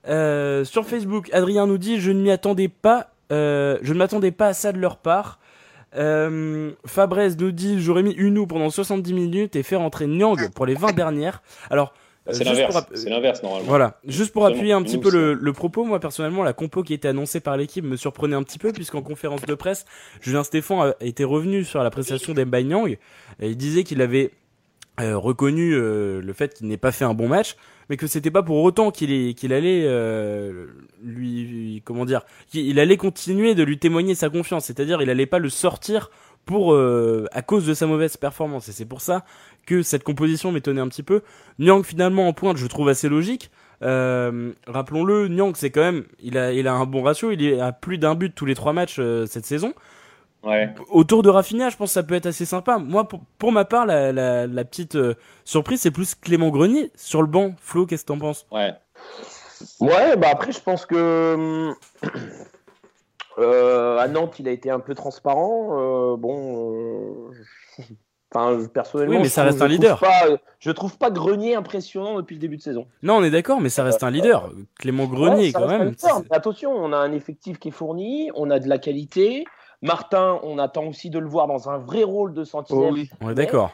Euh, 0.07 0.63
sur 0.63 0.85
Facebook, 0.85 1.29
Adrien 1.33 1.65
nous 1.65 1.79
dit 1.79 1.99
je 1.99 2.11
ne 2.11 2.21
m'y 2.21 2.31
attendais 2.31 2.67
pas, 2.67 3.11
euh, 3.31 3.79
je 3.81 3.93
ne 3.93 3.97
m'attendais 3.97 4.31
pas 4.31 4.47
à 4.47 4.53
ça 4.53 4.71
de 4.71 4.77
leur 4.77 4.97
part. 4.97 5.39
Euh, 5.95 6.71
Fabrez 6.85 7.29
nous 7.39 7.51
dit 7.51 7.81
j'aurais 7.81 8.03
mis 8.03 8.13
Unou 8.13 8.45
pendant 8.45 8.69
70 8.69 9.13
minutes 9.13 9.55
et 9.55 9.63
fait 9.63 9.77
rentrer 9.77 10.05
Nyang 10.05 10.51
pour 10.53 10.65
les 10.65 10.75
20 10.75 10.93
dernières. 10.93 11.41
Alors 11.69 11.93
bah, 12.25 12.33
c'est 12.33 12.43
l'inverse, 13.09 13.41
normalement. 13.41 13.69
Voilà, 13.69 13.99
juste 14.05 14.33
pour 14.33 14.45
appuyer 14.45 14.73
un 14.73 14.81
petit 14.83 14.97
peu 14.97 15.09
le, 15.09 15.53
propos, 15.53 15.85
moi 15.85 16.01
personnellement, 16.01 16.43
la 16.43 16.51
compo 16.51 16.83
qui 16.83 16.93
était 16.93 17.07
annoncée 17.07 17.39
par 17.39 17.55
l'équipe 17.55 17.85
me 17.85 17.95
surprenait 17.95 18.35
un 18.35 18.43
petit 18.43 18.59
peu, 18.59 18.73
puisqu'en 18.73 19.01
conférence 19.01 19.43
de 19.43 19.55
presse, 19.55 19.85
Julien 20.19 20.43
Stéphan 20.43 20.91
été 20.99 21.23
revenu 21.23 21.63
sur 21.63 21.81
la 21.81 21.89
prestation 21.89 22.33
d'Emba 22.33 22.61
Nyang, 22.61 22.97
et 23.39 23.49
il 23.49 23.55
disait 23.55 23.85
qu'il 23.85 24.01
avait 24.01 24.31
reconnu 24.99 25.71
le 25.71 26.33
fait 26.33 26.53
qu'il 26.53 26.67
n'ait 26.67 26.77
pas 26.77 26.91
fait 26.91 27.05
un 27.05 27.13
bon 27.13 27.27
match, 27.27 27.55
mais 27.89 27.97
que 27.97 28.07
c'était 28.07 28.31
pas 28.31 28.43
pour 28.43 28.61
autant 28.63 28.91
qu'il 28.91 29.35
qu'il 29.35 29.53
allait 29.53 29.83
euh, 29.85 30.67
lui 31.03 31.81
comment 31.85 32.05
dire 32.05 32.21
qu'il 32.49 32.79
allait 32.79 32.97
continuer 32.97 33.55
de 33.55 33.63
lui 33.63 33.77
témoigner 33.77 34.15
sa 34.15 34.29
confiance. 34.29 34.65
C'est-à-dire 34.65 35.01
il 35.01 35.09
allait 35.09 35.25
pas 35.25 35.39
le 35.39 35.49
sortir 35.49 36.09
pour 36.45 36.73
euh, 36.73 37.25
à 37.31 37.41
cause 37.41 37.65
de 37.65 37.73
sa 37.73 37.87
mauvaise 37.87 38.17
performance. 38.17 38.69
Et 38.69 38.71
c'est 38.71 38.85
pour 38.85 39.01
ça 39.01 39.23
que 39.65 39.81
cette 39.81 40.03
composition 40.03 40.51
m'étonnait 40.51 40.81
un 40.81 40.87
petit 40.87 41.03
peu. 41.03 41.21
Nyang 41.59 41.83
finalement 41.83 42.27
en 42.27 42.33
pointe 42.33 42.57
je 42.57 42.67
trouve 42.67 42.89
assez 42.89 43.09
logique. 43.09 43.51
Euh, 43.83 44.53
rappelons-le 44.65 45.27
Nyang 45.27 45.53
c'est 45.55 45.69
quand 45.69 45.81
même 45.81 46.05
il 46.19 46.37
a 46.37 46.51
il 46.51 46.67
a 46.67 46.73
un 46.73 46.85
bon 46.85 47.03
ratio. 47.03 47.31
Il 47.31 47.43
est 47.43 47.59
à 47.59 47.71
plus 47.71 47.97
d'un 47.97 48.15
but 48.15 48.33
tous 48.33 48.45
les 48.45 48.55
trois 48.55 48.73
matchs 48.73 48.99
cette 49.27 49.45
saison 49.45 49.73
Autour 50.89 51.23
de 51.23 51.29
Rafinha, 51.29 51.69
je 51.69 51.77
pense 51.77 51.89
que 51.89 51.93
ça 51.93 52.03
peut 52.03 52.15
être 52.15 52.27
assez 52.27 52.45
sympa. 52.45 52.77
Moi, 52.77 53.07
pour, 53.07 53.51
ma 53.51 53.65
part, 53.65 53.85
la, 53.85 54.11
la, 54.11 54.65
petite 54.65 54.95
euh, 54.95 55.15
surprise, 55.43 55.81
c'est 55.81 55.91
plus 55.91 56.15
Clément 56.15 56.49
Grenier 56.49 56.91
sur 56.95 57.21
le 57.21 57.27
banc. 57.27 57.53
Flo, 57.59 57.85
qu'est-ce 57.85 58.03
que 58.03 58.07
t'en 58.07 58.19
penses? 58.19 58.45
Ouais. 58.51 58.73
Ouais, 59.79 60.15
bah 60.15 60.27
après, 60.31 60.51
je 60.51 60.61
pense 60.61 60.85
que 60.85 61.73
euh, 63.39 63.97
à 63.97 64.07
Nantes, 64.07 64.39
il 64.39 64.47
a 64.47 64.51
été 64.51 64.69
un 64.69 64.79
peu 64.79 64.95
transparent. 64.95 66.13
Euh, 66.13 66.15
bon, 66.15 67.31
enfin, 68.31 68.65
personnellement, 68.73 69.15
oui, 69.15 69.21
mais 69.23 69.29
ça 69.29 69.43
reste 69.43 69.61
un 69.61 69.67
leader. 69.67 70.01
je 70.59 70.71
trouve 70.71 70.97
pas 70.97 71.11
Grenier 71.11 71.55
impressionnant 71.55 72.17
depuis 72.17 72.35
le 72.35 72.39
début 72.41 72.57
de 72.57 72.61
saison. 72.61 72.87
Non, 73.03 73.15
on 73.17 73.23
est 73.23 73.31
d'accord, 73.31 73.59
mais 73.59 73.69
ça 73.69 73.83
reste 73.83 74.03
un 74.03 74.11
leader. 74.11 74.51
Clément 74.79 75.05
Grenier, 75.05 75.51
quand 75.51 75.67
même. 75.67 75.95
attention, 76.31 76.71
on 76.71 76.93
a 76.93 76.97
un 76.97 77.11
effectif 77.11 77.59
qui 77.59 77.69
est 77.69 77.71
fourni, 77.71 78.29
on 78.35 78.49
a 78.49 78.59
de 78.59 78.69
la 78.69 78.77
qualité. 78.77 79.45
Martin, 79.81 80.39
on 80.43 80.57
attend 80.57 80.85
aussi 80.87 81.09
de 81.09 81.19
le 81.19 81.27
voir 81.27 81.47
dans 81.47 81.69
un 81.69 81.77
vrai 81.77 82.03
rôle 82.03 82.33
de 82.33 82.43
sentinelle. 82.43 82.89
Oh 82.91 82.93
oui. 82.93 83.09
On 83.21 83.29
est 83.29 83.35
d'accord. 83.35 83.71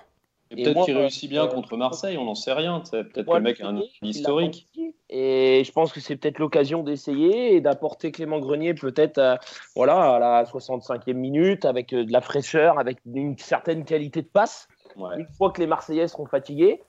Peut-être 0.55 0.85
qu'il 0.85 0.97
réussit 0.97 1.29
bien 1.29 1.45
euh, 1.45 1.47
contre 1.47 1.77
Marseille, 1.77 2.17
on 2.17 2.25
n'en 2.25 2.35
sait 2.35 2.53
rien. 2.53 2.81
Peut-être 2.91 3.25
que 3.25 3.33
le 3.33 3.41
mec 3.41 3.61
a 3.61 3.69
un 3.69 3.81
historique. 4.01 4.67
Et 5.09 5.63
je 5.65 5.71
pense 5.71 5.91
que 5.91 5.99
c'est 5.99 6.15
peut-être 6.15 6.39
l'occasion 6.39 6.83
d'essayer 6.83 7.55
et 7.55 7.61
d'apporter 7.61 8.11
Clément 8.11 8.39
Grenier 8.39 8.73
peut-être 8.73 9.17
à, 9.17 9.39
voilà, 9.75 10.15
à 10.15 10.19
la 10.19 10.43
65e 10.43 11.13
minute 11.13 11.65
avec 11.65 11.93
euh, 11.93 12.05
de 12.05 12.11
la 12.11 12.21
fraîcheur, 12.21 12.79
avec 12.79 12.97
une 13.05 13.37
certaine 13.37 13.85
qualité 13.85 14.21
de 14.21 14.27
passe. 14.27 14.67
Une 14.95 15.27
fois 15.37 15.51
que 15.51 15.59
les 15.59 15.65
Marseillais 15.65 16.07
seront 16.07 16.27
fatigués, 16.27 16.81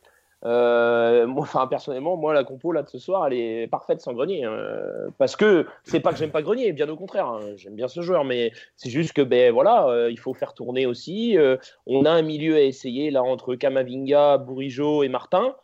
euh, 0.46 1.26
moi, 1.26 1.42
enfin, 1.42 1.66
personnellement, 1.66 2.16
moi, 2.16 2.34
la 2.34 2.44
compo 2.44 2.72
là 2.72 2.82
de 2.82 2.88
ce 2.88 2.98
soir, 2.98 3.26
elle 3.26 3.32
est 3.34 3.66
parfaite 3.66 4.00
sans 4.00 4.12
Grenier. 4.12 4.44
Hein. 4.44 4.56
parce 5.18 5.36
que 5.36 5.66
c'est 5.84 6.00
pas 6.00 6.12
que 6.12 6.18
j'aime 6.18 6.30
pas 6.30 6.42
Grenier, 6.42 6.72
bien 6.72 6.88
au 6.88 6.96
contraire, 6.96 7.26
hein. 7.26 7.40
j'aime 7.56 7.74
bien 7.74 7.88
ce 7.88 8.02
joueur, 8.02 8.24
mais 8.24 8.52
c'est 8.76 8.90
juste 8.90 9.12
que 9.12 9.22
ben 9.22 9.52
voilà, 9.52 9.86
euh, 9.88 10.10
il 10.10 10.18
faut 10.18 10.34
faire 10.34 10.52
tourner 10.52 10.86
aussi. 10.86 11.38
Euh, 11.38 11.56
on 11.86 12.04
a 12.04 12.10
un 12.10 12.22
milieu 12.22 12.56
à 12.56 12.60
essayer 12.60 13.10
là 13.10 13.22
entre 13.22 13.54
Kamavinga, 13.54 14.38
Bourigeau 14.38 15.02
et 15.02 15.08
Martin. 15.08 15.54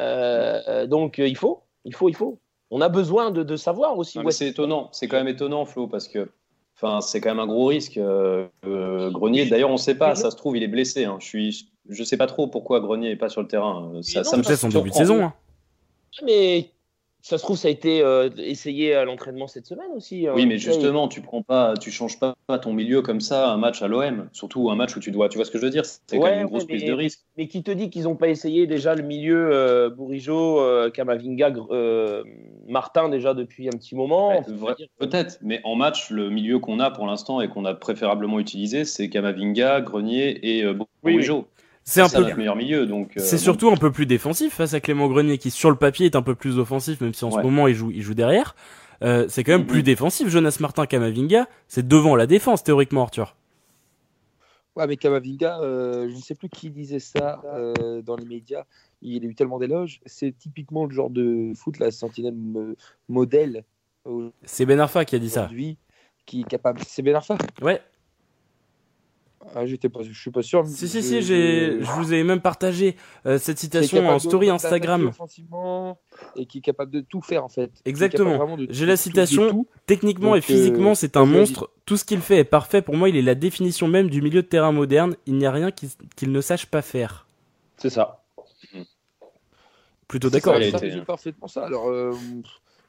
donc 0.00 1.18
il 1.18 1.36
faut, 1.36 1.62
il 1.84 1.94
faut, 1.94 2.08
il 2.08 2.16
faut. 2.16 2.38
On 2.70 2.80
a 2.80 2.88
besoin 2.88 3.30
de, 3.30 3.44
de 3.44 3.56
savoir 3.56 3.98
aussi. 3.98 4.18
c'est 4.30 4.48
étonnant, 4.48 4.88
c'est 4.90 5.06
quand 5.06 5.16
même 5.16 5.28
étonnant, 5.28 5.64
Flo, 5.64 5.86
parce 5.86 6.08
que 6.08 6.28
Enfin, 6.76 7.00
c'est 7.00 7.20
quand 7.20 7.30
même 7.30 7.40
un 7.40 7.46
gros 7.46 7.66
risque. 7.66 7.98
Grenier, 8.64 9.46
d'ailleurs, 9.46 9.70
on 9.70 9.74
ne 9.74 9.78
sait 9.78 9.94
pas. 9.94 10.14
Ça 10.14 10.30
se 10.30 10.36
trouve, 10.36 10.56
il 10.56 10.62
est 10.62 10.68
blessé. 10.68 11.04
Hein. 11.04 11.18
Je 11.20 11.26
suis 11.26 11.68
je 11.88 12.02
sais 12.02 12.16
pas 12.16 12.26
trop 12.26 12.46
pourquoi 12.46 12.80
Grenier 12.80 13.10
est 13.10 13.16
pas 13.16 13.28
sur 13.28 13.42
le 13.42 13.48
terrain. 13.48 13.92
Ça, 14.02 14.24
ça 14.24 14.36
me 14.36 14.42
fait 14.42 14.56
son 14.56 14.68
début 14.68 14.90
de 14.90 14.94
saison. 14.94 15.24
Hein. 15.24 15.34
Mais 16.24 16.70
ça 17.24 17.38
se 17.38 17.42
trouve, 17.42 17.56
ça 17.56 17.68
a 17.68 17.70
été 17.70 18.02
euh, 18.02 18.28
essayé 18.36 18.94
à 18.94 19.06
l'entraînement 19.06 19.46
cette 19.46 19.64
semaine 19.64 19.88
aussi. 19.96 20.28
Hein. 20.28 20.34
Oui, 20.36 20.44
mais 20.44 20.58
justement, 20.58 21.08
tu 21.08 21.22
prends 21.22 21.40
pas, 21.40 21.72
tu 21.74 21.90
changes 21.90 22.20
pas 22.20 22.36
ton 22.60 22.74
milieu 22.74 23.00
comme 23.00 23.22
ça, 23.22 23.48
un 23.48 23.56
match 23.56 23.80
à 23.80 23.88
l'OM, 23.88 24.28
surtout 24.32 24.68
un 24.68 24.76
match 24.76 24.94
où 24.94 25.00
tu 25.00 25.10
dois, 25.10 25.30
tu 25.30 25.38
vois 25.38 25.46
ce 25.46 25.50
que 25.50 25.56
je 25.56 25.64
veux 25.64 25.70
dire? 25.70 25.86
C'est 25.86 26.18
quand 26.18 26.24
même 26.24 26.42
une 26.42 26.46
grosse 26.48 26.66
prise 26.66 26.84
de 26.84 26.92
risque. 26.92 27.20
Mais 27.38 27.48
qui 27.48 27.62
te 27.62 27.70
dit 27.70 27.88
qu'ils 27.88 28.02
n'ont 28.02 28.14
pas 28.14 28.28
essayé 28.28 28.66
déjà 28.66 28.94
le 28.94 29.02
milieu 29.02 29.48
euh, 29.54 29.88
Bourigeau, 29.88 30.60
euh, 30.60 30.90
Kamavinga, 30.90 31.54
Martin 32.68 33.08
déjà 33.08 33.32
depuis 33.32 33.68
un 33.68 33.76
petit 33.78 33.94
moment? 33.94 34.44
Peut-être, 34.98 35.38
mais 35.40 35.62
en 35.64 35.76
match, 35.76 36.10
le 36.10 36.28
milieu 36.28 36.58
qu'on 36.58 36.78
a 36.78 36.90
pour 36.90 37.06
l'instant 37.06 37.40
et 37.40 37.48
qu'on 37.48 37.64
a 37.64 37.72
préférablement 37.72 38.38
utilisé, 38.38 38.84
c'est 38.84 39.08
Kamavinga, 39.08 39.80
Grenier 39.80 40.58
et 40.58 40.62
Bourigeau. 41.02 41.46
C'est 41.84 42.00
un 42.00 42.08
peu 42.08 42.34
meilleur 42.34 42.56
milieu, 42.56 42.86
donc. 42.86 43.16
Euh, 43.16 43.20
c'est 43.20 43.38
surtout 43.38 43.70
un 43.70 43.76
peu 43.76 43.92
plus 43.92 44.06
défensif 44.06 44.54
face 44.54 44.72
à 44.72 44.80
Clément 44.80 45.06
Grenier 45.06 45.36
qui 45.36 45.50
sur 45.50 45.70
le 45.70 45.76
papier 45.76 46.06
est 46.06 46.16
un 46.16 46.22
peu 46.22 46.34
plus 46.34 46.58
offensif, 46.58 47.00
même 47.02 47.12
si 47.12 47.24
en 47.24 47.30
ce 47.30 47.38
moment 47.38 47.68
il 47.68 47.74
joue, 47.74 47.90
il 47.90 48.02
joue 48.02 48.14
derrière. 48.14 48.54
Euh, 49.02 49.26
c'est 49.28 49.44
quand 49.44 49.52
même 49.52 49.66
plus 49.66 49.82
défensif. 49.82 50.28
Jonas 50.28 50.56
Martin 50.60 50.86
Kamavinga, 50.86 51.46
c'est 51.68 51.86
devant 51.86 52.16
la 52.16 52.26
défense 52.26 52.62
théoriquement, 52.62 53.02
Arthur. 53.02 53.36
Ouais, 54.76 54.86
mais 54.86 54.96
Kamavinga, 54.96 55.60
euh, 55.60 56.08
je 56.08 56.16
ne 56.16 56.20
sais 56.20 56.34
plus 56.34 56.48
qui 56.48 56.70
disait 56.70 56.98
ça 56.98 57.40
euh, 57.44 58.02
dans 58.02 58.16
les 58.16 58.24
médias. 58.24 58.64
Il 59.02 59.24
a 59.24 59.28
eu 59.28 59.34
tellement 59.34 59.58
d'éloges. 59.58 60.00
C'est 60.06 60.36
typiquement 60.36 60.86
le 60.86 60.94
genre 60.94 61.10
de 61.10 61.52
foot, 61.54 61.78
la 61.78 61.90
sentinelle 61.90 62.34
modèle. 63.08 63.64
C'est 64.44 64.64
Ben 64.66 64.80
Arfa 64.80 65.04
qui 65.04 65.16
a 65.16 65.18
dit 65.18 65.30
ça. 65.30 65.50
Qui 66.26 66.40
est 66.40 66.48
capable. 66.48 66.80
C'est 66.86 67.02
Ben 67.02 67.14
Arfa 67.14 67.36
Ouais. 67.60 67.80
Ah, 69.54 69.66
j'étais 69.66 69.88
pas, 69.88 70.02
je 70.02 70.18
suis 70.18 70.30
pas 70.30 70.42
sûr. 70.42 70.66
Si, 70.66 70.88
si, 70.88 71.02
si, 71.02 71.22
j'ai, 71.22 71.78
je 71.80 71.90
vous 71.92 72.12
ai 72.12 72.22
même 72.22 72.40
partagé 72.40 72.96
euh, 73.26 73.38
cette 73.38 73.58
citation 73.58 74.08
en 74.08 74.18
story 74.18 74.50
Instagram. 74.50 75.10
Et 76.36 76.46
qui 76.46 76.58
est 76.58 76.62
capable 76.62 76.90
de 76.90 77.00
tout 77.00 77.20
faire, 77.20 77.44
en 77.44 77.48
fait. 77.48 77.70
Exactement. 77.84 78.56
J'ai 78.68 78.86
la 78.86 78.96
citation. 78.96 79.66
Techniquement 79.86 80.34
et 80.34 80.40
physiquement, 80.40 80.92
euh, 80.92 80.94
c'est 80.94 81.16
un 81.16 81.26
monstre. 81.26 81.70
Tout 81.84 81.96
ce 81.96 82.04
qu'il 82.04 82.20
fait 82.20 82.38
est 82.38 82.44
parfait. 82.44 82.82
Pour 82.82 82.96
moi, 82.96 83.08
il 83.08 83.16
est 83.16 83.22
la 83.22 83.34
définition 83.34 83.88
même 83.88 84.08
du 84.08 84.22
milieu 84.22 84.42
de 84.42 84.46
terrain 84.46 84.72
moderne. 84.72 85.16
Il 85.26 85.36
n'y 85.36 85.46
a 85.46 85.50
rien 85.52 85.70
qu'il 85.70 86.32
ne 86.32 86.40
sache 86.40 86.66
pas 86.66 86.82
faire. 86.82 87.26
C'est 87.76 87.90
ça. 87.90 88.24
Plutôt 90.08 90.30
d'accord. 90.30 90.56
C'est 90.78 91.04
parfaitement 91.04 91.48
ça. 91.48 91.64
Alors, 91.64 91.88
euh, 91.88 92.12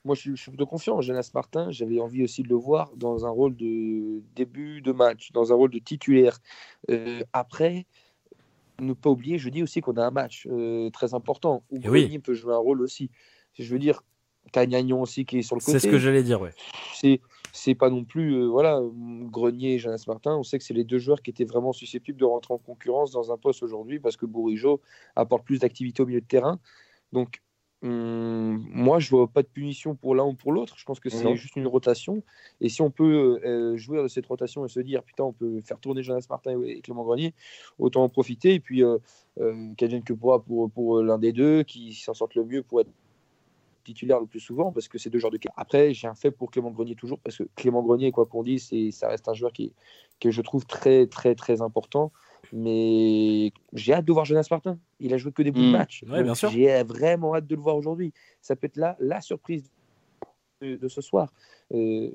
moi, 0.05 0.15
je 0.15 0.35
suis, 0.35 0.51
plutôt 0.51 0.67
confiant. 0.67 1.01
Jonas 1.01 1.31
Martin, 1.33 1.71
j'avais 1.71 1.99
envie 1.99 2.23
aussi 2.23 2.43
de 2.43 2.47
le 2.47 2.55
voir 2.55 2.91
dans 2.95 3.25
un 3.25 3.29
rôle 3.29 3.55
de 3.55 4.21
début 4.35 4.81
de 4.81 4.91
match, 4.91 5.31
dans 5.31 5.51
un 5.51 5.55
rôle 5.55 5.71
de 5.71 5.79
titulaire. 5.79 6.37
Euh, 6.91 7.21
après, 7.33 7.87
ne 8.79 8.93
pas 8.93 9.09
oublier, 9.09 9.39
je 9.39 9.49
dis 9.49 9.63
aussi 9.63 9.81
qu'on 9.81 9.97
a 9.97 10.05
un 10.05 10.11
match 10.11 10.47
euh, 10.49 10.91
très 10.91 11.15
important 11.15 11.63
où 11.71 11.77
eh 11.77 11.79
Grenier 11.79 12.19
peut 12.19 12.35
jouer 12.35 12.53
un 12.53 12.59
rôle 12.59 12.81
aussi. 12.81 13.09
Je 13.57 13.71
veux 13.71 13.79
dire, 13.79 14.03
t'as 14.51 14.67
Gagnon 14.67 15.01
aussi 15.01 15.25
qui 15.25 15.39
est 15.39 15.41
sur 15.41 15.55
le 15.55 15.61
côté. 15.61 15.79
C'est 15.79 15.87
ce 15.87 15.91
que 15.91 15.97
j'allais 15.97 16.23
dire, 16.23 16.39
ouais. 16.39 16.53
C'est 16.93 17.19
c'est 17.51 17.73
pas 17.73 17.89
non 17.89 18.03
plus 18.03 18.33
euh, 18.33 18.47
voilà 18.47 18.81
Grenier 19.31 19.75
et 19.75 19.79
Jonas 19.79 20.03
Martin 20.07 20.35
on 20.35 20.43
sait 20.43 20.57
que 20.57 20.63
c'est 20.65 20.73
les 20.73 20.83
deux 20.83 20.97
joueurs 20.97 21.21
qui 21.21 21.29
étaient 21.29 21.45
vraiment 21.45 21.71
susceptibles 21.71 22.19
de 22.19 22.25
rentrer 22.25 22.53
en 22.53 22.57
concurrence 22.57 23.11
dans 23.11 23.31
un 23.31 23.37
poste 23.37 23.63
aujourd'hui 23.63 23.97
parce 23.97 24.17
que 24.17 24.25
Bourigeau 24.25 24.81
apporte 25.15 25.45
plus 25.45 25.59
d'activité 25.59 26.03
au 26.03 26.05
milieu 26.05 26.19
de 26.19 26.25
terrain 26.25 26.59
donc 27.13 27.41
moi, 27.87 28.99
je 28.99 29.09
vois 29.09 29.27
pas 29.27 29.43
de 29.43 29.47
punition 29.47 29.95
pour 29.95 30.15
l'un 30.15 30.25
ou 30.25 30.33
pour 30.33 30.51
l'autre. 30.51 30.75
Je 30.77 30.85
pense 30.85 30.99
que 30.99 31.09
c'est 31.09 31.35
juste 31.35 31.55
une 31.55 31.67
rotation. 31.67 32.23
Et 32.61 32.69
si 32.69 32.81
on 32.81 32.89
peut 32.89 33.39
euh, 33.45 33.77
jouer 33.77 34.01
de 34.01 34.07
cette 34.07 34.25
rotation 34.25 34.65
et 34.65 34.69
se 34.69 34.79
dire, 34.79 35.03
putain, 35.03 35.23
on 35.23 35.33
peut 35.33 35.61
faire 35.61 35.79
tourner 35.79 36.01
Jonas 36.01 36.25
Martin 36.29 36.59
et 36.63 36.81
Clément 36.81 37.03
Grenier, 37.03 37.33
autant 37.77 38.03
en 38.03 38.09
profiter. 38.09 38.55
Et 38.55 38.59
puis, 38.59 38.83
euh, 38.83 38.97
euh, 39.39 39.73
que 39.77 40.13
pourra 40.13 40.41
pour, 40.41 40.71
pour 40.71 41.01
l'un 41.01 41.17
des 41.17 41.31
deux, 41.31 41.63
qui 41.63 41.93
s'en 41.93 42.13
sorte 42.13 42.35
le 42.35 42.45
mieux 42.45 42.63
pour 42.63 42.81
être 42.81 42.89
titulaire 43.83 44.19
le 44.19 44.25
plus 44.25 44.39
souvent, 44.39 44.71
parce 44.71 44.87
que 44.87 44.97
c'est 44.97 45.11
deux 45.11 45.19
joueurs 45.19 45.31
de 45.31 45.39
Après, 45.55 45.93
j'ai 45.93 46.07
un 46.07 46.15
fait 46.15 46.31
pour 46.31 46.49
Clément 46.49 46.71
Grenier 46.71 46.95
toujours, 46.95 47.19
parce 47.19 47.37
que 47.37 47.43
Clément 47.55 47.83
Grenier, 47.83 48.11
quoi 48.11 48.25
qu'on 48.25 48.41
dise, 48.43 48.73
ça 48.91 49.09
reste 49.09 49.29
un 49.29 49.33
joueur 49.33 49.53
qui, 49.53 49.71
que 50.19 50.31
je 50.31 50.41
trouve 50.41 50.65
très, 50.65 51.05
très, 51.05 51.35
très 51.35 51.61
important. 51.61 52.11
Mais 52.53 53.51
j'ai 53.73 53.93
hâte 53.93 54.05
de 54.05 54.11
voir 54.13 54.25
Jonas 54.25 54.47
Martin. 54.51 54.77
Il 54.99 55.13
a 55.13 55.17
joué 55.17 55.31
que 55.31 55.41
des 55.43 55.51
bouts 55.51 55.61
de 55.61 55.67
Mm. 55.67 55.71
match. 55.71 56.03
Ouais. 56.09 56.23
J'ai 56.51 56.83
vraiment 56.83 57.35
hâte 57.35 57.47
de 57.47 57.55
le 57.55 57.61
voir 57.61 57.75
aujourd'hui. 57.75 58.13
Ça 58.41 58.55
peut 58.55 58.67
être 58.67 58.77
la, 58.77 58.95
la 58.99 59.21
surprise 59.21 59.69
de, 60.61 60.75
de 60.75 60.87
ce 60.87 61.01
soir. 61.01 61.31
Euh, 61.73 62.09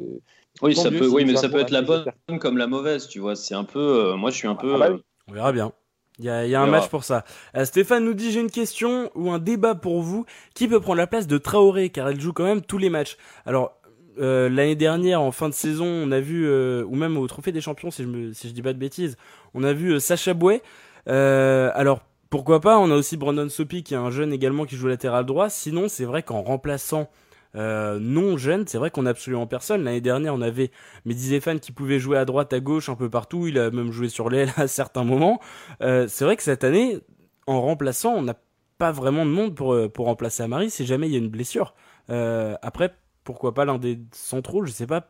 Oui, 0.62 0.74
ça 0.74 0.91
mieux 0.91 0.99
peut, 1.01 1.09
oui, 1.09 1.24
mais 1.24 1.37
ça 1.37 1.49
peut 1.49 1.61
être 1.61 1.70
la 1.70 1.83
bonne 1.83 2.05
comme 2.41 2.57
la 2.59 2.66
mauvaise, 2.66 3.09
tu 3.09 3.18
vois. 3.20 3.37
C'est 3.37 3.55
un 3.55 3.64
peu, 3.64 3.78
euh, 4.12 4.16
moi, 4.16 4.31
je 4.31 4.37
suis 4.37 4.49
un 4.49 4.55
peu. 4.55 4.74
Ah 4.74 4.78
bah 4.78 4.89
oui. 4.91 4.97
euh, 4.97 5.03
On 5.28 5.33
verra 5.33 5.53
bien. 5.53 5.72
Il 6.18 6.26
y 6.26 6.28
a, 6.28 6.45
il 6.45 6.51
y 6.51 6.55
a 6.55 6.61
un 6.61 6.66
match 6.66 6.89
pour 6.89 7.03
ça. 7.05 7.24
Euh, 7.57 7.64
Stéphane 7.64 8.05
nous 8.05 8.12
dit 8.12 8.31
j'ai 8.31 8.41
une 8.41 8.51
question 8.51 9.11
ou 9.14 9.31
un 9.31 9.39
débat 9.39 9.74
pour 9.74 10.03
vous. 10.03 10.26
Qui 10.55 10.68
peut 10.68 10.78
prendre 10.78 10.99
la 10.99 11.07
place 11.07 11.26
de 11.26 11.39
Traoré? 11.39 11.89
Car 11.89 12.09
elle 12.11 12.20
joue 12.20 12.35
quand 12.35 12.45
même 12.45 12.61
tous 12.61 12.76
les 12.76 12.91
matchs. 12.91 13.16
Alors 13.47 13.80
euh, 14.18 14.48
l'année 14.48 14.76
dernière 14.76 15.22
en 15.22 15.30
fin 15.30 15.48
de 15.48 15.54
saison 15.54 15.86
on 15.86 16.11
a 16.11 16.20
vu 16.20 16.46
euh, 16.46 16.84
ou 16.84 16.96
même 16.96 17.16
au 17.16 17.26
Trophée 17.26 17.52
des 17.52 17.61
Champions 17.61 17.90
si 17.90 18.02
je 18.02 18.08
me 18.08 18.32
dis 18.32 18.62
pas 18.62 18.72
de 18.72 18.78
bêtises 18.78 19.16
on 19.54 19.62
a 19.62 19.72
vu 19.72 19.92
euh, 19.92 19.98
Sacha 20.00 20.34
Bouet. 20.34 20.62
Alors 21.06 22.00
pourquoi 22.28 22.61
pas 22.61 22.78
On 22.78 22.90
a 22.90 22.94
aussi 22.94 23.16
Brandon 23.16 23.48
Sopi 23.48 23.82
qui 23.82 23.94
est 23.94 23.98
un 23.98 24.11
jeune 24.11 24.32
également 24.32 24.64
qui 24.64 24.76
joue 24.76 24.88
latéral 24.88 25.24
droit. 25.26 25.48
Sinon 25.48 25.88
c'est 25.88 26.04
vrai 26.04 26.22
qu'en 26.22 26.42
remplaçant 26.42 27.08
non 27.54 28.36
jeune, 28.36 28.66
c'est 28.68 28.78
vrai 28.78 28.90
qu'on 28.90 29.06
a 29.06 29.11
absolument 29.11 29.48
personne. 29.48 29.82
L'année 29.82 30.00
dernière, 30.00 30.34
on 30.34 30.40
avait 30.40 30.70
Mehdi 31.04 31.20
Zéphane 31.20 31.58
qui 31.58 31.72
pouvait 31.72 31.98
jouer 31.98 32.16
à 32.16 32.24
droite, 32.24 32.52
à 32.52 32.61
gauche, 32.61 32.88
un 32.88 32.94
peu 32.94 33.11
partout. 33.11 33.48
Il 33.48 33.58
a 33.58 33.72
même 33.72 33.90
joué 33.90 34.08
sur 34.08 34.30
l'aile 34.30 34.52
à 34.56 34.68
certains 34.68 35.02
moments. 35.02 35.40
C'est 35.80 36.22
vrai 36.22 36.36
que 36.36 36.44
cette 36.44 36.62
année, 36.62 37.00
en 37.48 37.61
remplaçant, 37.61 38.14
on 38.14 38.22
n'a 38.22 38.36
pas 38.78 38.92
vraiment 38.92 39.26
de 39.26 39.30
monde 39.30 39.56
pour, 39.56 39.76
pour 39.90 40.06
remplacer 40.06 40.44
Amari 40.44 40.70
si 40.70 40.86
jamais 40.86 41.08
il 41.08 41.12
y 41.12 41.16
a 41.16 41.18
une 41.18 41.28
blessure. 41.28 41.74
Après, 42.08 42.94
pourquoi 43.33 43.55
pas 43.55 43.64
l'un 43.64 43.78
des 43.78 43.99
centraux 44.12 44.64
Je 44.64 44.72
sais 44.72 44.87
pas. 44.87 45.09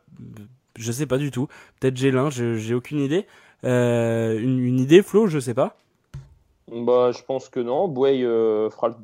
Je 0.77 0.91
sais 0.91 1.05
pas 1.05 1.17
du 1.17 1.31
tout. 1.31 1.47
Peut-être 1.79 1.97
j'ai 1.97 2.11
l'un, 2.11 2.29
j'ai 2.29 2.73
aucune 2.73 2.99
idée. 2.99 3.27
Euh, 3.65 4.39
une, 4.39 4.59
une 4.59 4.79
idée, 4.79 5.01
Flo, 5.03 5.27
je 5.27 5.39
sais 5.39 5.53
pas. 5.53 5.77
Bah, 6.71 7.11
je 7.11 7.21
pense 7.23 7.49
que 7.49 7.59
non. 7.59 7.87
Bouey 7.87 8.23
euh, 8.23 8.69
fera 8.69 8.87
le... 8.89 8.95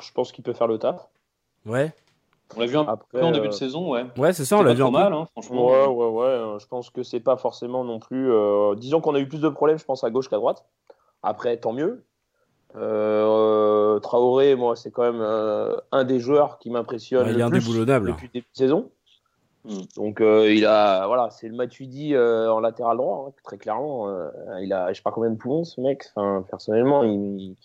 Je 0.00 0.12
pense 0.12 0.32
qu'il 0.32 0.44
peut 0.44 0.52
faire 0.52 0.66
le 0.68 0.78
taf. 0.78 1.08
Ouais, 1.66 1.92
On 2.56 2.60
l'a 2.60 2.66
vu 2.66 2.76
un 2.78 2.86
Après, 2.86 3.20
peu 3.20 3.22
en 3.22 3.32
début 3.32 3.48
de 3.48 3.52
euh, 3.52 3.56
saison, 3.56 3.90
ouais. 3.92 4.06
ouais, 4.16 4.32
c'est 4.32 4.44
ça, 4.46 4.56
on 4.56 4.62
l'a 4.62 4.72
vu 4.72 4.82
un 4.82 4.86
peu. 4.86 4.92
mal, 4.92 5.12
hein, 5.12 5.26
franchement. 5.32 5.66
Ouais, 5.66 5.86
ouais, 5.86 6.08
ouais. 6.08 6.58
Je 6.58 6.66
pense 6.66 6.90
que 6.90 7.02
c'est 7.02 7.20
pas 7.20 7.36
forcément 7.36 7.84
non 7.84 7.98
plus. 8.00 8.30
euh, 8.32 8.74
Disons 8.76 9.00
qu'on 9.00 9.14
a 9.14 9.20
eu 9.20 9.28
plus 9.28 9.40
de 9.40 9.48
problèmes, 9.48 9.78
je 9.78 9.84
pense, 9.84 10.02
à 10.04 10.10
gauche 10.10 10.28
qu'à 10.30 10.36
droite. 10.36 10.64
Après, 11.22 11.58
tant 11.58 11.72
mieux. 11.72 12.04
Euh, 12.76 13.98
Traoré, 14.00 14.54
moi, 14.54 14.76
c'est 14.76 14.90
quand 14.90 15.02
même 15.02 15.20
euh, 15.20 15.74
un 15.92 16.04
des 16.04 16.20
joueurs 16.20 16.58
qui 16.58 16.70
m'impressionne 16.70 17.26
Ouais, 17.26 17.32
le 17.32 17.48
plus 17.50 17.60
depuis 18.12 18.26
le 18.28 18.32
début 18.32 18.46
de 18.52 18.56
saison. 18.56 18.90
Mm. 19.64 19.78
Donc, 19.96 20.20
euh, 20.20 20.52
il 20.52 20.64
a, 20.66 21.06
voilà, 21.06 21.30
c'est 21.30 21.48
le 21.48 21.54
Matuidi 21.54 22.14
euh, 22.14 22.50
en 22.52 22.60
latéral 22.60 22.96
droit, 22.96 23.26
hein, 23.28 23.32
très 23.44 23.58
clairement. 23.58 24.08
euh, 24.08 24.28
il 24.62 24.72
a, 24.72 24.92
je 24.92 24.98
sais 24.98 25.02
pas 25.02 25.10
combien 25.10 25.30
de 25.30 25.36
poumons, 25.36 25.64
ce 25.64 25.80
mec. 25.80 26.04
Enfin, 26.14 26.44
personnellement, 26.48 27.02
il, 27.02 27.56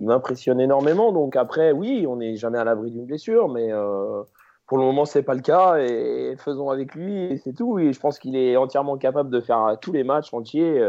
il 0.00 0.06
m'impressionne 0.06 0.60
énormément. 0.60 1.12
Donc 1.12 1.36
après, 1.36 1.72
oui, 1.72 2.06
on 2.08 2.16
n'est 2.16 2.36
jamais 2.36 2.58
à 2.58 2.64
l'abri 2.64 2.90
d'une 2.90 3.04
blessure, 3.04 3.48
mais 3.48 3.70
euh, 3.70 4.22
pour 4.66 4.78
le 4.78 4.84
moment, 4.84 5.04
c'est 5.04 5.22
pas 5.22 5.34
le 5.34 5.40
cas 5.40 5.76
et 5.78 6.34
faisons 6.38 6.70
avec 6.70 6.94
lui 6.94 7.24
et 7.24 7.36
c'est 7.38 7.52
tout. 7.52 7.78
Et 7.78 7.92
je 7.92 8.00
pense 8.00 8.18
qu'il 8.18 8.36
est 8.36 8.56
entièrement 8.56 8.96
capable 8.96 9.30
de 9.30 9.40
faire 9.40 9.76
tous 9.80 9.92
les 9.92 10.04
matchs 10.04 10.32
entiers. 10.34 10.82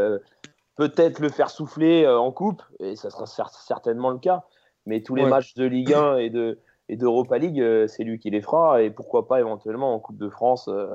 Peut-être 0.80 1.20
le 1.20 1.28
faire 1.30 1.50
souffler 1.50 2.06
euh, 2.06 2.18
en 2.18 2.32
coupe 2.32 2.64
et 2.80 2.96
ça 2.96 3.10
sera 3.10 3.26
cer- 3.26 3.52
certainement 3.66 4.12
le 4.12 4.18
cas. 4.20 4.46
Mais 4.86 5.02
tous 5.04 5.14
les 5.16 5.24
Ouais. 5.26 5.30
matchs 5.30 5.54
de 5.56 5.66
Ligue 5.66 5.94
1 5.94 6.16
et 6.18 6.30
de 6.30 6.58
et 6.88 6.96
d'Europa 6.96 7.38
League, 7.38 7.60
euh, 7.62 7.86
c'est 7.88 8.04
lui 8.04 8.18
qui 8.18 8.30
les 8.32 8.42
fera 8.42 8.82
et 8.82 8.90
pourquoi 8.90 9.28
pas 9.28 9.40
éventuellement 9.40 9.94
en 9.94 10.00
Coupe 10.00 10.18
de 10.18 10.30
France 10.30 10.68
euh, 10.70 10.88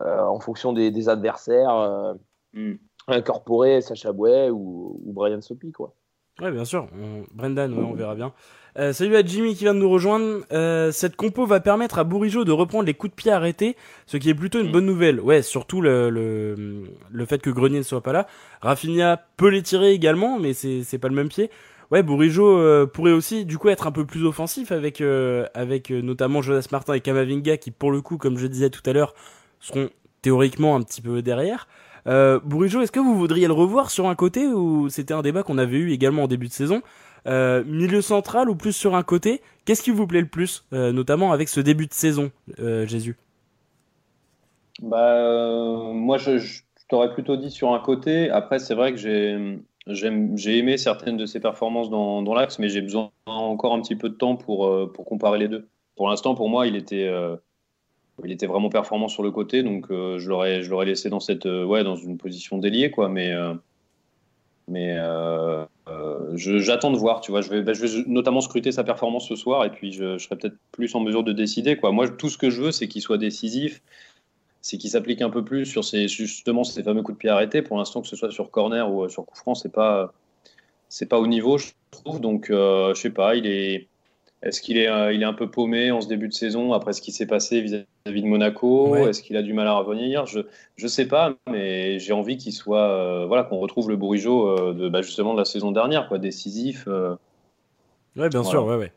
euh, 0.00 0.22
en 0.24 0.38
fonction 0.40 0.72
des, 0.72 0.90
des 0.90 1.08
adversaires. 1.08 1.74
euh, 1.76 2.14
Mm. 2.54 2.76
incorporer 3.08 3.82
Sacha 3.82 4.12
Bouet 4.12 4.48
ou, 4.50 5.00
ou 5.04 5.12
Brian 5.12 5.40
Sopi 5.42 5.72
quoi. 5.72 5.92
Ouais, 6.40 6.50
bien 6.52 6.64
sûr. 6.64 6.86
On- 7.00 7.24
Brendan, 7.34 7.72
ouais, 7.72 7.82
on 7.84 7.94
verra 7.94 8.14
bien. 8.14 8.32
Euh, 8.78 8.92
salut 8.92 9.16
à 9.16 9.24
Jimmy 9.24 9.54
qui 9.54 9.64
vient 9.64 9.72
de 9.72 9.78
nous 9.78 9.88
rejoindre. 9.88 10.40
Euh, 10.52 10.92
cette 10.92 11.16
compo 11.16 11.46
va 11.46 11.60
permettre 11.60 11.98
à 11.98 12.04
Bourigeau 12.04 12.44
de 12.44 12.52
reprendre 12.52 12.84
les 12.84 12.92
coups 12.92 13.10
de 13.10 13.14
pied 13.16 13.32
arrêtés, 13.32 13.74
ce 14.04 14.18
qui 14.18 14.28
est 14.28 14.34
plutôt 14.34 14.60
une 14.60 14.68
Mm. 14.68 14.72
bonne 14.72 14.84
nouvelle. 14.86 15.20
Ouais, 15.20 15.40
surtout 15.40 15.80
le, 15.80 16.10
le, 16.10 16.82
le 17.10 17.24
fait 17.24 17.38
que 17.40 17.48
Grenier 17.48 17.78
ne 17.78 17.82
soit 17.82 18.02
pas 18.02 18.12
là. 18.12 18.26
Rafinha 18.60 19.16
peut 19.38 19.48
les 19.48 19.62
tirer 19.62 19.92
également, 19.92 20.38
mais 20.38 20.52
c'est 20.52 20.82
c'est 20.84 20.98
pas 20.98 21.08
le 21.08 21.14
même 21.14 21.28
pied. 21.30 21.50
Ouais, 21.90 22.02
Bourigeau 22.02 22.58
euh, 22.58 22.84
pourrait 22.84 23.12
aussi 23.12 23.46
du 23.46 23.56
coup 23.56 23.70
être 23.70 23.86
un 23.86 23.92
peu 23.92 24.04
plus 24.04 24.26
offensif 24.26 24.72
avec 24.72 25.00
euh, 25.00 25.46
avec 25.54 25.90
euh, 25.90 26.02
notamment 26.02 26.42
Jonas 26.42 26.66
Martin 26.70 26.92
et 26.92 27.00
Kamavinga 27.00 27.56
qui 27.56 27.70
pour 27.70 27.90
le 27.92 28.02
coup, 28.02 28.18
comme 28.18 28.36
je 28.36 28.46
disais 28.46 28.68
tout 28.68 28.82
à 28.84 28.92
l'heure, 28.92 29.14
seront 29.60 29.88
théoriquement 30.20 30.76
un 30.76 30.82
petit 30.82 31.00
peu 31.00 31.22
derrière. 31.22 31.66
Euh, 32.06 32.38
est-ce 32.82 32.92
que 32.92 33.00
vous 33.00 33.16
voudriez 33.16 33.46
le 33.46 33.52
revoir 33.52 33.90
sur 33.90 34.08
un 34.08 34.14
côté 34.14 34.46
ou 34.46 34.88
c'était 34.88 35.14
un 35.14 35.22
débat 35.22 35.42
qu'on 35.42 35.58
avait 35.58 35.76
eu 35.76 35.92
également 35.92 36.24
en 36.24 36.28
début 36.28 36.46
de 36.46 36.52
saison? 36.52 36.82
Euh, 37.26 37.64
milieu 37.66 38.02
central 38.02 38.48
ou 38.48 38.54
plus 38.54 38.72
sur 38.72 38.94
un 38.94 39.02
côté? 39.02 39.42
Qu'est-ce 39.64 39.82
qui 39.82 39.90
vous 39.90 40.06
plaît 40.06 40.20
le 40.20 40.28
plus, 40.28 40.64
euh, 40.72 40.92
notamment 40.92 41.32
avec 41.32 41.48
ce 41.48 41.60
début 41.60 41.86
de 41.86 41.92
saison, 41.92 42.30
euh, 42.60 42.86
Jésus? 42.86 43.16
Bah, 44.80 45.90
moi, 45.92 46.18
je, 46.18 46.60
t'aurais 46.88 47.12
plutôt 47.12 47.36
dit 47.36 47.50
sur 47.50 47.72
un 47.72 47.80
côté. 47.80 48.30
Après, 48.30 48.60
c'est 48.60 48.74
vrai 48.74 48.92
que 48.92 48.98
j'ai, 48.98 50.58
aimé 50.58 50.76
certaines 50.76 51.16
de 51.16 51.26
ses 51.26 51.40
performances 51.40 51.90
dans, 51.90 52.34
l'axe, 52.34 52.60
mais 52.60 52.68
j'ai 52.68 52.82
besoin 52.82 53.10
encore 53.26 53.74
un 53.74 53.80
petit 53.80 53.96
peu 53.96 54.08
de 54.08 54.14
temps 54.14 54.36
pour, 54.36 54.92
comparer 55.04 55.38
les 55.38 55.48
deux. 55.48 55.66
Pour 55.96 56.08
l'instant, 56.08 56.34
pour 56.36 56.48
moi, 56.48 56.68
il 56.68 56.76
était, 56.76 57.10
il 58.24 58.32
était 58.32 58.46
vraiment 58.46 58.70
performant 58.70 59.08
sur 59.08 59.22
le 59.22 59.30
côté, 59.30 59.62
donc 59.62 59.90
euh, 59.90 60.18
je 60.18 60.28
l'aurais, 60.28 60.86
laissé 60.86 61.10
dans 61.10 61.20
cette, 61.20 61.46
euh, 61.46 61.64
ouais, 61.64 61.84
dans 61.84 61.96
une 61.96 62.16
position 62.16 62.58
déliée, 62.58 62.90
quoi. 62.90 63.08
Mais, 63.08 63.32
euh, 63.32 63.54
mais 64.68 64.96
j'attends 66.34 66.90
de 66.90 66.96
voir, 66.96 67.20
tu 67.20 67.30
vois. 67.30 67.42
Je 67.42 67.50
vais, 67.50 67.62
bah, 67.62 67.74
je 67.74 67.86
vais 67.86 68.04
notamment 68.06 68.40
scruter 68.40 68.72
sa 68.72 68.84
performance 68.84 69.28
ce 69.28 69.36
soir, 69.36 69.64
et 69.64 69.70
puis 69.70 69.92
je, 69.92 70.18
je 70.18 70.24
serai 70.24 70.36
peut-être 70.36 70.56
plus 70.72 70.94
en 70.94 71.00
mesure 71.00 71.24
de 71.24 71.32
décider, 71.32 71.76
quoi. 71.76 71.92
Moi, 71.92 72.08
tout 72.08 72.30
ce 72.30 72.38
que 72.38 72.50
je 72.50 72.62
veux, 72.62 72.72
c'est 72.72 72.88
qu'il 72.88 73.02
soit 73.02 73.18
décisif 73.18 73.82
c'est 74.62 74.78
qu'il 74.78 74.90
s'applique 74.90 75.22
un 75.22 75.30
peu 75.30 75.44
plus 75.44 75.64
sur 75.64 75.84
ces, 75.84 76.08
justement 76.08 76.64
ces 76.64 76.82
fameux 76.82 77.02
coups 77.02 77.16
de 77.16 77.20
pied 77.20 77.30
arrêtés. 77.30 77.62
Pour 77.62 77.78
l'instant, 77.78 78.02
que 78.02 78.08
ce 78.08 78.16
soit 78.16 78.32
sur 78.32 78.50
corner 78.50 78.92
ou 78.92 79.08
sur 79.08 79.24
coup 79.24 79.36
franc, 79.36 79.54
c'est 79.54 79.70
pas, 79.70 80.12
pas 81.08 81.20
au 81.20 81.28
niveau, 81.28 81.56
je 81.56 81.68
trouve. 81.92 82.20
Donc, 82.20 82.46
je 82.50 82.92
sais 82.96 83.10
pas, 83.10 83.36
il 83.36 83.46
est, 83.46 83.86
est-ce 84.46 84.60
qu'il 84.60 84.78
est, 84.78 84.88
euh, 84.88 85.12
il 85.12 85.22
est 85.22 85.26
un 85.26 85.32
peu 85.32 85.50
paumé 85.50 85.90
en 85.90 86.00
ce 86.00 86.08
début 86.08 86.28
de 86.28 86.32
saison 86.32 86.72
après 86.72 86.92
ce 86.92 87.00
qui 87.02 87.12
s'est 87.12 87.26
passé 87.26 87.60
vis-à-vis 87.60 88.22
de 88.22 88.26
Monaco? 88.26 88.90
Ouais. 88.92 89.10
Est-ce 89.10 89.22
qu'il 89.22 89.36
a 89.36 89.42
du 89.42 89.52
mal 89.52 89.66
à 89.66 89.74
revenir? 89.74 90.26
Je, 90.26 90.40
je 90.76 90.86
sais 90.86 91.06
pas, 91.08 91.34
mais 91.50 91.98
j'ai 91.98 92.12
envie 92.12 92.36
qu'il 92.36 92.52
soit, 92.52 92.88
euh, 92.88 93.26
voilà, 93.26 93.44
qu'on 93.44 93.58
retrouve 93.58 93.88
le 93.88 93.96
Bourigeau 93.96 94.48
euh, 94.48 94.72
de, 94.72 94.88
bah, 94.88 95.02
justement 95.02 95.34
de 95.34 95.38
la 95.38 95.44
saison 95.44 95.72
dernière, 95.72 96.08
quoi, 96.08 96.18
décisif. 96.18 96.84
euh. 96.86 97.16
Ouais, 98.16 98.28
bien 98.28 98.42
Voilà. 98.42 98.50
sûr, 98.50 98.64
ouais, 98.66 98.76
ouais. 98.76 98.92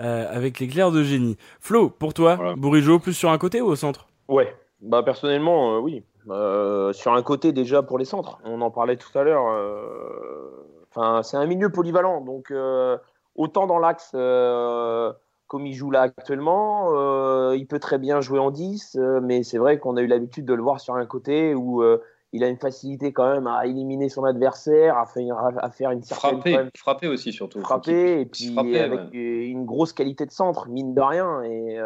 Euh, 0.00 0.26
avec 0.30 0.60
l'éclair 0.60 0.92
de 0.92 1.02
génie. 1.02 1.36
Flo, 1.60 1.90
pour 1.90 2.14
toi, 2.14 2.36
Voilà. 2.36 2.54
Bourigeau 2.54 2.98
plus 2.98 3.14
sur 3.14 3.30
un 3.30 3.38
côté 3.38 3.60
ou 3.60 3.66
au 3.66 3.76
centre? 3.76 4.08
Ouais, 4.28 4.54
bah 4.80 5.02
personnellement, 5.02 5.76
euh, 5.76 5.78
oui. 5.80 6.04
Euh, 6.30 6.92
sur 6.92 7.14
un 7.14 7.22
côté 7.22 7.52
déjà 7.52 7.82
pour 7.82 7.98
les 7.98 8.04
centres, 8.04 8.38
on 8.44 8.60
en 8.60 8.70
parlait 8.70 8.96
tout 8.96 9.16
à 9.18 9.24
l'heure. 9.24 9.46
euh, 9.48 10.66
Enfin, 10.90 11.22
c'est 11.22 11.36
un 11.36 11.46
milieu 11.46 11.70
polyvalent, 11.70 12.22
donc 12.22 12.50
euh, 12.50 12.96
autant 13.38 13.66
dans 13.66 13.78
l'axe 13.78 14.10
euh, 14.14 15.12
comme 15.48 15.66
il 15.66 15.72
joue 15.72 15.90
là 15.90 16.02
actuellement, 16.02 16.90
euh, 16.92 17.56
il 17.56 17.66
peut 17.66 17.80
très 17.80 17.98
bien 17.98 18.20
jouer 18.20 18.38
en 18.38 18.50
10, 18.50 18.96
euh, 18.96 19.20
mais 19.22 19.42
c'est 19.42 19.58
vrai 19.58 19.78
qu'on 19.78 19.96
a 19.96 20.02
eu 20.02 20.06
l'habitude 20.06 20.44
de 20.44 20.54
le 20.54 20.62
voir 20.62 20.78
sur 20.78 20.94
un 20.94 21.06
côté 21.06 21.54
où 21.54 21.82
euh, 21.82 22.02
il 22.34 22.44
a 22.44 22.48
une 22.48 22.58
facilité 22.58 23.14
quand 23.14 23.32
même 23.32 23.46
à 23.46 23.64
éliminer 23.66 24.10
son 24.10 24.24
adversaire, 24.24 24.98
à 24.98 25.06
faire, 25.06 25.38
à 25.38 25.70
faire 25.70 25.90
une 25.90 26.02
certaine 26.02 26.32
Frapper, 26.32 26.56
même, 26.56 26.70
frapper 26.76 27.08
aussi 27.08 27.32
surtout. 27.32 27.60
Frapper 27.60 28.20
et 28.20 28.26
puis 28.26 28.52
frapper, 28.52 28.78
avec 28.78 29.00
ouais. 29.10 29.46
une 29.46 29.64
grosse 29.64 29.94
qualité 29.94 30.26
de 30.26 30.30
centre, 30.30 30.68
mine 30.68 30.94
de 30.94 31.00
rien. 31.00 31.42
Et 31.44 31.78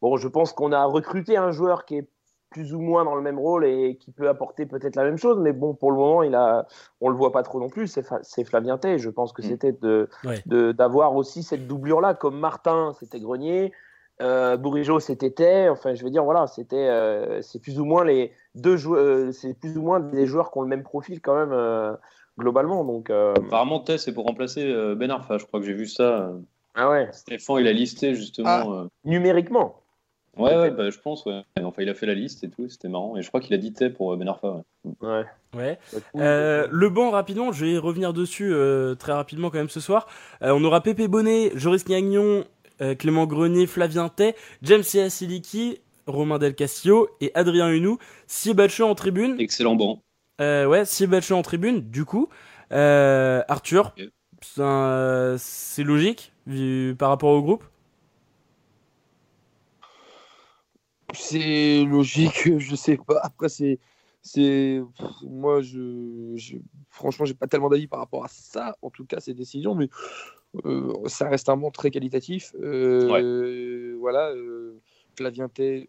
bon, 0.00 0.16
je 0.16 0.28
pense 0.28 0.52
qu'on 0.52 0.70
a 0.70 0.84
recruté 0.84 1.36
un 1.36 1.50
joueur 1.50 1.84
qui 1.84 1.96
est 1.96 2.08
plus 2.52 2.74
ou 2.74 2.80
moins 2.80 3.04
dans 3.04 3.14
le 3.14 3.22
même 3.22 3.38
rôle 3.38 3.64
et 3.64 3.96
qui 3.96 4.12
peut 4.12 4.28
apporter 4.28 4.66
peut-être 4.66 4.94
la 4.96 5.04
même 5.04 5.16
chose, 5.16 5.38
mais 5.40 5.52
bon, 5.52 5.74
pour 5.74 5.90
le 5.90 5.96
moment, 5.96 6.22
il 6.22 6.34
a, 6.34 6.66
on 7.00 7.08
le 7.08 7.16
voit 7.16 7.32
pas 7.32 7.42
trop 7.42 7.58
non 7.58 7.68
plus. 7.68 7.88
C'est 8.22 8.44
Flavien 8.44 8.78
Tay. 8.78 8.98
Je 8.98 9.10
pense 9.10 9.32
que 9.32 9.42
Mm. 9.42 9.44
c'était 9.44 9.72
de 9.72 10.08
Ouais. 10.24 10.72
d'avoir 10.74 11.16
aussi 11.16 11.42
cette 11.42 11.66
doublure-là, 11.66 12.14
comme 12.14 12.38
Martin, 12.38 12.92
c'était 13.00 13.18
Grenier. 13.20 13.72
Euh, 14.20 14.56
Bourigeau, 14.56 15.00
c'était 15.00 15.30
Tay. 15.30 15.68
Enfin, 15.68 15.94
je 15.94 16.04
veux 16.04 16.10
dire, 16.10 16.22
voilà, 16.24 16.46
c'était, 16.46 16.76
euh, 16.88 17.40
c'est 17.42 17.60
plus 17.60 17.80
ou 17.80 17.84
moins 17.84 18.04
les 18.04 18.32
deux 18.54 18.76
joueurs, 18.76 19.32
c'est 19.32 19.58
plus 19.58 19.76
ou 19.76 19.82
moins 19.82 19.98
des 19.98 20.26
joueurs 20.26 20.52
qui 20.52 20.58
ont 20.58 20.62
le 20.62 20.68
même 20.68 20.82
profil 20.84 21.20
quand 21.20 21.34
même 21.34 21.52
euh, 21.52 21.94
globalement. 22.38 22.84
Donc, 22.84 23.10
euh, 23.10 23.32
Apparemment, 23.34 23.80
Tess, 23.80 24.04
c'est 24.04 24.12
pour 24.14 24.26
remplacer 24.26 24.62
Ben 24.96 25.10
Arfa. 25.10 25.38
Je 25.38 25.46
crois 25.46 25.58
que 25.60 25.66
j'ai 25.66 25.72
vu 25.72 25.86
ça. 25.86 26.30
ah 26.74 26.90
ouais, 26.90 27.08
Stéphane, 27.12 27.56
il 27.60 27.66
a 27.68 27.72
listé 27.72 28.14
justement. 28.14 28.48
Ah. 28.48 28.64
euh, 28.68 28.86
numériquement. 29.04 29.81
Ouais, 30.36 30.56
ouais, 30.56 30.70
bah, 30.70 30.88
je 30.90 30.98
pense, 30.98 31.26
ouais. 31.26 31.42
Enfin, 31.60 31.82
il 31.82 31.88
a 31.90 31.94
fait 31.94 32.06
la 32.06 32.14
liste 32.14 32.42
et 32.44 32.48
tout, 32.48 32.66
c'était 32.68 32.88
marrant. 32.88 33.16
Et 33.18 33.22
je 33.22 33.28
crois 33.28 33.40
qu'il 33.40 33.52
a 33.54 33.58
dit 33.58 33.72
Tay 33.72 33.90
pour 33.90 34.12
euh, 34.12 34.16
Ben 34.16 34.26
Arfa, 34.28 34.62
ouais. 34.84 34.92
Ouais. 35.02 35.24
Ouais. 35.54 35.78
C'est 35.88 36.02
cool. 36.10 36.20
Euh, 36.22 36.66
le 36.70 36.88
banc, 36.88 37.10
rapidement, 37.10 37.52
je 37.52 37.66
vais 37.66 37.76
revenir 37.78 38.12
dessus 38.14 38.50
euh, 38.52 38.94
très 38.94 39.12
rapidement 39.12 39.50
quand 39.50 39.58
même 39.58 39.68
ce 39.68 39.80
soir. 39.80 40.06
Euh, 40.42 40.52
on 40.52 40.64
aura 40.64 40.80
Pépé 40.82 41.06
Bonnet, 41.06 41.52
Joris 41.54 41.84
Gagnon, 41.84 42.44
euh, 42.80 42.94
Clément 42.94 43.26
Grenier, 43.26 43.66
Flavien 43.66 44.08
Tay, 44.08 44.34
James 44.62 44.82
Siliki, 44.82 45.80
Romain 46.06 46.38
Del 46.38 46.54
Castillo 46.54 47.08
et 47.20 47.30
Adrien 47.34 47.68
Hunou. 47.68 47.98
Siebatcheux 48.26 48.84
en 48.86 48.94
tribune. 48.94 49.36
Excellent 49.38 49.76
banc. 49.76 50.00
Euh, 50.40 50.64
ouais, 50.64 50.86
Siebatcheux 50.86 51.34
en 51.34 51.42
tribune, 51.42 51.80
du 51.90 52.06
coup. 52.06 52.28
Euh, 52.72 53.42
Arthur, 53.48 53.92
Ok. 53.98 54.08
c'est 54.40 54.62
un- 54.62 55.36
c'est 55.38 55.82
logique 55.84 56.32
vu, 56.46 56.96
par 56.98 57.10
rapport 57.10 57.30
au 57.32 57.42
groupe 57.42 57.64
C'est 61.12 61.84
logique, 61.84 62.48
je 62.58 62.74
sais 62.76 62.96
pas. 62.96 63.20
Après, 63.22 63.48
c'est. 63.48 63.78
c'est 64.22 64.80
Moi, 65.22 65.62
je, 65.62 66.32
je... 66.36 66.56
franchement, 66.88 67.24
j'ai 67.24 67.34
pas 67.34 67.46
tellement 67.46 67.68
d'avis 67.68 67.86
par 67.86 68.00
rapport 68.00 68.24
à 68.24 68.28
ça, 68.28 68.76
en 68.82 68.90
tout 68.90 69.04
cas, 69.04 69.20
ces 69.20 69.34
décisions, 69.34 69.74
mais 69.74 69.88
euh, 70.64 70.92
ça 71.06 71.28
reste 71.28 71.48
un 71.48 71.56
monde 71.56 71.72
très 71.72 71.90
qualitatif. 71.90 72.54
Euh, 72.60 73.96
Voilà, 73.98 74.30
euh, 74.30 74.80
Flavien 75.16 75.48
Tay, 75.48 75.88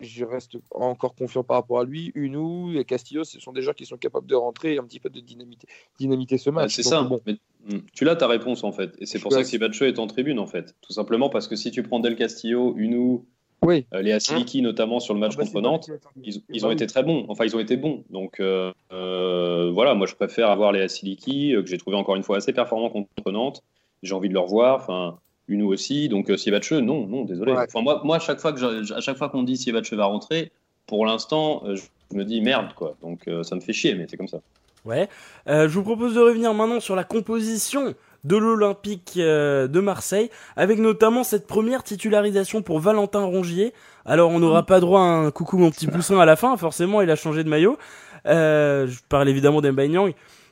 je 0.00 0.24
reste 0.24 0.56
encore 0.70 1.14
confiant 1.14 1.44
par 1.44 1.56
rapport 1.56 1.80
à 1.80 1.84
lui. 1.84 2.12
Unou 2.14 2.72
et 2.76 2.84
Castillo, 2.84 3.24
ce 3.24 3.40
sont 3.40 3.52
des 3.52 3.62
joueurs 3.62 3.74
qui 3.74 3.86
sont 3.86 3.96
capables 3.96 4.26
de 4.26 4.34
rentrer 4.34 4.74
et 4.74 4.78
un 4.78 4.84
petit 4.84 5.00
peu 5.00 5.08
de 5.08 5.20
dynamiter, 5.20 5.66
dynamiter 5.98 6.38
ce 6.38 6.50
match. 6.50 6.74
c'est 6.74 6.82
Donc, 6.82 6.90
ça. 6.90 7.02
Bon, 7.02 7.20
Mais, 7.26 7.36
mm, 7.66 7.78
tu 7.92 8.04
l'as 8.04 8.16
ta 8.16 8.26
réponse 8.28 8.64
en 8.64 8.72
fait. 8.72 8.94
Et 8.98 9.06
c'est 9.06 9.18
Je 9.18 9.22
pour 9.22 9.32
ça 9.32 9.42
que 9.42 9.48
Sibacho 9.48 9.84
est 9.84 9.98
en 9.98 10.06
tribune 10.06 10.38
en 10.38 10.46
fait. 10.46 10.74
Tout 10.80 10.92
simplement 10.92 11.28
parce 11.28 11.48
que 11.48 11.56
si 11.56 11.70
tu 11.70 11.82
prends 11.82 12.00
Del 12.00 12.16
Castillo, 12.16 12.74
Unou, 12.76 13.26
oui. 13.64 13.86
euh, 13.94 14.02
Léa 14.02 14.20
Siliki 14.20 14.62
notamment 14.62 15.00
sur 15.00 15.14
le 15.14 15.20
match 15.20 15.32
Ah 15.34 15.38
bah, 15.38 15.44
contre 15.44 15.60
Nantes, 15.60 15.90
ils, 16.22 16.38
bah 16.38 16.66
ont 16.66 16.68
oui. 16.68 16.74
été 16.74 16.86
très 16.86 17.02
bons. 17.02 17.26
Enfin, 17.28 17.44
ils 17.44 17.54
ont 17.56 17.60
été 17.60 17.76
bons. 17.76 18.04
Donc 18.10 18.40
euh, 18.40 18.72
euh, 18.92 19.70
voilà, 19.72 19.94
moi 19.94 20.06
je 20.06 20.14
préfère 20.14 20.50
avoir 20.50 20.72
Léa 20.72 20.88
Siliki, 20.88 21.54
euh, 21.54 21.62
que 21.62 21.68
j'ai 21.68 21.78
trouvé 21.78 21.96
encore 21.96 22.16
une 22.16 22.22
fois 22.22 22.36
assez 22.38 22.52
performant 22.52 22.90
contre 22.90 23.30
Nantes. 23.32 23.62
J'ai 24.02 24.14
envie 24.14 24.28
de 24.28 24.34
le 24.34 24.40
revoir. 24.40 24.76
Enfin, 24.76 25.18
Unou 25.48 25.70
aussi. 25.72 26.08
Donc 26.08 26.30
euh, 26.30 26.36
Siebatcheux, 26.38 26.80
non, 26.80 27.06
non, 27.06 27.24
désolé. 27.24 27.52
Ouais. 27.52 27.64
Enfin, 27.68 27.82
moi, 27.82 28.00
moi, 28.04 28.16
à 28.16 28.18
chaque 28.18 28.40
fois 28.40 28.52
que 28.52 28.58
je- 28.60 28.92
à 28.94 29.00
chaque 29.00 29.18
fois 29.18 29.28
qu'on 29.28 29.42
dit 29.42 29.56
Siebatcheux 29.58 29.96
va 29.96 30.06
rentrer, 30.06 30.50
pour 30.86 31.04
l'instant, 31.04 31.62
euh, 31.66 31.76
je 31.76 32.16
me 32.16 32.24
dis 32.24 32.40
merde 32.40 32.72
quoi. 32.74 32.96
Donc 33.02 33.28
euh, 33.28 33.42
ça 33.42 33.54
me 33.54 33.60
fait 33.60 33.72
chier, 33.74 33.94
mais 33.94 34.06
c'est 34.08 34.16
comme 34.16 34.28
ça. 34.28 34.40
Ouais. 34.86 35.08
Euh, 35.48 35.68
je 35.68 35.74
vous 35.74 35.82
propose 35.82 36.14
de 36.14 36.20
revenir 36.20 36.52
maintenant 36.54 36.80
sur 36.80 36.94
la 36.96 37.04
composition 37.04 37.94
de 38.24 38.36
l'Olympique 38.36 39.14
euh, 39.18 39.68
de 39.68 39.80
Marseille, 39.80 40.30
avec 40.56 40.78
notamment 40.78 41.24
cette 41.24 41.46
première 41.46 41.82
titularisation 41.82 42.62
pour 42.62 42.80
Valentin 42.80 43.24
Rongier. 43.24 43.72
Alors 44.04 44.30
on 44.30 44.38
n'aura 44.38 44.64
pas 44.64 44.80
droit 44.80 45.00
à 45.00 45.04
un 45.04 45.30
coucou 45.30 45.58
mon 45.58 45.70
petit 45.70 45.86
poussin 45.86 46.18
à 46.18 46.24
la 46.24 46.36
fin, 46.36 46.56
forcément 46.56 47.00
il 47.02 47.10
a 47.10 47.16
changé 47.16 47.44
de 47.44 47.48
maillot. 47.48 47.78
Euh, 48.26 48.86
je 48.86 48.98
parle 49.08 49.28
évidemment 49.28 49.60
d'Emba. 49.60 49.82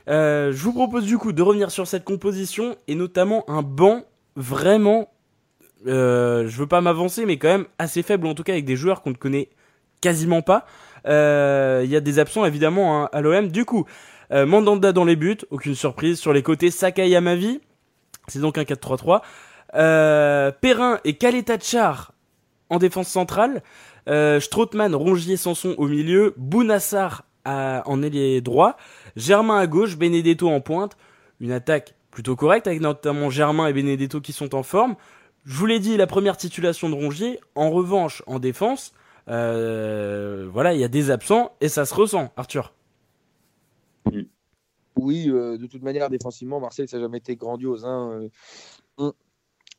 Euh, 0.09 0.53
je 0.53 0.63
vous 0.63 0.73
propose 0.73 1.05
du 1.05 1.17
coup 1.17 1.33
de 1.33 1.43
revenir 1.43 1.71
sur 1.71 1.87
cette 1.87 2.05
composition 2.05 2.77
et 2.89 2.95
notamment 2.95 3.49
un 3.49 3.63
banc 3.63 4.03
vraiment, 4.37 5.09
euh, 5.87 6.49
je 6.49 6.57
veux 6.59 6.67
pas 6.67 6.81
m'avancer, 6.81 7.25
mais 7.25 7.37
quand 7.37 7.49
même 7.49 7.67
assez 7.79 8.03
faible, 8.03 8.27
en 8.27 8.35
tout 8.35 8.43
cas 8.43 8.53
avec 8.53 8.65
des 8.65 8.77
joueurs 8.77 9.03
qu'on 9.03 9.11
ne 9.11 9.17
connaît 9.17 9.49
quasiment 10.01 10.43
pas. 10.43 10.67
Euh, 11.07 11.83
Il 11.85 11.91
y 11.91 11.97
a 11.97 12.01
des 12.01 12.19
absents 12.19 12.45
évidemment 12.45 13.03
hein, 13.03 13.09
à 13.13 13.21
l'OM. 13.21 13.49
Du 13.49 13.65
coup, 13.65 13.87
euh, 14.33 14.47
Mandanda 14.47 14.93
dans 14.93 15.05
les 15.05 15.17
buts, 15.17 15.39
aucune 15.51 15.75
surprise. 15.75 16.19
Sur 16.19 16.33
les 16.33 16.43
côtés, 16.43 16.71
Sakai 16.71 17.09
Yamavi. 17.09 17.61
C'est 18.29 18.41
donc 18.41 18.57
un 18.59 18.63
4-3-3. 18.65 19.21
Euh, 19.75 20.51
Perrin 20.61 21.01
et 21.05 21.15
Kaletachar 21.17 22.13
en 22.71 22.79
défense 22.79 23.09
centrale. 23.09 23.63
Euh, 24.09 24.41
Rongier, 24.93 25.37
Sanson 25.37 25.75
au 25.79 25.89
milieu. 25.89 26.35
Bounassar 26.37 27.25
à- 27.45 27.83
en 27.87 28.03
ailier 28.03 28.41
droit. 28.41 28.77
Germain 29.17 29.59
à 29.59 29.67
gauche, 29.67 29.97
Benedetto 29.97 30.49
en 30.49 30.61
pointe. 30.61 30.97
Une 31.41 31.53
attaque 31.53 31.95
plutôt 32.11 32.37
correcte 32.37 32.67
avec 32.67 32.81
notamment 32.81 33.31
Germain 33.31 33.67
et 33.67 33.73
Benedetto 33.73 34.21
qui 34.21 34.33
sont 34.33 34.55
en 34.55 34.63
forme. 34.63 34.95
Je 35.45 35.57
vous 35.57 35.67
l'ai 35.67 35.81
dit, 35.81 35.97
la 35.97 36.07
première 36.07 36.37
titulation 36.37 36.89
de 36.89 36.95
Rongier. 36.95 37.41
En 37.57 37.71
revanche, 37.71 38.23
en 38.27 38.39
défense, 38.39 38.93
euh, 39.29 40.49
voilà, 40.53 40.75
il 40.75 40.81
y 40.81 40.85
a 40.85 40.89
des 40.89 41.11
absents 41.11 41.53
et 41.61 41.69
ça 41.69 41.85
se 41.85 41.95
ressent, 41.95 42.31
Arthur. 42.37 42.73
Oui, 44.97 45.29
euh, 45.29 45.57
de 45.57 45.67
toute 45.67 45.83
manière, 45.83 46.11
défensivement, 46.11 46.61
Marseille, 46.61 46.87
ça 46.89 46.99
n'a 46.99 47.05
jamais 47.05 47.19
été 47.19 47.37
grandiose. 47.37 47.85
Hein. 47.85 48.11
Euh, 48.13 48.29
on- 48.99 49.13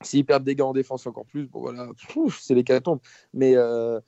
S'ils 0.01 0.25
perdent 0.25 0.43
des 0.43 0.55
gars 0.55 0.65
en 0.65 0.73
défense 0.73 1.07
encore 1.07 1.25
plus, 1.25 1.47
bon 1.47 1.61
voilà, 1.61 1.87
c'est 2.29 2.81
tombent. 2.81 2.99
Mais 3.33 3.55
euh, 3.55 4.01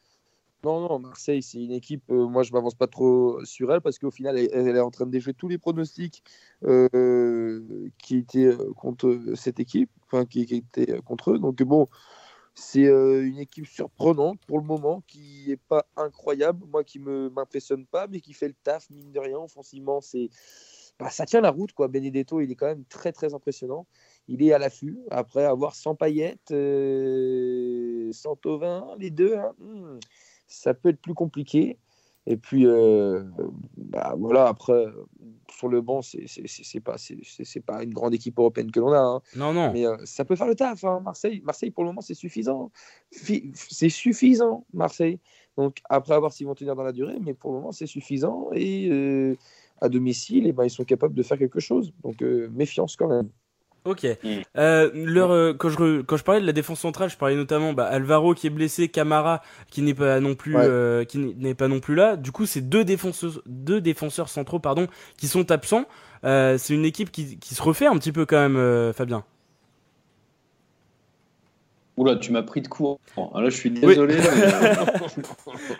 non, 0.63 0.81
non, 0.81 0.99
Marseille, 0.99 1.41
c'est 1.41 1.63
une 1.63 1.71
équipe, 1.71 2.09
moi 2.09 2.43
je 2.43 2.51
m'avance 2.51 2.75
pas 2.75 2.87
trop 2.87 3.39
sur 3.45 3.71
elle 3.71 3.79
parce 3.79 3.97
qu'au 3.97 4.11
final, 4.11 4.37
elle, 4.37 4.75
est 4.75 4.79
en 4.79 4.91
train 4.91 5.05
de 5.05 5.11
déjouer 5.11 5.33
tous 5.33 5.47
les 5.47 5.57
pronostics 5.57 6.21
qui 6.61 8.17
étaient 8.17 8.57
contre 8.75 9.21
cette 9.35 9.59
équipe, 9.61 9.89
enfin 10.07 10.25
qui, 10.25 10.45
qui 10.47 10.55
étaient 10.55 10.99
contre 11.03 11.31
eux. 11.31 11.39
Donc 11.39 11.61
bon, 11.63 11.87
c'est 12.55 12.85
euh, 12.85 13.25
une 13.25 13.37
équipe 13.37 13.67
surprenante 13.67 14.39
pour 14.47 14.59
le 14.59 14.65
moment, 14.65 15.03
qui 15.07 15.45
n'est 15.49 15.57
pas 15.57 15.85
incroyable, 15.97 16.65
moi 16.67 16.83
qui 16.83 16.99
me 16.99 17.29
m'impressionne 17.29 17.85
pas, 17.85 18.07
mais 18.07 18.21
qui 18.21 18.33
fait 18.33 18.47
le 18.47 18.55
taf, 18.63 18.89
mine 18.89 19.11
de 19.11 19.19
rien, 19.19 19.37
offensivement, 19.37 20.01
c'est 20.01 20.29
bah, 20.99 21.09
ça 21.09 21.25
tient 21.25 21.41
la 21.41 21.51
route. 21.51 21.73
Quoi. 21.73 21.87
Benedetto, 21.89 22.39
il 22.41 22.51
est 22.51 22.55
quand 22.55 22.67
même 22.67 22.85
très 22.85 23.11
très 23.11 23.33
impressionnant. 23.33 23.85
Il 24.27 24.41
est 24.41 24.53
à 24.53 24.57
l'affût. 24.57 24.99
Après 25.11 25.43
avoir 25.43 25.75
sans 25.75 25.95
paillettes, 25.95 26.51
euh, 26.51 28.11
sans 28.13 28.35
Tovin, 28.37 28.95
les 28.97 29.11
deux, 29.11 29.35
hein, 29.35 29.53
hmm, 29.59 29.99
ça 30.47 30.73
peut 30.73 30.89
être 30.89 31.01
plus 31.01 31.13
compliqué. 31.13 31.77
Et 32.27 32.37
puis, 32.37 32.65
euh, 32.65 33.23
bah, 33.77 34.15
voilà, 34.17 34.47
après, 34.47 34.85
sur 35.51 35.67
le 35.67 35.81
banc, 35.81 36.01
c'est 36.01 36.79
pas, 36.79 36.95
pas 37.67 37.83
une 37.83 37.93
grande 37.93 38.13
équipe 38.15 38.39
européenne 38.39 38.71
que 38.71 38.79
l'on 38.79 38.93
a. 38.93 38.97
hein. 38.99 39.21
Non, 39.35 39.53
non. 39.53 39.71
Mais 39.71 39.85
euh, 39.85 39.95
ça 40.05 40.25
peut 40.25 40.35
faire 40.35 40.47
le 40.47 40.55
taf. 40.55 40.83
hein. 40.83 41.01
Marseille, 41.03 41.41
Marseille, 41.45 41.69
pour 41.71 41.83
le 41.83 41.89
moment, 41.89 42.01
c'est 42.01 42.15
suffisant. 42.15 42.71
Fi- 43.11 43.51
C'est 43.53 43.89
suffisant, 43.89 44.65
Marseille. 44.73 45.19
Donc, 45.55 45.77
après, 45.89 46.15
à 46.15 46.19
voir 46.19 46.33
s'ils 46.33 46.47
vont 46.47 46.55
tenir 46.55 46.75
dans 46.75 46.83
la 46.83 46.91
durée, 46.91 47.17
mais 47.21 47.33
pour 47.33 47.51
le 47.51 47.57
moment, 47.59 47.71
c'est 47.71 47.85
suffisant. 47.85 48.49
Et 48.53 48.89
euh, 48.89 49.35
à 49.79 49.87
domicile, 49.89 50.47
eh 50.47 50.51
ben, 50.51 50.63
ils 50.65 50.69
sont 50.71 50.83
capables 50.83 51.13
de 51.13 51.23
faire 51.23 51.37
quelque 51.37 51.59
chose. 51.59 51.93
Donc, 52.03 52.21
méfiance 52.21 52.95
quand 52.95 53.07
même. 53.07 53.29
Ok. 53.85 54.03
Mm. 54.23 54.29
Euh, 54.57 54.89
leur, 54.93 55.31
euh, 55.31 55.53
quand, 55.53 55.69
je, 55.69 56.01
quand 56.01 56.17
je 56.17 56.23
parlais 56.23 56.41
de 56.41 56.45
la 56.45 56.51
défense 56.53 56.79
centrale, 56.79 57.09
je 57.09 57.17
parlais 57.17 57.35
notamment 57.35 57.73
bah, 57.73 57.85
Alvaro 57.85 58.33
qui 58.33 58.47
est 58.47 58.49
blessé, 58.49 58.87
Camara 58.89 59.41
qui 59.69 59.81
n'est 59.83 59.93
pas 59.93 60.19
non 60.19 60.33
plus 60.35 60.55
Ouais. 60.55 60.63
euh, 60.65 61.03
qui 61.05 61.19
n'est 61.19 61.53
pas 61.53 61.67
non 61.67 61.79
plus 61.79 61.95
là. 61.95 62.15
Du 62.15 62.31
coup, 62.31 62.45
c'est 62.45 62.61
deux 62.61 62.83
défenseurs, 62.83 63.41
deux 63.45 63.81
défenseurs 63.81 64.29
centraux 64.29 64.59
pardon 64.59 64.87
qui 65.17 65.27
sont 65.27 65.51
absents. 65.51 65.85
Euh, 66.23 66.57
c'est 66.57 66.73
une 66.73 66.85
équipe 66.85 67.11
qui, 67.11 67.37
qui 67.37 67.53
se 67.53 67.61
refait 67.61 67.85
un 67.85 67.97
petit 67.97 68.11
peu 68.11 68.25
quand 68.25 68.37
même, 68.39 68.57
euh, 68.57 68.91
Fabien. 68.93 69.23
Oula, 71.97 72.17
tu 72.17 72.31
m'as 72.33 72.43
pris 72.43 72.61
de 72.61 72.67
court. 72.67 72.99
Ah, 73.15 73.39
Là, 73.41 73.49
je 73.49 73.55
suis 73.55 73.71
désolé. 73.71 74.15
mais, 74.17 74.21
euh, 74.23 74.75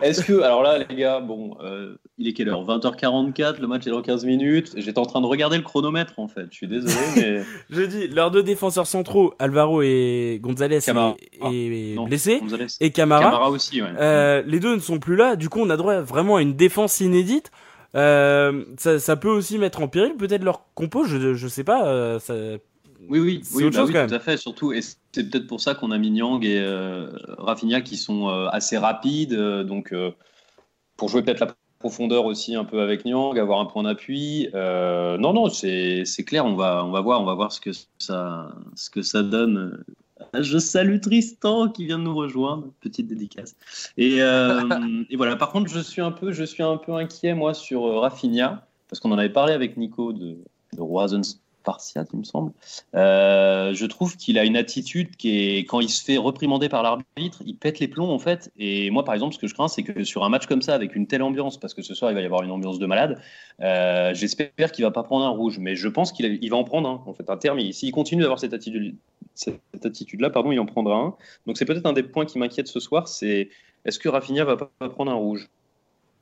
Est-ce 0.02 0.24
que, 0.24 0.42
alors 0.42 0.64
là, 0.64 0.78
les 0.90 0.96
gars, 0.96 1.20
bon, 1.20 1.58
euh, 1.62 1.96
il 2.18 2.28
est 2.30 2.34
quelle 2.34 2.48
heure? 2.48 2.64
20h44, 2.66 3.60
le 3.60 3.68
match 3.68 3.86
est 3.86 3.90
dans 3.90 4.02
15 4.02 4.24
minutes. 4.24 4.74
J'étais 4.78 4.98
en 4.98 5.06
train 5.06 5.20
de 5.20 5.26
regarder 5.26 5.58
le 5.58 5.64
chronomètre, 5.64 6.14
en 6.18 6.30
fait. 6.30 6.46
Je 6.52 6.56
suis 6.56 6.68
désolé, 6.68 6.94
mais. 7.18 7.42
Je 7.70 7.82
dis 7.82 8.08
leurs 8.08 8.32
deux 8.32 8.44
défenseurs 8.44 8.88
centraux, 8.88 9.34
Alvaro 9.40 9.82
et 9.82 10.40
Gonzalez, 10.42 10.78
est, 10.78 10.90
Ah, 10.90 11.16
est 11.52 11.96
non. 11.96 12.06
blessé 12.06 12.40
Gonzalez. 12.40 12.68
et 12.80 12.92
Camara. 12.92 13.24
Camara 13.24 13.50
aussi, 13.50 13.82
ouais. 13.82 13.90
Euh, 14.00 14.42
les 14.46 14.62
deux 14.62 14.74
ne 14.74 14.80
sont 14.80 15.00
plus 15.00 15.18
là, 15.18 15.36
du 15.36 15.50
coup 15.50 15.60
on 15.60 15.70
a 15.70 15.76
droit 15.78 16.00
vraiment 16.00 16.38
à 16.38 16.42
une 16.42 16.54
défense 16.56 17.02
inédite. 17.02 17.52
Euh, 17.96 18.64
ça, 18.78 19.00
ça 19.00 19.16
peut 19.16 19.30
aussi 19.30 19.58
mettre 19.58 19.82
en 19.82 19.88
péril 19.88 20.16
peut-être 20.18 20.44
leur 20.44 20.64
compo, 20.76 21.04
je, 21.06 21.34
je 21.34 21.48
sais 21.48 21.64
pas. 21.64 22.20
ça... 22.20 22.34
Oui, 23.10 23.20
oui, 23.20 23.40
c'est 23.44 23.58
oui, 23.58 23.64
autre 23.66 23.74
bah 23.74 23.80
chose, 23.80 23.88
oui, 23.90 23.94
quand 23.94 24.00
même. 24.00 24.10
tout 24.10 24.16
à 24.16 24.20
fait. 24.20 24.38
Surtout, 24.38 24.74
et 24.74 24.82
c'est 24.82 25.30
peut-être 25.30 25.48
pour 25.48 25.62
ça 25.62 25.76
qu'on 25.76 25.92
a 25.92 25.98
mis 25.98 26.12
Nyang 26.12 26.44
et 26.44 26.60
euh, 26.60 27.10
Rafinha 27.38 27.82
qui 27.82 27.98
sont 27.98 28.30
euh, 28.30 28.48
assez 28.48 28.78
rapides. 28.78 29.34
euh, 29.34 29.64
donc, 29.64 29.94
pour 30.98 31.10
jouer 31.10 31.22
peut-être 31.24 31.40
la 31.42 31.56
profondeur 31.80 32.26
aussi 32.26 32.56
un 32.56 32.66
peu 32.66 32.82
avec 32.82 33.06
Nyang, 33.06 33.38
avoir 33.38 33.60
un 33.60 33.66
point 33.66 33.84
d'appui. 33.84 34.48
Non, 34.54 35.34
non, 35.34 35.50
c'est 35.50 36.04
c'est 36.06 36.24
clair. 36.24 36.46
On 36.46 36.56
va, 36.56 36.84
on 36.86 36.92
va 36.92 37.02
voir, 37.02 37.22
on 37.22 37.26
va 37.26 37.34
voir 37.34 37.52
ce 37.52 37.60
que 37.62 37.72
ça, 38.00 38.52
ce 38.76 38.90
que 38.90 39.02
ça 39.02 39.24
donne. 39.24 39.84
Je 40.40 40.58
salue 40.58 41.00
Tristan 41.00 41.70
qui 41.70 41.86
vient 41.86 42.00
de 42.00 42.04
nous 42.04 42.16
rejoindre, 42.16 42.68
petite 42.80 43.08
dédicace. 43.08 43.56
Et, 43.98 44.18
et 44.18 45.16
voilà. 45.18 45.36
Par 45.36 45.52
contre, 45.52 45.70
je 45.70 45.80
suis 45.80 46.02
un 46.02 46.12
peu, 46.12 46.32
je 46.32 46.44
suis 46.44 46.64
un 46.64 46.78
peu 46.78 46.94
inquiet 46.94 47.34
moi 47.36 47.54
sur 47.54 48.00
Rafinha 48.02 48.66
parce 48.90 49.00
qu'on 49.00 49.12
en 49.12 49.18
avait 49.18 49.30
parlé 49.30 49.54
avec 49.54 49.78
Nico 49.78 50.14
de, 50.14 50.38
de 50.74 50.82
Roisen 50.82 51.22
Spartiate, 51.66 52.10
il 52.14 52.20
me 52.20 52.24
semble. 52.24 52.52
Euh, 52.94 53.74
je 53.74 53.86
trouve 53.88 54.16
qu'il 54.18 54.38
a 54.38 54.46
une 54.46 54.56
attitude 54.56 55.16
qui 55.16 55.58
est, 55.58 55.66
quand 55.66 55.80
il 55.80 55.90
se 55.90 56.04
fait 56.04 56.18
reprimander 56.18 56.70
par 56.70 56.84
l'arbitre, 56.84 57.42
il 57.44 57.56
pète 57.58 57.80
les 57.80 57.88
plombs 57.88 58.12
en 58.12 58.20
fait. 58.20 58.52
Et 58.56 58.92
moi, 58.92 59.04
par 59.04 59.16
exemple, 59.16 59.34
ce 59.34 59.40
que 59.40 59.48
je 59.48 59.56
crains, 59.56 59.68
c'est 59.68 59.82
que 59.82 60.04
sur 60.04 60.24
un 60.24 60.30
match 60.30 60.46
comme 60.46 60.62
ça, 60.62 60.76
avec 60.76 60.96
une 60.96 61.08
telle 61.08 61.24
ambiance, 61.24 61.60
parce 61.60 61.74
que 61.74 61.82
ce 61.82 61.96
soir 61.96 62.12
il 62.12 62.14
va 62.14 62.22
y 62.22 62.26
avoir 62.26 62.44
une 62.44 62.52
ambiance 62.52 62.78
de 62.78 62.86
malade, 62.86 63.20
euh, 63.62 64.14
j'espère 64.14 64.72
qu'il 64.72 64.86
va 64.86 64.92
pas 64.92 65.02
prendre 65.02 65.26
un 65.26 65.30
rouge. 65.30 65.58
Mais 65.58 65.76
je 65.76 65.88
pense 65.88 66.12
qu'il 66.12 66.50
va 66.52 66.56
en 66.56 66.64
prendre 66.64 66.88
un. 66.88 67.04
En 67.08 67.14
fait, 67.16 67.28
un 67.32 67.38
terme. 67.38 67.58
il- 67.58 67.74
S'il 67.74 67.92
continue 67.92 68.22
d'avoir 68.22 68.38
cette 68.40 68.54
attitude-là, 68.54 70.30
pardon, 70.30 70.52
il 70.52 70.60
en 70.60 70.68
prendra 70.68 70.98
un. 70.98 71.16
Donc 71.48 71.58
c'est 71.58 71.66
peut-être 71.66 71.88
un 71.88 71.94
des 71.94 72.04
points 72.04 72.26
qui 72.26 72.38
m'inquiète 72.38 72.68
ce 72.68 72.80
soir, 72.80 73.08
c'est 73.08 73.50
est-ce 73.86 73.98
que 73.98 74.08
Rafinha 74.10 74.46
va 74.46 74.56
pas 74.58 74.90
prendre 74.90 75.12
un 75.12 75.16
rouge? 75.16 75.50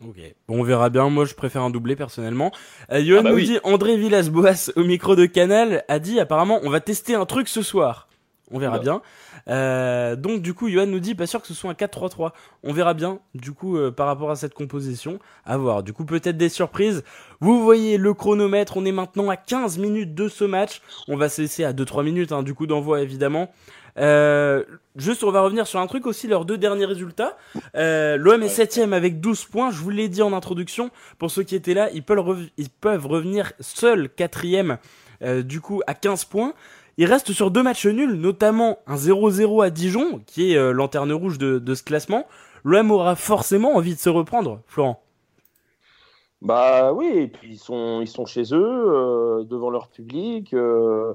Ok. 0.01 0.17
Bon, 0.47 0.59
on 0.59 0.63
verra 0.63 0.89
bien. 0.89 1.09
Moi, 1.09 1.25
je 1.25 1.33
préfère 1.33 1.61
un 1.61 1.69
doublé 1.69 1.95
personnellement. 1.95 2.51
Euh, 2.91 2.99
Yoann 2.99 3.19
Ah 3.19 3.23
bah 3.23 3.29
nous 3.31 3.35
oui. 3.37 3.45
dit 3.45 3.59
André 3.63 3.95
Villas-Boas 3.97 4.71
au 4.75 4.83
micro 4.83 5.15
de 5.15 5.25
Canal 5.25 5.83
a 5.87 5.99
dit 5.99 6.19
apparemment 6.19 6.59
on 6.63 6.69
va 6.69 6.79
tester 6.81 7.15
un 7.15 7.25
truc 7.25 7.47
ce 7.47 7.61
soir. 7.61 8.07
on 8.51 8.59
verra 8.59 8.79
bien. 8.79 9.01
Euh, 9.49 10.15
donc 10.15 10.41
du 10.41 10.53
coup, 10.53 10.69
Johan 10.69 10.85
nous 10.85 10.99
dit 10.99 11.15
pas 11.15 11.25
sûr 11.27 11.41
que 11.41 11.47
ce 11.47 11.53
soit 11.53 11.69
un 11.71 11.73
4-3-3. 11.73 12.31
On 12.63 12.73
verra 12.73 12.93
bien. 12.93 13.19
Du 13.33 13.51
coup, 13.53 13.77
euh, 13.77 13.91
par 13.91 14.07
rapport 14.07 14.29
à 14.31 14.35
cette 14.35 14.53
composition, 14.53 15.19
à 15.45 15.57
voir. 15.57 15.83
Du 15.83 15.93
coup, 15.93 16.05
peut-être 16.05 16.37
des 16.37 16.49
surprises. 16.49 17.03
Vous 17.39 17.61
voyez 17.63 17.97
le 17.97 18.13
chronomètre. 18.13 18.75
On 18.77 18.85
est 18.85 18.91
maintenant 18.91 19.29
à 19.29 19.37
15 19.37 19.77
minutes 19.79 20.13
de 20.15 20.27
ce 20.27 20.43
match. 20.43 20.81
On 21.07 21.15
va 21.17 21.29
se 21.29 21.41
laisser 21.41 21.63
à 21.63 21.71
2-3 21.73 22.03
minutes, 22.03 22.31
hein, 22.33 22.43
du 22.43 22.53
coup 22.53 22.67
d'envoi 22.67 23.01
évidemment. 23.01 23.51
Euh, 23.97 24.63
juste, 24.95 25.23
on 25.23 25.31
va 25.31 25.41
revenir 25.41 25.67
sur 25.67 25.79
un 25.79 25.87
truc 25.87 26.07
aussi, 26.07 26.27
leurs 26.27 26.45
deux 26.45 26.57
derniers 26.57 26.85
résultats. 26.85 27.37
Euh, 27.75 28.17
L'OM 28.17 28.41
est 28.43 28.49
septième 28.49 28.93
avec 28.93 29.19
12 29.19 29.45
points. 29.45 29.71
Je 29.71 29.77
vous 29.77 29.89
l'ai 29.89 30.09
dit 30.09 30.21
en 30.21 30.33
introduction. 30.33 30.89
Pour 31.19 31.31
ceux 31.31 31.43
qui 31.43 31.55
étaient 31.55 31.73
là, 31.73 31.89
ils 31.93 32.03
peuvent, 32.03 32.49
ils 32.57 32.69
peuvent 32.69 33.05
revenir 33.05 33.53
seuls 33.59 34.09
quatrième, 34.09 34.77
euh, 35.21 35.43
du 35.43 35.61
coup, 35.61 35.81
à 35.87 35.93
15 35.93 36.25
points. 36.25 36.53
Il 36.97 37.05
reste 37.05 37.31
sur 37.31 37.49
deux 37.49 37.63
matchs 37.63 37.87
nuls, 37.87 38.13
notamment 38.13 38.79
un 38.85 38.95
0-0 38.95 39.63
à 39.63 39.69
Dijon, 39.69 40.21
qui 40.27 40.53
est 40.53 40.57
euh, 40.57 40.71
lanterne 40.71 41.11
rouge 41.11 41.39
de, 41.39 41.57
de 41.57 41.75
ce 41.75 41.83
classement. 41.83 42.27
L'OM 42.63 42.91
aura 42.91 43.15
forcément 43.15 43.75
envie 43.75 43.95
de 43.95 43.99
se 43.99 44.09
reprendre, 44.09 44.61
Florent. 44.67 45.03
Bah 46.43 46.91
oui, 46.91 47.07
et 47.07 47.27
puis 47.27 47.53
ils 47.53 47.57
sont, 47.57 48.01
ils 48.01 48.07
sont 48.07 48.25
chez 48.25 48.53
eux, 48.53 48.57
euh, 48.59 49.43
devant 49.45 49.69
leur 49.69 49.87
public. 49.87 50.53
Euh, 50.53 51.13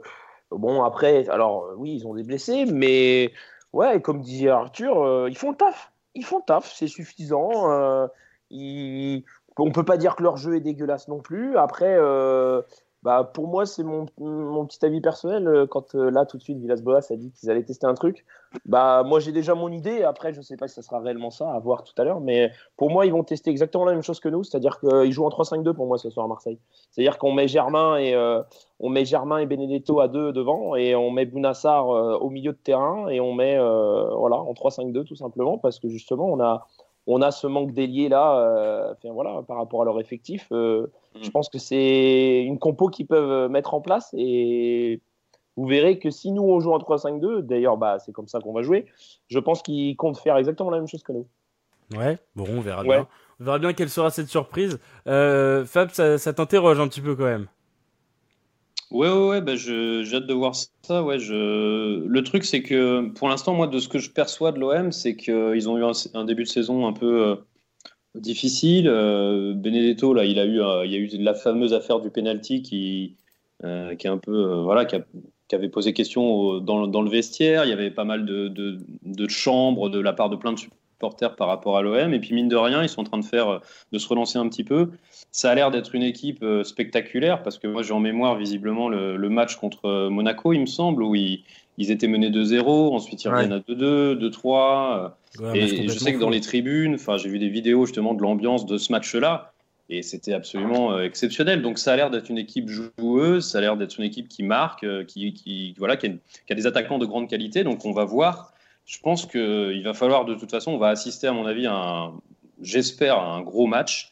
bon, 0.51 0.83
après, 0.83 1.29
alors 1.29 1.71
oui, 1.77 1.95
ils 1.95 2.07
ont 2.07 2.15
des 2.15 2.25
blessés, 2.25 2.65
mais 2.67 3.33
ouais, 3.73 4.01
comme 4.01 4.21
disait 4.21 4.49
Arthur, 4.49 5.03
euh, 5.03 5.29
ils 5.31 5.37
font 5.37 5.51
le 5.51 5.57
taf. 5.57 5.93
Ils 6.15 6.25
font 6.25 6.39
le 6.39 6.45
taf, 6.47 6.73
c'est 6.73 6.89
suffisant. 6.89 7.71
Euh. 7.71 8.07
On 8.51 9.73
peut 9.73 9.85
pas 9.85 9.97
dire 9.97 10.17
que 10.17 10.23
leur 10.23 10.37
jeu 10.37 10.57
est 10.57 10.61
dégueulasse 10.61 11.09
non 11.09 11.21
plus. 11.21 11.59
Après, 11.59 11.97
euh, 11.99 12.63
bah, 13.03 13.31
pour 13.33 13.47
moi, 13.47 13.65
c'est 13.65 13.85
mon, 13.85 14.07
mon 14.19 14.67
petit 14.67 14.85
avis 14.85 15.01
personnel. 15.01 15.47
euh, 15.47 15.67
Quand 15.67 15.95
euh, 15.95 16.11
là, 16.11 16.27
tout 16.27 16.37
de 16.37 16.43
suite, 16.43 16.59
Villas-Boas 16.59 17.01
a 17.11 17.17
dit 17.17 17.31
qu'ils 17.31 17.49
allaient 17.49 17.63
tester 17.63 17.87
un 17.87 17.95
truc, 17.95 18.25
bah, 18.65 19.05
moi, 19.05 19.21
j'ai 19.21 19.31
déjà 19.31 19.55
mon 19.55 19.71
idée. 19.71 20.03
Après, 20.03 20.33
je 20.33 20.41
sais 20.41 20.57
pas 20.57 20.67
si 20.67 20.75
ça 20.75 20.83
sera 20.83 20.99
réellement 20.99 21.31
ça, 21.31 21.53
à 21.53 21.59
voir 21.61 21.85
tout 21.85 21.93
à 21.97 22.05
l'heure. 22.05 22.21
Mais 22.21 22.51
pour 22.77 22.91
moi, 22.91 23.07
ils 23.07 23.13
vont 23.13 23.23
tester 23.23 23.51
exactement 23.51 23.85
la 23.85 23.93
même 23.93 24.03
chose 24.03 24.19
que 24.19 24.29
nous. 24.29 24.43
C'est-à-dire 24.43 24.81
qu'ils 24.81 25.13
jouent 25.13 25.27
en 25.27 25.31
3-5-2 25.31 25.75
pour 25.75 25.87
moi 25.87 25.97
ce 25.97 26.11
soir 26.11 26.27
à 26.27 26.29
Marseille. 26.29 26.59
C'est-à-dire 26.91 27.19
qu'on 27.19 27.33
met 27.33 27.47
Germain 27.47 27.99
et, 27.99 28.15
euh, 28.15 28.43
on 28.81 28.89
met 28.89 29.05
Germain 29.05 29.39
et 29.39 29.47
Benedetto 29.47 30.01
à 30.01 30.09
deux 30.09 30.33
devant 30.33 30.75
et 30.75 30.97
on 30.97 31.11
met 31.11 31.27
Bounassar 31.27 31.89
au 31.89 32.31
milieu 32.31 32.53
de 32.53 32.59
terrain 32.59 33.09
et 33.09 33.21
on 33.21 33.33
met 33.33 33.59
voilà, 33.59 34.37
en 34.37 34.53
3-5-2 34.55 35.05
tout 35.05 35.17
simplement 35.17 35.59
parce 35.59 35.81
que 35.81 35.89
justement, 35.89 36.27
on 36.27 36.41
a, 36.41 36.67
on 37.09 37.21
a 37.23 37.31
ce 37.33 37.47
manque 37.49 37.73
d'ailier 37.73 38.09
là 38.09 38.39
euh, 38.39 38.93
enfin, 38.93 39.13
voilà, 39.13 39.43
par 39.43 39.57
rapport 39.57 39.83
à 39.83 39.85
leur 39.85 39.99
effectif. 39.99 40.47
Euh, 40.53 40.87
Mm. 41.19 41.25
Je 41.25 41.31
pense 41.31 41.49
que 41.49 41.59
c'est 41.59 42.43
une 42.45 42.59
compo 42.59 42.89
qu'ils 42.89 43.07
peuvent 43.07 43.51
mettre 43.51 43.75
en 43.75 43.81
place 43.81 44.15
et 44.17 45.01
vous 45.57 45.67
verrez 45.67 45.99
que 45.99 46.11
si 46.11 46.31
nous 46.31 46.43
on 46.43 46.61
joue 46.61 46.73
en 46.73 46.79
3-5-2, 46.79 47.41
d'ailleurs 47.43 47.77
bah, 47.77 47.99
c'est 47.99 48.13
comme 48.13 48.29
ça 48.29 48.41
qu'on 48.41 48.53
va 48.53 48.63
jouer, 48.63 48.87
je 49.29 49.39
pense 49.39 49.63
qu'ils 49.63 49.97
comptent 49.97 50.19
faire 50.19 50.37
exactement 50.37 50.71
la 50.71 50.79
même 50.79 50.87
chose 50.87 51.03
que 51.03 51.13
nous. 51.13 51.27
Ouais, 51.97 52.19
bon, 52.37 52.45
on 52.49 52.61
verra 52.61 52.83
Ouais. 52.83 52.89
bien. 52.89 53.09
On 53.41 53.45
verra 53.45 53.59
bien 53.59 53.73
quelle 53.73 53.89
sera 53.89 54.11
cette 54.11 54.29
surprise. 54.29 54.79
Euh, 55.07 55.65
Fab, 55.65 55.91
ça, 55.91 56.19
ça 56.19 56.33
t'interroge 56.33 56.79
un 56.79 56.89
petit 56.89 57.01
peu 57.01 57.17
quand 57.17 57.25
même. 57.25 57.47
Ouais, 58.91 59.11
ouais, 59.11 59.29
ouais, 59.29 59.41
bah 59.43 59.55
j'ai 59.55 60.15
hâte 60.15 60.27
de 60.27 60.33
voir 60.33 60.55
ça. 60.55 61.03
Ouais, 61.03 61.19
je... 61.19 62.07
Le 62.07 62.23
truc, 62.25 62.45
c'est 62.45 62.63
que 62.63 63.09
pour 63.11 63.29
l'instant, 63.29 63.53
moi, 63.55 63.67
de 63.67 63.79
ce 63.79 63.89
que 63.89 63.99
je 63.99 64.11
perçois 64.11 64.51
de 64.51 64.59
l'OM, 64.59 64.93
c'est 64.93 65.15
qu'ils 65.15 65.69
ont 65.69 65.77
eu 65.77 65.85
un, 66.15 66.25
début 66.25 66.45
de 66.45 66.49
saison 66.49 66.87
un 66.87 66.95
peu 66.95 67.27
euh, 67.27 67.37
difficile. 68.15 68.89
Euh, 68.89 69.53
Benedetto, 69.55 70.15
là, 70.15 70.25
il 70.25 70.39
a 70.39 70.47
eu, 70.47 70.63
euh, 70.63 70.87
il 70.87 70.93
y 70.93 70.95
a 70.97 70.99
eu 70.99 71.09
la 71.19 71.35
fameuse 71.35 71.75
affaire 71.75 72.01
du 72.01 72.11
penalty 72.11 72.63
qui, 72.63 73.17
qui 73.61 74.07
est 74.07 74.11
un 74.11 74.19
peu, 74.19 74.63
voilà, 74.63 74.87
qui, 74.87 74.97
avait 75.55 75.69
posé 75.69 75.93
question 75.93 76.61
dans, 76.61 76.87
dans 76.87 77.03
le 77.03 77.11
vestiaire. 77.11 77.65
Il 77.67 77.71
y 77.71 77.73
avait 77.73 77.91
pas 77.91 78.05
mal 78.05 78.25
de, 78.25 78.49
de, 78.49 78.79
de 79.03 79.29
chambres 79.29 79.91
de 79.91 79.99
la 80.01 80.15
part 80.15 80.31
de 80.31 80.37
plein 80.37 80.53
de 80.53 80.59
supporters 80.59 80.78
par 80.99 81.49
rapport 81.49 81.77
à 81.77 81.83
l'OM. 81.83 82.13
Et 82.13 82.19
puis, 82.19 82.35
mine 82.35 82.49
de 82.49 82.57
rien, 82.57 82.83
ils 82.83 82.89
sont 82.89 83.01
en 83.01 83.05
train 83.05 83.19
de 83.19 83.25
faire, 83.25 83.49
euh, 83.49 83.59
de 83.93 83.99
se 83.99 84.09
relancer 84.09 84.39
un 84.39 84.49
petit 84.49 84.65
peu. 84.65 84.91
Ça 85.31 85.51
a 85.51 85.55
l'air 85.55 85.71
d'être 85.71 85.95
une 85.95 86.03
équipe 86.03 86.43
euh, 86.43 86.65
spectaculaire 86.65 87.43
parce 87.43 87.59
que 87.59 87.67
moi 87.67 87.83
j'ai 87.83 87.93
en 87.93 88.01
mémoire 88.01 88.37
visiblement 88.37 88.89
le, 88.89 89.17
le 89.17 89.29
match 89.29 89.57
contre 89.57 89.85
euh, 89.87 90.11
Monaco, 90.11 90.53
il 90.53 90.61
me 90.61 90.67
semble, 90.67 91.03
où 91.03 91.15
ils, 91.15 91.45
ils 91.77 91.91
étaient 91.91 92.09
menés 92.09 92.31
2-0, 92.31 92.95
ensuite 92.95 93.23
ils 93.25 93.29
Ouais. 93.29 93.35
reviennent 93.35 93.53
à 93.53 93.59
2-2, 93.61 94.15
2-3. 94.19 95.13
Ouais, 95.41 95.49
un 95.49 95.55
et 95.55 95.89
je 95.89 95.99
sais 95.99 96.13
que 96.15 96.19
dans 96.19 96.31
les 96.31 96.41
tribunes, 96.41 96.97
j'ai 97.17 97.29
vu 97.29 97.39
des 97.39 97.49
vidéos 97.49 97.87
justement 97.87 98.15
de 98.15 98.23
l'ambiance 98.23 98.67
de 98.67 98.79
ce 98.79 98.91
match-là. 98.93 99.53
Et 99.91 100.03
c'était 100.03 100.35
absolument 100.35 100.99
exceptionnel. 101.01 101.63
Donc 101.63 101.79
ça 101.79 101.93
a 101.93 101.97
l'air 101.97 102.11
d'être 102.11 102.29
une 102.29 102.37
équipe 102.37 102.69
joueuse, 102.69 103.47
ça 103.49 103.59
a 103.59 103.61
l'air 103.63 103.77
d'être 103.77 103.99
une 103.99 104.05
équipe 104.05 104.29
qui 104.29 104.43
marque, 104.43 104.85
qui, 105.07 105.33
qui, 105.33 105.75
voilà, 105.79 105.97
qui, 105.97 106.07
a, 106.09 106.11
qui 106.11 106.53
a 106.53 106.55
des 106.55 106.67
attaquants 106.67 106.99
de 106.99 107.07
grande 107.07 107.29
qualité. 107.29 107.65
Donc 107.65 107.85
on 107.87 107.93
va 107.93 108.05
voir. 108.05 108.53
Je 108.89 108.99
pense 109.01 109.27
qu'il 109.27 109.83
va 109.85 109.93
falloir 109.93 110.25
de 110.25 110.35
toute 110.35 110.51
façon, 110.51 110.73
on 110.73 110.79
va 110.79 110.89
assister 110.89 111.27
à 111.27 111.33
mon 111.33 111.45
avis 111.45 111.67
à 111.67 111.75
un, 111.75 112.15
j'espère, 112.63 113.19
à 113.19 113.35
un 113.35 113.43
gros 113.43 113.67
match. 113.67 114.11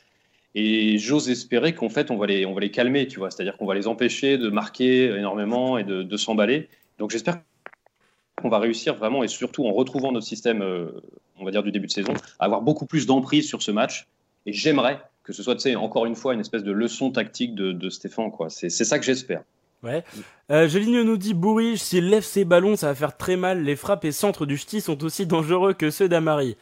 Et 0.54 0.98
j'ose 0.98 1.30
espérer 1.30 1.74
qu'en 1.74 1.88
fait, 1.88 2.10
on 2.10 2.18
va 2.18 2.26
les, 2.26 2.70
calmer, 2.70 3.08
tu 3.08 3.18
vois. 3.18 3.30
C'est-à-dire 3.30 3.56
qu'on 3.56 3.64
va 3.64 3.74
les 3.74 3.86
empêcher 3.88 4.36
de 4.36 4.50
marquer 4.50 5.06
énormément 5.16 5.78
et 5.78 5.84
de, 5.84 6.16
s'emballer. 6.18 6.68
Donc 6.98 7.10
j'espère 7.10 7.40
qu'on 8.40 8.50
va 8.50 8.58
réussir 8.58 8.94
vraiment, 8.94 9.24
et 9.24 9.28
surtout 9.28 9.66
en 9.66 9.72
retrouvant 9.72 10.12
notre 10.12 10.26
système, 10.26 10.60
euh, 10.60 10.90
on 11.38 11.46
va 11.46 11.50
dire, 11.50 11.62
du 11.62 11.72
début 11.72 11.86
de 11.86 11.92
saison, 11.92 12.12
à 12.38 12.44
avoir 12.44 12.60
beaucoup 12.60 12.84
plus 12.84 13.06
d'emprise 13.06 13.48
sur 13.48 13.62
ce 13.62 13.70
match. 13.70 14.06
Et 14.44 14.52
j'aimerais 14.52 15.00
que 15.24 15.32
ce 15.32 15.42
soit, 15.42 15.54
tu 15.54 15.62
sais, 15.62 15.74
encore 15.74 16.04
une 16.04 16.16
fois, 16.16 16.34
une 16.34 16.40
espèce 16.40 16.64
de 16.64 16.72
leçon 16.72 17.10
tactique 17.10 17.54
de, 17.54 17.72
de 17.72 17.88
Stéphane, 17.88 18.30
quoi. 18.30 18.50
C'est 18.50 18.68
ça 18.68 18.98
que 18.98 19.06
j'espère. 19.06 19.42
Ouais. 19.82 20.04
Euh, 20.50 20.68
nous 20.86 21.16
dit 21.16 21.34
Bourrige, 21.34 21.80
s'il 21.80 22.08
lève 22.08 22.22
ses 22.22 22.44
ballons, 22.44 22.76
ça 22.76 22.88
va 22.88 22.94
faire 22.94 23.16
très 23.16 23.36
mal. 23.36 23.62
Les 23.62 23.76
frappes 23.76 24.04
et 24.04 24.12
centres 24.12 24.46
du 24.46 24.56
ch'ti 24.56 24.80
sont 24.80 25.04
aussi 25.04 25.26
dangereux 25.26 25.74
que 25.74 25.90
ceux 25.90 26.08
d'Amari. 26.08 26.56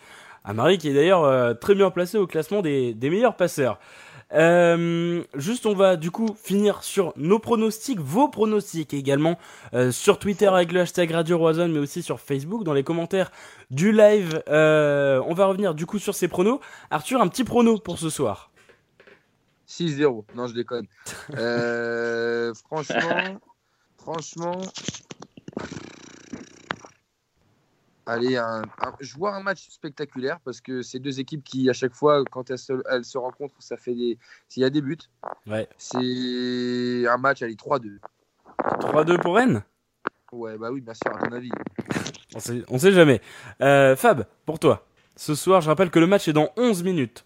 Amari 0.45 0.79
qui 0.79 0.89
est 0.89 0.95
d'ailleurs 0.95 1.25
euh, 1.25 1.55
très 1.55 1.75
bien 1.75 1.91
placé 1.91 2.19
au 2.19 2.27
classement 2.27 2.61
des, 2.61 2.93
des 2.93 3.11
meilleurs 3.11 3.37
passeurs. 3.37 3.79
Euh, 4.33 5.23
juste, 5.35 5.67
on 5.67 5.75
va 5.75 5.97
du 5.97 6.11
coup 6.11 6.35
finir 6.43 6.83
sur 6.83 7.13
nos 7.17 7.39
pronostics, 7.39 8.01
vos 8.01 8.29
pronostics 8.29 8.93
également 8.93 9.39
euh, 9.75 9.93
sur 9.93 10.19
Twitter 10.19 10.47
avec 10.47 10.73
le 10.73 10.81
hashtag 10.81 11.13
Radio 11.13 11.39
Roison, 11.39 11.69
mais 11.69 11.79
aussi 11.79 12.03
sur 12.03 12.21
Facebook 12.21 12.65
dans 12.65 12.73
les 12.73 12.83
commentaires 12.83 13.31
du 13.71 13.93
live. 13.93 14.43
Euh, 14.49 15.23
on 15.27 15.35
va 15.35 15.47
revenir 15.47 15.75
du 15.75 15.87
coup 15.87 15.99
sur 15.99 16.15
ces 16.15 16.29
pronos. 16.29 16.59
Arthur, 16.91 17.21
un 17.21 17.29
petit 17.29 17.45
prono 17.45 17.79
pour 17.79 17.99
ce 17.99 18.11
soir. 18.11 18.51
6-0. 19.79 20.25
Non, 20.35 20.47
je 20.47 20.55
déconne. 20.55 20.87
Euh, 21.39 22.53
franchement, 22.55 23.41
franchement. 23.97 24.61
Allez, 28.07 28.37
un- 28.37 28.63
un- 28.83 28.93
je 29.01 29.15
vois 29.17 29.35
un 29.35 29.43
match 29.43 29.67
spectaculaire 29.71 30.39
parce 30.45 30.61
que 30.61 30.83
c'est 30.83 30.99
deux 30.99 31.21
équipes 31.21 31.43
qui, 31.43 31.71
à 31.71 31.73
chaque 31.73 31.95
fois, 31.95 32.23
quand 32.31 32.51
elles 32.51 32.59
se, 32.59 32.75
elles 32.91 33.05
se 33.07 33.17
rencontrent, 33.17 33.55
ça 33.61 33.79
fait 33.79 33.95
des. 33.95 34.19
S'il 34.49 34.63
y 34.63 34.67
a 34.67 34.71
des 34.71 34.83
buts, 34.83 34.99
Ouais. 35.47 35.67
c'est 35.79 37.07
un 37.09 37.17
match, 37.17 37.41
allez, 37.41 37.57
3-2. 37.57 37.99
3-2 38.81 39.17
pour 39.19 39.37
Rennes? 39.37 39.63
Ouais, 40.33 40.59
bah 40.59 40.71
oui, 40.71 40.83
bien 40.83 40.93
sûr, 40.93 41.17
à 41.17 41.19
ton 41.27 41.33
avis. 41.35 41.51
On 42.35 42.41
sait, 42.41 42.63
on 42.69 42.79
sait 42.79 42.93
jamais. 42.93 43.23
Euh, 43.63 43.97
Fab, 43.97 44.27
pour 44.45 44.59
toi. 44.59 44.87
Ce 45.17 45.35
soir, 45.35 45.63
je 45.63 45.69
rappelle 45.71 45.91
que 45.91 45.99
le 46.01 46.07
match 46.07 46.29
est 46.29 46.33
dans 46.35 46.51
11 46.59 46.83
minutes. 46.83 47.25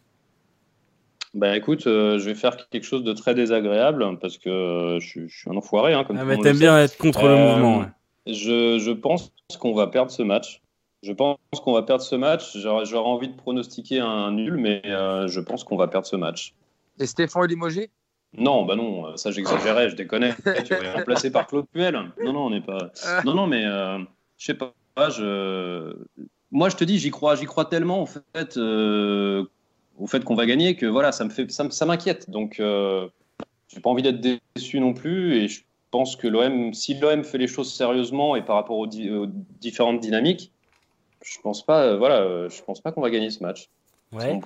Ben 1.39 1.55
écoute, 1.55 1.87
euh, 1.87 2.19
je 2.19 2.25
vais 2.25 2.35
faire 2.35 2.57
quelque 2.69 2.85
chose 2.85 3.05
de 3.05 3.13
très 3.13 3.33
désagréable 3.35 4.19
parce 4.21 4.39
que 4.39 4.49
euh, 4.51 4.99
je, 5.01 5.07
suis- 5.07 5.29
je 5.29 5.39
suis 5.39 5.51
un 5.51 5.57
enfoiré. 5.57 5.95
Hein, 5.95 6.03
comme 6.05 6.19
Ah, 6.19 6.25
mais 6.25 6.37
t'aimes 6.39 6.59
bien 6.59 6.77
être 6.79 6.97
contre 6.99 7.23
le 7.27 7.31
Euh, 7.35 7.53
mouvement. 7.53 7.79
ouais. 7.79 7.87
Je, 8.27 8.79
je 8.79 8.91
pense 8.91 9.33
qu'on 9.59 9.73
va 9.73 9.87
perdre 9.87 10.11
ce 10.11 10.23
match. 10.23 10.61
Je 11.05 11.13
pense 11.13 11.39
qu'on 11.65 11.73
va 11.73 11.83
perdre 11.83 12.03
ce 12.03 12.17
match. 12.17 12.57
J'aurais 12.57 12.85
j'aurais 12.85 13.09
envie 13.09 13.29
de 13.29 13.37
pronostiquer 13.37 14.01
un 14.01 14.33
nul, 14.33 14.57
mais 14.57 14.83
euh, 14.87 15.29
je 15.29 15.39
pense 15.41 15.63
qu'on 15.63 15.77
va 15.77 15.87
perdre 15.87 16.07
ce 16.09 16.17
match. 16.17 16.55
Et 16.99 17.07
Stéphane 17.07 17.45
et 17.45 17.47
Limogé 17.47 17.91
Non, 18.37 18.65
bah 18.65 18.75
non, 18.75 19.17
ça 19.17 19.31
j'exagérais, 19.31 19.91
je 19.91 19.95
déconnais. 19.95 20.35
tu 20.37 20.43
vas 20.75 20.81
être 20.81 20.93
remplacé 20.97 21.31
par 21.31 21.47
Claude 21.47 21.67
Puel. 21.73 21.95
Non, 22.25 22.33
non, 22.33 22.47
on 22.47 22.51
n'est 22.51 22.61
pas. 22.61 22.91
Non, 23.25 23.35
non, 23.35 23.47
mais 23.47 23.65
euh, 23.65 23.99
je 24.37 24.45
sais 24.47 24.55
pas. 24.55 24.73
Je... 25.09 25.95
Moi, 26.51 26.69
je 26.69 26.77
te 26.77 26.83
dis, 26.83 26.99
j'y 26.99 27.11
crois, 27.13 27.37
j'y 27.37 27.45
crois 27.47 27.67
tellement 27.67 28.03
en 28.03 28.07
fait 28.07 28.57
euh, 28.57 29.45
au 29.99 30.07
fait 30.07 30.25
qu'on 30.25 30.35
va 30.35 30.47
gagner 30.47 30.77
que 30.77 30.87
voilà, 30.87 31.13
ça 31.13 31.25
me 31.25 31.31
fait, 31.31 31.51
ça, 31.51 31.87
m'inquiète. 31.87 32.31
Donc, 32.31 32.61
euh, 32.61 33.09
j'ai 33.69 33.81
pas 33.81 33.91
envie 33.91 34.03
d'être 34.03 34.21
déçu 34.55 34.81
non 34.81 34.95
plus. 34.95 35.37
Et 35.37 35.49
je 35.49 35.63
pense 35.91 36.17
que 36.17 36.27
l'OM, 36.29 36.73
si 36.75 36.95
l'OM 36.95 37.25
fait 37.25 37.39
les 37.39 37.47
choses 37.49 37.73
sérieusement 37.73 38.37
et 38.37 38.43
par 38.43 38.57
rapport 38.57 38.79
aux, 38.79 38.87
di- 38.87 39.11
aux 39.11 39.27
différentes 39.61 40.01
dynamiques, 40.01 40.53
je 41.25 41.39
pense 41.43 41.65
pas, 41.67 41.83
euh, 41.85 41.97
voilà, 41.99 42.21
euh, 42.21 42.49
je 42.49 42.63
pense 42.63 42.81
pas 42.81 42.93
qu'on 42.93 43.01
va 43.01 43.11
gagner 43.11 43.31
ce 43.31 43.43
match. 43.43 43.69
Ouais. 44.13 44.41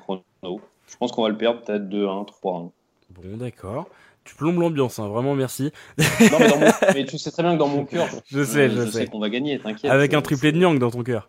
Je 0.89 0.97
pense 0.99 1.13
qu'on 1.13 1.23
va 1.23 1.29
le 1.29 1.37
perdre 1.37 1.61
peut-être 1.63 1.89
2-1, 1.89 2.27
3-1. 2.27 2.71
Bon, 3.11 3.37
d'accord. 3.37 3.89
Tu 4.25 4.35
plombes 4.37 4.59
l'ambiance, 4.61 4.99
hein, 5.01 5.09
vraiment 5.09 5.35
merci. 5.35 5.71
Non, 5.99 6.05
mais, 6.39 6.49
dans 6.49 6.59
mon- 6.59 6.67
mais 6.95 7.05
tu 7.05 7.19
sais 7.19 7.31
très 7.31 7.43
bien 7.43 7.55
que 7.55 7.59
dans 7.59 7.69
mon 7.69 7.85
cœur, 7.85 8.09
Je 8.27 8.43
sais, 8.45 8.71
je 8.71 8.77
je 8.77 8.87
sais. 8.87 8.99
sais 9.01 9.07
qu'on 9.07 9.19
va 9.19 9.29
gagner, 9.31 9.59
t'inquiète. 9.59 9.91
Avec 9.91 10.15
un 10.15 10.23
triplé 10.23 10.53
de 10.53 10.59
Nyang 10.59 10.79
dans 10.79 10.91
ton 10.91 11.03
cœur. 11.03 11.29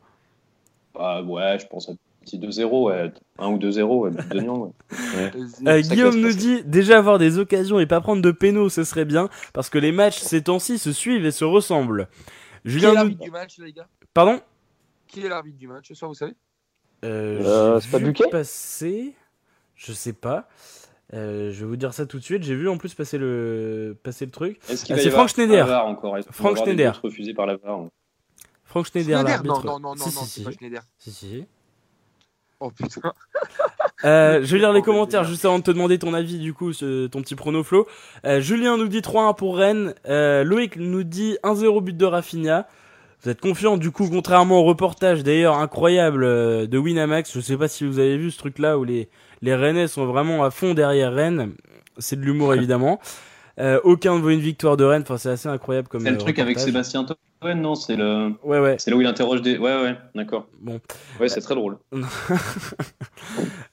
Ah, 0.98 1.22
ouais, 1.24 1.58
je 1.60 1.66
pense 1.68 1.90
à 1.90 1.94
petit 2.24 2.40
2-0, 2.40 2.88
ouais. 2.88 3.12
1 3.40 3.48
ou 3.50 3.58
2-0, 3.58 3.82
ouais, 4.00 4.12
de 4.12 4.40
Nyang. 4.40 4.74
Euh, 5.68 5.82
Guillaume 5.82 6.20
nous 6.20 6.34
dit 6.34 6.64
déjà 6.64 6.98
avoir 6.98 7.18
des 7.20 7.38
occasions 7.40 7.80
et 7.80 7.86
pas 7.86 8.02
prendre 8.02 8.22
de 8.22 8.32
pénaux, 8.32 8.70
ce 8.70 8.84
serait 8.84 9.06
bien 9.06 9.30
parce 9.54 9.70
que 9.70 9.78
les 9.78 9.92
matchs 9.92 10.20
ces 10.20 10.42
temps-ci 10.44 10.78
se 10.80 10.92
suivent 10.92 11.26
et 11.26 11.32
se 11.32 11.46
ressemblent. 11.46 12.08
Qui 12.64 12.68
est 12.68 12.72
Julien 12.72 12.90
nous... 12.90 12.96
l'arbitre 12.96 13.24
du 13.24 13.32
match, 13.32 13.58
les 13.60 13.74
gars? 13.74 13.88
Pardon? 14.14 14.40
Qui 15.08 15.26
est 15.26 15.30
l'arbitre 15.30 15.58
du 15.58 15.68
match 15.68 15.88
ce 15.90 15.94
soir, 15.94 16.10
vous 16.10 16.16
savez? 16.16 16.34
Euh, 17.04 17.42
Euh, 17.44 17.80
c'est 17.80 17.92
pas 17.92 18.00
Buquet? 18.00 18.30
passer. 18.30 19.14
Je 19.76 19.92
sais 19.92 20.14
pas. 20.14 20.48
Euh, 21.14 21.52
je 21.52 21.60
vais 21.60 21.66
vous 21.68 21.76
dire 21.76 21.94
ça 21.94 22.06
tout 22.06 22.18
de 22.18 22.24
suite. 22.24 22.44
J'ai 22.44 22.56
vu 22.56 22.70
en 22.70 22.78
plus 22.78 22.94
passer 22.94 23.18
le, 23.18 23.96
passer 24.02 24.26
le 24.26 24.32
truc. 24.32 24.60
Ah, 24.70 24.76
c'est 24.78 24.92
avoir 24.94 25.12
Frank 25.12 25.30
Schneider. 25.30 25.66
un 25.66 25.68
VAR 25.68 25.86
encore? 25.88 26.16
Des 26.16 26.24
Schneider. 26.56 26.94
buts 26.94 27.00
refusés 27.04 27.34
par 27.34 27.46
la 27.46 27.58
VAR? 27.58 27.82
Frank 28.64 28.86
Schneider, 28.88 29.20
Schneider 29.20 29.30
l'arbitre. 29.32 29.66
Non, 29.66 29.80
non, 29.80 29.80
non, 29.80 29.96
non, 29.96 30.06
Si, 30.06 30.16
non, 30.16 30.22
si, 30.22 30.28
c'est 30.30 30.40
si. 30.40 30.44
pas 30.46 30.52
Schneider. 30.52 30.82
Si, 30.98 31.12
si. 31.12 31.46
Oh 32.64 32.72
putain. 32.72 33.02
Euh, 34.06 34.42
je 34.44 34.52
vais 34.52 34.58
lire 34.58 34.74
les 34.74 34.82
commentaires 34.82 35.24
juste 35.24 35.46
avant 35.46 35.60
de 35.60 35.64
te 35.64 35.72
demander 35.72 35.98
ton 35.98 36.14
avis, 36.14 36.38
du 36.38 36.54
coup, 36.54 36.74
ce- 36.74 37.08
ton 37.08 37.22
petit 37.22 37.36
prono 37.36 37.64
Flo. 37.64 37.88
Euh, 38.26 38.42
Julien 38.42 38.76
nous 38.76 38.90
dit 38.90 39.00
3-1 39.00 39.34
pour 39.34 39.56
Rennes. 39.56 39.94
Euh, 40.10 40.44
Loïc 40.44 40.76
nous 40.76 41.04
dit 41.04 41.38
1-0 41.42 41.80
but 41.82 41.96
de 41.96 42.04
Rafinha. 42.04 42.68
Vous 43.24 43.30
êtes 43.30 43.40
confiant, 43.40 43.78
du 43.78 43.92
coup, 43.92 44.10
contrairement 44.10 44.60
au 44.60 44.64
reportage 44.66 45.24
d'ailleurs 45.24 45.58
incroyable 45.58 46.26
euh, 46.26 46.68
de 46.68 46.78
Winamax. 46.78 47.32
Je 47.34 47.40
sais 47.40 47.56
pas 47.56 47.70
si 47.70 47.86
vous 47.86 47.98
avez 48.00 48.18
vu 48.18 48.30
ce 48.30 48.38
truc-là 48.40 48.78
où 48.78 48.84
les, 48.84 49.08
les 49.42 49.56
Rennais 49.56 49.88
sont 49.88 50.06
vraiment 50.06 50.44
à 50.44 50.52
fond 50.52 50.74
derrière 50.74 51.14
Rennes. 51.14 51.54
C'est 51.98 52.18
de 52.20 52.26
l'humour 52.26 52.54
évidemment. 52.56 53.00
Euh, 53.60 53.80
aucun 53.86 54.16
ne 54.18 54.20
vaut 54.22 54.32
une 54.32 54.42
victoire 54.42 54.76
de 54.76 54.84
Rennes. 54.84 55.04
Enfin, 55.04 55.18
c'est 55.18 55.30
assez 55.30 55.48
incroyable 55.48 55.88
comme. 55.88 56.02
C'est 56.02 56.10
le 56.10 56.16
euh, 56.18 56.20
truc 56.20 56.40
avec. 56.40 56.60
Sébastien 56.60 57.06
Toen, 57.44 57.62
non 57.62 57.76
C'est 57.76 57.96
le, 57.96 58.34
Ouais, 58.44 58.60
ouais. 58.60 58.76
c'est 58.80 58.92
là 58.92 58.98
où 58.98 59.02
il 59.02 59.08
interroge 59.08 59.42
des. 59.42 59.58
Ouais, 59.58 59.82
ouais, 59.82 59.96
d'accord. 60.16 60.48
Bon. 60.60 60.80
Ouais, 61.20 61.30
c'est 61.30 61.42
très 61.42 61.56
drôle. 61.56 61.78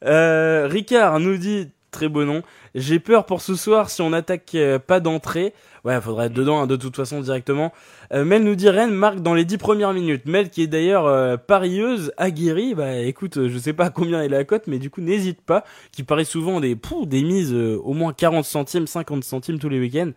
Euh, 0.05 0.67
Ricard 0.71 1.21
nous 1.21 1.37
dit 1.37 1.69
très 1.91 2.09
beau 2.09 2.25
nom. 2.25 2.43
J'ai 2.75 3.01
peur 3.01 3.27
pour 3.27 3.43
ce 3.43 3.55
soir 3.55 3.91
si 3.91 4.01
on 4.01 4.13
attaque 4.13 4.55
euh, 4.55 4.79
pas 4.79 5.01
d'entrée. 5.01 5.53
Ouais, 5.85 5.99
faudrait 6.01 6.27
être 6.27 6.35
dedans 6.35 6.61
hein, 6.61 6.67
de 6.67 6.77
toute 6.77 6.97
façon 6.97 7.21
directement. 7.21 7.73
Euh, 8.13 8.25
Mel 8.25 8.45
nous 8.45 8.55
dit 8.55 8.69
Rennes 8.69 8.93
marque 8.93 9.21
dans 9.21 9.35
les 9.35 9.45
10 9.45 9.59
premières 9.59 9.93
minutes. 9.93 10.27
Mel 10.27 10.51
qui 10.51 10.63
est 10.63 10.67
d'ailleurs 10.67 11.07
euh, 11.07 11.37
parieuse, 11.37 12.13
aguerrie. 12.17 12.75
Bah 12.75 12.97
écoute, 12.99 13.49
je 13.49 13.59
sais 13.59 13.73
pas 13.73 13.91
combien 13.91 14.23
est 14.23 14.29
la 14.29 14.45
cote, 14.45 14.67
mais 14.67 14.79
du 14.79 14.91
coup 14.91 15.01
n'hésite 15.01 15.41
pas. 15.41 15.65
Qui 15.93 16.03
parie 16.03 16.25
souvent 16.27 16.61
des 16.61 16.77
des 17.07 17.23
mises 17.23 17.53
euh, 17.53 17.79
au 17.83 17.93
moins 17.95 18.13
40 18.13 18.45
centimes, 18.45 18.87
50 18.87 19.25
centimes 19.25 19.59
tous 19.59 19.69
les 19.69 19.81
week-ends. 19.81 20.11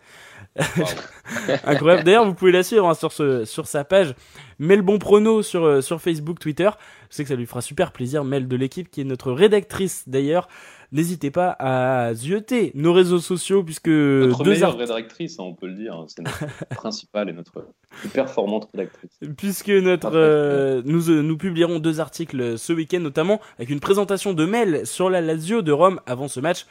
Incroyable. 1.64 2.04
D'ailleurs, 2.04 2.24
vous 2.26 2.34
pouvez 2.34 2.52
la 2.52 2.62
suivre 2.62 2.88
hein, 2.88 2.94
sur, 2.94 3.12
ce, 3.12 3.44
sur 3.44 3.66
sa 3.66 3.84
page. 3.84 4.14
Mel 4.58 4.82
Bon 4.82 4.98
Prono 4.98 5.42
sur, 5.42 5.64
euh, 5.64 5.80
sur 5.80 6.00
Facebook, 6.00 6.38
Twitter. 6.38 6.70
Je 7.10 7.16
sais 7.16 7.22
que 7.24 7.28
ça 7.28 7.34
lui 7.34 7.46
fera 7.46 7.60
super 7.60 7.92
plaisir. 7.92 8.24
Mel 8.24 8.46
de 8.48 8.56
l'équipe, 8.56 8.90
qui 8.90 9.00
est 9.00 9.04
notre 9.04 9.32
rédactrice 9.32 10.04
d'ailleurs. 10.06 10.48
N'hésitez 10.92 11.32
pas 11.32 11.56
à 11.58 12.14
zioter 12.14 12.70
nos 12.76 12.92
réseaux 12.92 13.18
sociaux, 13.18 13.64
puisque 13.64 13.88
Notre 13.88 14.44
deux, 14.44 14.52
meilleure 14.52 14.70
art- 14.70 14.78
rédactrice, 14.78 15.40
hein, 15.40 15.44
on 15.44 15.54
peut 15.54 15.66
le 15.66 15.74
dire. 15.74 16.04
C'est 16.06 16.22
notre 16.22 16.46
principale 16.76 17.28
et 17.30 17.32
notre 17.32 17.66
plus 18.00 18.08
performante 18.10 18.68
rédactrice. 18.72 19.10
puisque 19.36 19.70
notre, 19.70 20.12
euh, 20.14 20.82
nous, 20.84 21.10
euh, 21.10 21.22
nous 21.22 21.36
publierons 21.36 21.80
deux 21.80 21.98
articles 21.98 22.56
ce 22.58 22.72
week-end, 22.72 23.00
notamment 23.00 23.40
avec 23.58 23.70
une 23.70 23.80
présentation 23.80 24.34
de 24.34 24.44
Mel 24.44 24.86
sur 24.86 25.10
la 25.10 25.20
Lazio 25.20 25.62
de 25.62 25.72
Rome 25.72 26.00
avant 26.06 26.28
ce 26.28 26.38
match, 26.38 26.66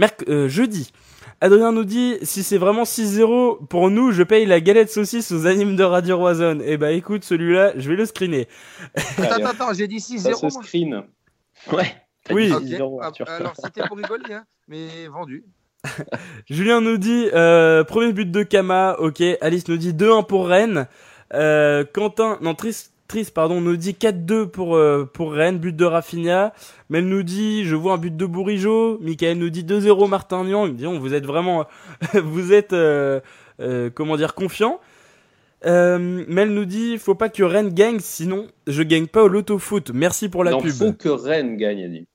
merc- 0.00 0.24
euh, 0.28 0.48
jeudi. 0.48 0.90
Adrien 1.42 1.72
nous 1.72 1.84
dit 1.84 2.16
si 2.22 2.42
c'est 2.42 2.58
vraiment 2.58 2.84
6-0 2.84 3.66
pour 3.68 3.88
nous, 3.90 4.10
je 4.12 4.22
paye 4.22 4.44
la 4.46 4.60
galette 4.60 4.90
saucisse 4.90 5.32
aux 5.32 5.46
animes 5.46 5.74
de 5.76 5.84
Radio 5.84 6.16
Roison. 6.18 6.58
Eh 6.64 6.76
bah 6.76 6.90
écoute, 6.92 7.24
celui-là, 7.24 7.72
je 7.76 7.88
vais 7.88 7.96
le 7.96 8.04
screener. 8.06 8.46
Attends, 8.94 9.22
attends, 9.22 9.46
attends, 9.46 9.72
j'ai 9.72 9.86
dit 9.88 10.00
Ça 10.00 10.30
6-0. 10.32 10.34
se 10.34 10.40
moi. 10.54 10.62
screen. 10.64 11.02
Ouais. 11.72 11.94
Oui. 12.30 12.52
Ok. 12.52 12.62
6-0, 12.64 12.98
Ah, 13.02 13.10
alors 13.36 13.54
c'était 13.62 13.86
pour 13.86 13.96
rigoler, 13.96 14.34
hein, 14.34 14.44
mais 14.68 15.06
vendu. 15.08 15.44
Julien 16.50 16.80
nous 16.82 16.98
dit 16.98 17.28
euh, 17.32 17.84
premier 17.84 18.12
but 18.12 18.30
de 18.30 18.42
Kama, 18.42 18.96
ok. 18.98 19.22
Alice 19.40 19.66
nous 19.68 19.78
dit 19.78 19.94
2-1 19.94 20.26
pour 20.26 20.46
Rennes. 20.46 20.86
Euh, 21.32 21.84
Quentin, 21.90 22.36
non 22.42 22.54
Tris, 22.54 22.88
Pardon, 23.34 23.60
nous 23.60 23.76
dit 23.76 23.92
4-2 23.92 24.46
pour 24.46 24.76
euh, 24.76 25.08
pour 25.12 25.32
Rennes, 25.32 25.58
but 25.58 25.74
de 25.74 25.84
Rafinha. 25.84 26.52
Mel 26.88 27.06
nous 27.06 27.22
dit 27.22 27.64
je 27.64 27.74
vois 27.76 27.94
un 27.94 27.98
but 27.98 28.16
de 28.16 28.26
Bourigeau. 28.26 28.98
Michael 29.00 29.38
nous 29.38 29.50
dit 29.50 29.64
2-0 29.64 30.08
Martin 30.08 30.44
Niang. 30.44 30.74
Disons 30.74 30.98
vous 30.98 31.14
êtes 31.14 31.26
vraiment 31.26 31.66
vous 32.14 32.52
êtes 32.52 32.72
euh, 32.72 33.20
euh, 33.60 33.90
comment 33.92 34.16
dire 34.16 34.34
confiant. 34.34 34.80
Euh, 35.66 36.24
Mel 36.26 36.50
nous 36.54 36.64
dit 36.64 36.96
faut 36.98 37.14
pas 37.14 37.28
que 37.28 37.42
Rennes 37.42 37.74
gagne 37.74 37.98
sinon 38.00 38.46
je 38.66 38.82
gagne 38.82 39.06
pas 39.06 39.24
au 39.24 39.28
loto 39.28 39.58
foot. 39.58 39.90
Merci 39.92 40.28
pour 40.28 40.44
la 40.44 40.52
non, 40.52 40.60
pub. 40.60 40.70
faut 40.70 40.92
que 40.92 41.08
Rennes 41.08 41.56
gagne, 41.56 41.80
elle 41.80 41.92
dit. 41.92 42.06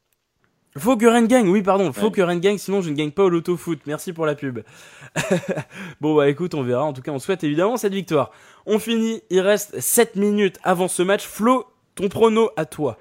Faut 0.77 0.97
que 0.97 1.05
Rennes 1.05 1.27
gagne, 1.27 1.47
oui 1.47 1.61
pardon, 1.61 1.93
faut 1.93 2.07
Ouais. 2.07 2.11
que 2.11 2.21
Rennes 2.21 2.41
gagne, 2.41 2.57
sinon 2.57 2.81
je 2.81 2.89
ne 2.89 2.95
gagne 2.95 3.11
pas 3.11 3.23
au 3.23 3.29
loto 3.29 3.55
foot. 3.55 3.79
Merci 3.85 4.11
pour 4.11 4.25
la 4.25 4.35
pub. 4.35 4.59
bon 6.01 6.15
bah 6.15 6.27
écoute, 6.27 6.53
on 6.53 6.63
verra. 6.63 6.83
En 6.83 6.91
tout 6.93 7.01
cas, 7.01 7.11
on 7.11 7.19
souhaite 7.19 7.43
évidemment 7.43 7.77
cette 7.77 7.93
victoire. 7.93 8.31
On 8.65 8.77
finit, 8.79 9.21
il 9.29 9.39
reste 9.39 9.79
7 9.79 10.15
minutes 10.17 10.59
avant 10.63 10.87
ce 10.87 11.01
match. 11.01 11.25
Flo, 11.25 11.65
ton 11.95 12.09
prono 12.09 12.49
à 12.57 12.65
toi. 12.65 12.97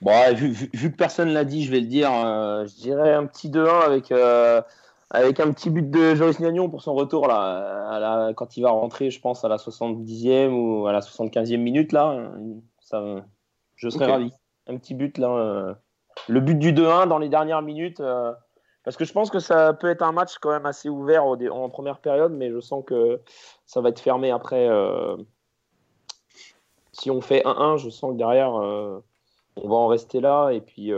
Bon, 0.00 0.10
ouais, 0.10 0.34
vu, 0.34 0.48
vu- 0.48 0.70
vu 0.72 0.90
que 0.90 0.96
personne 0.96 1.28
l'a 1.28 1.44
dit, 1.44 1.62
je 1.64 1.70
vais 1.70 1.80
le 1.80 1.86
dire. 1.86 2.10
euh, 2.12 2.66
je 2.66 2.74
dirais 2.74 3.12
un 3.14 3.26
petit 3.26 3.50
2-1 3.50 3.80
avec, 3.84 4.10
euh, 4.10 4.60
avec 5.10 5.38
un 5.40 5.52
petit 5.52 5.70
but 5.70 5.88
de 5.88 6.14
Joris 6.14 6.40
Gagnon 6.40 6.68
pour 6.70 6.82
son 6.82 6.94
retour 6.94 7.28
là, 7.28 7.86
à 7.90 8.00
la- 8.00 8.32
quand 8.34 8.56
il 8.56 8.62
va 8.62 8.70
rentrer, 8.70 9.10
je 9.10 9.20
pense, 9.20 9.44
à 9.44 9.48
la 9.48 9.58
70e 9.58 10.52
ou 10.54 10.86
à 10.86 10.92
la 10.92 11.02
75e 11.02 11.60
minute. 11.62 11.92
Là, 11.92 12.32
ça, 12.80 13.04
je 13.76 13.88
serais 13.90 14.06
ravi. 14.06 14.32
Un 14.66 14.76
petit 14.78 14.94
but 14.94 15.18
là. 15.18 15.28
euh, 15.28 15.74
le 16.28 16.40
but 16.40 16.58
du 16.58 16.72
2-1 16.72 17.06
dans 17.06 17.18
les 17.18 17.28
dernières 17.28 17.62
minutes. 17.62 18.00
euh, 18.00 18.32
parce 18.84 18.96
que 18.96 19.04
je 19.04 19.12
pense 19.12 19.30
que 19.30 19.40
ça 19.40 19.72
peut 19.74 19.90
être 19.90 20.02
un 20.02 20.12
match 20.12 20.38
quand 20.38 20.50
même 20.50 20.66
assez 20.66 20.88
ouvert 20.88 21.26
au 21.26 21.36
en 21.48 21.68
première 21.68 21.98
période, 21.98 22.32
mais 22.32 22.50
je 22.50 22.60
sens 22.60 22.82
que 22.86 23.20
ça 23.66 23.80
va 23.80 23.90
être 23.90 24.00
fermé 24.00 24.30
après. 24.30 24.68
euh, 24.68 25.16
si 26.92 27.10
on 27.10 27.20
fait 27.20 27.42
1-1, 27.44 27.76
je 27.76 27.90
sens 27.90 28.12
que 28.12 28.16
derrière, 28.16 28.54
euh, 28.56 28.98
on 29.56 29.68
va 29.68 29.74
en 29.76 29.86
rester 29.86 30.20
là. 30.20 30.50
Et 30.50 30.60
puis, 30.60 30.92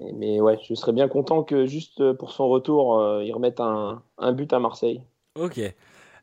mais 0.00 0.40
ouais, 0.40 0.58
je 0.62 0.74
serais 0.74 0.92
bien 0.92 1.08
content 1.08 1.42
que 1.44 1.66
juste 1.66 2.12
pour 2.14 2.32
son 2.32 2.48
retour, 2.48 3.20
il 3.22 3.32
remette 3.32 3.60
un, 3.60 4.02
un 4.18 4.32
but 4.32 4.52
à 4.52 4.58
Marseille. 4.58 5.02
Ok. 5.36 5.60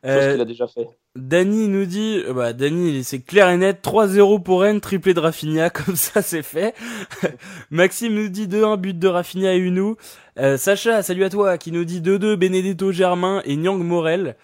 Chose 0.04 0.32
qu'il 0.32 0.42
a 0.42 0.46
déjà 0.46 0.68
fait. 0.68 0.88
Dany 1.18 1.68
nous 1.68 1.86
dit, 1.86 2.22
euh, 2.28 2.34
bah 2.34 2.54
Dany, 2.54 3.04
c'est 3.04 3.20
clair 3.20 3.50
et 3.50 3.58
net, 3.58 3.80
3-0 3.84 4.42
pour 4.44 4.62
Rennes, 4.62 4.80
triplé 4.80 5.14
de 5.14 5.20
Rafinha, 5.20 5.70
comme 5.72 5.96
ça 5.96 6.22
c'est 6.22 6.44
fait. 6.44 6.76
Maxime 7.72 8.14
nous 8.14 8.30
dit 8.30 8.48
2-1, 8.48 8.78
but 8.78 8.98
de 8.98 9.08
Rafinha 9.08 9.56
et 9.56 9.58
Unou. 9.58 9.98
Euh, 10.38 10.58
Sacha, 10.58 11.02
salut 11.02 11.24
à 11.24 11.30
toi, 11.30 11.58
qui 11.58 11.72
nous 11.72 11.86
dit 11.86 12.02
2-2, 12.02 12.36
Benedetto 12.36 12.92
Germain 12.92 13.42
et 13.46 13.56
Nyang 13.56 13.84
Morel. 13.84 14.36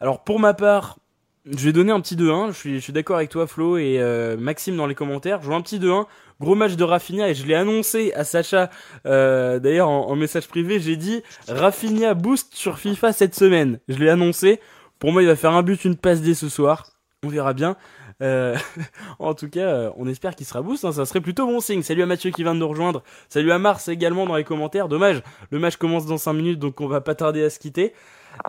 Alors 0.00 0.24
pour 0.24 0.40
ma 0.40 0.54
part, 0.54 0.96
je 1.44 1.64
vais 1.64 1.72
donner 1.72 1.92
un 1.92 2.00
petit 2.00 2.16
2-1, 2.16 2.48
je 2.48 2.52
suis, 2.52 2.74
je 2.76 2.80
suis 2.80 2.92
d'accord 2.92 3.16
avec 3.16 3.28
toi 3.28 3.46
Flo 3.46 3.76
et 3.76 3.98
euh, 3.98 4.36
Maxime 4.36 4.76
dans 4.76 4.86
les 4.86 4.94
commentaires, 4.94 5.40
je 5.42 5.46
vois 5.46 5.56
un 5.56 5.60
petit 5.60 5.78
2-1, 5.78 6.06
gros 6.40 6.54
match 6.54 6.76
de 6.76 6.84
Rafinha 6.84 7.28
et 7.28 7.34
je 7.34 7.44
l'ai 7.46 7.54
annoncé 7.54 8.12
à 8.14 8.24
Sacha, 8.24 8.70
euh, 9.06 9.58
d'ailleurs 9.58 9.88
en, 9.88 10.08
en 10.08 10.16
message 10.16 10.48
privé, 10.48 10.80
j'ai 10.80 10.96
dit 10.96 11.22
Rafinha 11.48 12.14
boost 12.14 12.54
sur 12.54 12.78
FIFA 12.78 13.12
cette 13.12 13.34
semaine, 13.34 13.80
je 13.88 13.98
l'ai 13.98 14.08
annoncé, 14.08 14.60
pour 15.02 15.10
moi, 15.10 15.20
il 15.20 15.26
va 15.26 15.34
faire 15.34 15.50
un 15.50 15.64
but, 15.64 15.84
une 15.84 15.96
passe 15.96 16.20
dès 16.20 16.34
ce 16.34 16.48
soir. 16.48 16.86
On 17.24 17.28
verra 17.28 17.54
bien. 17.54 17.74
Euh, 18.22 18.56
en 19.18 19.34
tout 19.34 19.48
cas, 19.50 19.66
euh, 19.66 19.90
on 19.96 20.06
espère 20.06 20.36
qu'il 20.36 20.46
sera 20.46 20.62
boost. 20.62 20.84
hein, 20.84 20.92
ça 20.92 21.04
serait 21.06 21.20
plutôt 21.20 21.44
bon 21.44 21.58
signe. 21.58 21.82
Salut 21.82 22.04
à 22.04 22.06
Mathieu 22.06 22.30
qui 22.30 22.44
vient 22.44 22.54
de 22.54 22.60
nous 22.60 22.68
rejoindre. 22.68 23.02
Salut 23.28 23.50
à 23.50 23.58
Mars 23.58 23.88
également 23.88 24.26
dans 24.26 24.36
les 24.36 24.44
commentaires. 24.44 24.86
Dommage, 24.86 25.24
le 25.50 25.58
match 25.58 25.74
commence 25.74 26.06
dans 26.06 26.18
5 26.18 26.34
minutes, 26.34 26.60
donc 26.60 26.80
on 26.80 26.86
va 26.86 27.00
pas 27.00 27.16
tarder 27.16 27.42
à 27.42 27.50
se 27.50 27.58
quitter. 27.58 27.94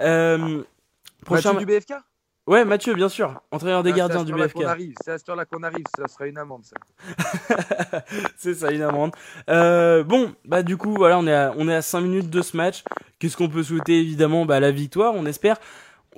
Euh, 0.02 0.62
prochain. 1.26 1.54
Mathieu 1.54 1.66
du 1.66 1.74
BFK 1.74 1.94
Ouais, 2.46 2.66
Mathieu, 2.66 2.94
bien 2.94 3.10
sûr. 3.10 3.42
Entraîneur 3.52 3.82
des 3.82 3.92
Ah, 3.94 3.98
gardiens 3.98 4.20
c'est 4.20 4.26
du 4.26 4.32
ce 4.34 4.38
BFK. 4.38 4.94
C'est 5.04 5.12
à 5.12 5.18
cette 5.18 5.30
heure-là 5.30 5.46
qu'on 5.46 5.64
arrive, 5.64 5.86
ça 5.98 6.08
sera 6.08 6.28
une 6.28 6.38
amende, 6.38 6.64
ça. 6.66 6.76
C'est 8.38 8.54
ça, 8.54 8.70
une 8.72 8.82
amende. 8.82 9.16
Euh, 9.50 10.04
bon, 10.04 10.36
bah 10.44 10.62
du 10.62 10.76
coup, 10.76 10.94
voilà, 10.94 11.18
on 11.18 11.26
est 11.26 11.34
à, 11.34 11.54
on 11.58 11.70
est 11.70 11.76
à 11.76 11.82
5 11.82 12.02
minutes 12.02 12.30
de 12.30 12.42
ce 12.42 12.58
match. 12.58 12.84
Qu'est-ce 13.18 13.38
qu'on 13.38 13.48
peut 13.48 13.64
souhaiter 13.64 14.02
Évidemment, 14.02 14.46
bah 14.46 14.60
la 14.60 14.72
victoire, 14.72 15.14
on 15.16 15.26
espère. 15.26 15.56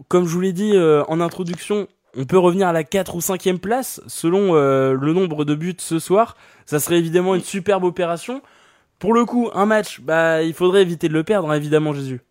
Comme 0.08 0.26
je 0.26 0.34
vous 0.34 0.42
l'ai 0.42 0.54
dit 0.54 0.72
euh, 0.76 1.04
en 1.08 1.22
introduction, 1.22 1.88
on 2.18 2.26
peut 2.26 2.38
revenir 2.38 2.68
à 2.68 2.74
la 2.74 2.84
4 2.84 3.16
ou 3.16 3.20
5e 3.20 3.58
place 3.58 4.02
selon 4.08 4.56
euh, 4.56 4.94
le 4.94 5.14
nombre 5.14 5.46
de 5.46 5.56
buts 5.56 5.76
ce 5.78 6.00
soir. 6.00 6.36
Ça 6.66 6.80
serait 6.80 6.98
évidemment 6.98 7.36
une 7.36 7.42
superbe 7.42 7.84
opération. 7.84 8.42
Pour 9.00 9.14
le 9.14 9.26
coup, 9.26 9.50
un 9.54 9.66
match, 9.66 10.00
bah 10.02 10.42
il 10.42 10.54
faudrait 10.54 10.82
éviter 10.82 11.10
de 11.10 11.14
le 11.14 11.24
perdre, 11.24 11.52
hein, 11.52 11.56
évidemment, 11.56 11.94
Jésus. 11.94 12.22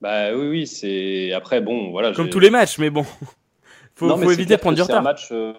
Bah 0.00 0.34
oui, 0.34 0.48
oui, 0.48 0.66
c'est. 0.66 1.32
Après, 1.32 1.60
bon, 1.60 1.90
voilà. 1.90 2.12
Comme 2.12 2.30
tous 2.30 2.38
les 2.38 2.50
matchs, 2.50 2.78
mais 2.78 2.90
bon. 2.90 3.04
Faut, 3.98 4.06
Non, 4.06 4.16
faut 4.16 4.28
c'est 4.28 4.34
éviter 4.34 4.54
de 4.56 4.60
prendre 4.60 4.76
du 4.76 4.82
retard. 4.82 5.02
match, 5.02 5.28
euh, 5.32 5.52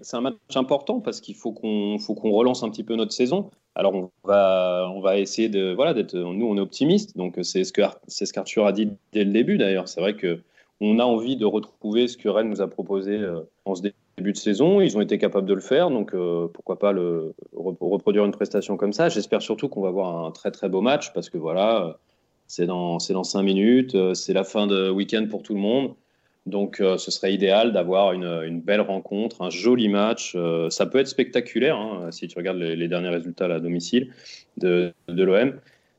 c'est 0.00 0.16
un 0.16 0.20
match 0.20 0.34
important 0.54 1.00
parce 1.00 1.20
qu'il 1.20 1.34
faut 1.34 1.52
qu'on 1.52 1.98
faut 1.98 2.14
qu'on 2.14 2.30
relance 2.30 2.62
un 2.62 2.68
petit 2.70 2.84
peu 2.84 2.94
notre 2.96 3.12
saison. 3.12 3.50
Alors 3.74 3.94
on 3.94 4.10
va 4.24 4.90
on 4.94 5.00
va 5.00 5.18
essayer 5.18 5.48
de 5.48 5.72
voilà 5.74 5.94
d'être 5.94 6.14
nous 6.16 6.46
on 6.46 6.56
est 6.56 6.60
optimiste 6.60 7.16
donc 7.16 7.38
c'est 7.42 7.64
ce 7.64 7.72
que 7.72 7.82
Ar- 7.82 7.98
c'est 8.08 8.26
ce 8.26 8.32
qu'Arthur 8.32 8.66
a 8.66 8.72
dit 8.72 8.90
dès 9.12 9.24
le 9.24 9.32
début 9.32 9.58
d'ailleurs. 9.58 9.88
C'est 9.88 10.00
vrai 10.00 10.14
que 10.14 10.40
on 10.80 10.98
a 10.98 11.04
envie 11.04 11.36
de 11.36 11.44
retrouver 11.44 12.08
ce 12.08 12.16
que 12.16 12.28
Rennes 12.28 12.48
nous 12.50 12.60
a 12.62 12.68
proposé 12.68 13.16
euh, 13.18 13.40
en 13.64 13.74
ce 13.74 13.82
début 13.82 14.32
de 14.32 14.36
saison. 14.36 14.80
Ils 14.80 14.96
ont 14.96 15.00
été 15.00 15.18
capables 15.18 15.46
de 15.46 15.54
le 15.54 15.60
faire 15.60 15.90
donc 15.90 16.14
euh, 16.14 16.48
pourquoi 16.52 16.78
pas 16.78 16.92
le 16.92 17.34
re- 17.56 17.76
reproduire 17.80 18.24
une 18.24 18.32
prestation 18.32 18.76
comme 18.76 18.92
ça. 18.92 19.08
J'espère 19.08 19.40
surtout 19.40 19.68
qu'on 19.68 19.80
va 19.82 19.88
avoir 19.88 20.24
un 20.26 20.30
très 20.32 20.50
très 20.50 20.68
beau 20.68 20.80
match 20.82 21.12
parce 21.14 21.30
que 21.30 21.38
voilà 21.38 21.98
c'est 22.46 22.66
dans 22.66 22.98
dans 23.10 23.24
cinq 23.24 23.42
minutes, 23.42 23.96
c'est 24.14 24.32
la 24.32 24.42
fin 24.44 24.66
de 24.66 24.90
week-end 24.90 25.26
pour 25.30 25.42
tout 25.42 25.54
le 25.54 25.60
monde. 25.60 25.94
Donc 26.50 26.76
ce 26.78 27.10
serait 27.10 27.32
idéal 27.32 27.72
d'avoir 27.72 28.12
une, 28.12 28.60
belle 28.60 28.80
rencontre, 28.80 29.42
un 29.42 29.50
joli 29.50 29.88
match. 29.88 30.36
ça 30.70 30.86
peut 30.86 30.98
être 30.98 31.08
spectaculaire 31.08 31.76
hein, 31.76 32.10
si 32.10 32.28
tu 32.28 32.36
regardes 32.36 32.58
les, 32.58 32.88
derniers 32.88 33.08
résultats 33.08 33.46
à 33.46 33.60
domicile 33.60 34.12
de, 34.56 34.92
l'OM. 35.08 35.54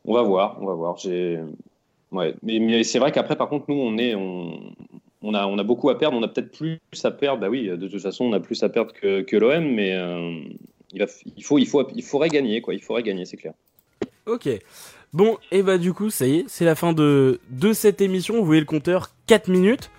On 0.05 0.13
va 0.13 0.23
voir, 0.23 0.57
on 0.61 0.65
va 0.65 0.73
voir. 0.73 0.97
Mais, 2.11 2.83
c'est 2.83 2.99
vrai 2.99 3.11
qu'après, 3.11 3.35
par 3.35 3.49
contre, 3.49 3.65
nous, 3.69 3.75
on 5.21 5.33
a, 5.33 5.63
beaucoup 5.63 5.89
à 5.89 5.97
perdre. 5.97 6.17
On 6.17 6.23
a 6.23 6.27
peut-être 6.27 6.51
plus 6.51 6.79
à 7.03 7.11
perdre. 7.11 7.41
Bah 7.41 7.49
oui, 7.49 7.67
de 7.67 7.87
toute 7.87 8.01
façon, 8.01 8.25
on 8.25 8.33
a 8.33 8.39
plus 8.39 8.61
à 8.63 8.69
perdre 8.69 8.93
que, 8.93 9.35
l'OM, 9.35 9.63
mais 9.63 9.95
euh, 9.95 10.41
il, 10.91 11.05
il, 11.37 11.43
faut, 11.43 11.57
il, 11.57 11.67
faut, 11.67 11.87
il 11.95 12.03
faudrait 12.03 12.29
gagner, 12.29 12.61
quoi. 12.61 12.73
Il 12.73 12.81
faudrait 12.81 13.03
gagner, 13.03 13.25
c'est 13.25 13.37
clair. 13.37 13.53
Ok. 14.25 14.49
Bon, 15.13 15.37
et 15.51 15.61
bah 15.61 15.77
du 15.77 15.93
coup, 15.93 16.09
ça 16.09 16.25
y 16.25 16.37
est, 16.37 16.45
c'est 16.47 16.63
la 16.63 16.75
fin 16.75 16.93
de, 16.93 17.41
de 17.49 17.73
cette 17.73 17.99
émission. 17.99 18.35
Vous 18.35 18.45
voyez 18.45 18.61
le 18.61 18.65
compteur, 18.65 19.09
4 19.27 19.49
minutes. 19.49 19.91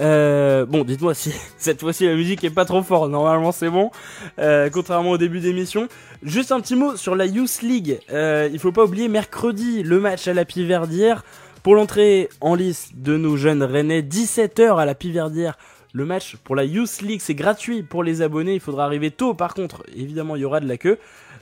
Euh, 0.00 0.64
bon, 0.64 0.84
dites-moi 0.84 1.14
si 1.14 1.32
cette 1.58 1.80
fois-ci 1.80 2.06
la 2.06 2.14
musique 2.14 2.44
est 2.44 2.50
pas 2.50 2.64
trop 2.64 2.82
forte. 2.82 3.10
Normalement, 3.10 3.52
c'est 3.52 3.70
bon. 3.70 3.90
Euh, 4.38 4.70
contrairement 4.70 5.10
au 5.10 5.18
début 5.18 5.40
d'émission. 5.40 5.88
Juste 6.22 6.52
un 6.52 6.60
petit 6.60 6.76
mot 6.76 6.96
sur 6.96 7.16
la 7.16 7.26
Youth 7.26 7.62
League. 7.62 8.00
Euh, 8.10 8.48
il 8.52 8.58
faut 8.58 8.72
pas 8.72 8.84
oublier 8.84 9.08
mercredi 9.08 9.82
le 9.82 10.00
match 10.00 10.28
à 10.28 10.34
la 10.34 10.44
Piverdière. 10.44 11.24
Pour 11.62 11.74
l'entrée 11.74 12.28
en 12.40 12.54
liste 12.54 12.92
de 12.96 13.16
nos 13.16 13.36
jeunes 13.36 13.62
Rennais, 13.62 14.00
17h 14.00 14.78
à 14.78 14.84
la 14.84 14.94
Piverdière. 14.94 15.58
Le 15.92 16.04
match 16.04 16.36
pour 16.44 16.54
la 16.54 16.64
Youth 16.64 17.00
League, 17.02 17.20
c'est 17.22 17.34
gratuit 17.34 17.82
pour 17.82 18.04
les 18.04 18.22
abonnés. 18.22 18.54
Il 18.54 18.60
faudra 18.60 18.84
arriver 18.84 19.10
tôt. 19.10 19.34
Par 19.34 19.54
contre, 19.54 19.84
évidemment, 19.94 20.36
il 20.36 20.42
y 20.42 20.44
aura 20.44 20.60
de 20.60 20.68
la 20.68 20.76
queue. 20.76 20.98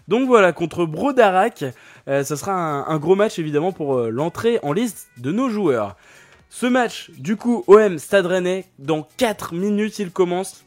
Donc 0.08 0.28
voilà, 0.28 0.52
contre 0.52 0.86
Brodarac, 0.86 1.64
euh, 2.08 2.22
ça 2.22 2.36
sera 2.36 2.52
un, 2.52 2.86
un, 2.86 2.98
gros 2.98 3.16
match 3.16 3.40
évidemment 3.40 3.72
pour 3.72 3.96
euh, 3.96 4.08
l'entrée 4.08 4.60
en 4.62 4.72
liste 4.72 5.08
de 5.18 5.32
nos 5.32 5.48
joueurs. 5.48 5.96
Ce 6.48 6.66
match, 6.66 7.10
du 7.18 7.36
coup, 7.36 7.64
OM 7.66 7.98
Stade 7.98 8.26
Rennais, 8.26 8.64
dans 8.78 9.06
4 9.16 9.54
minutes, 9.54 9.98
il 9.98 10.10
commence 10.10 10.64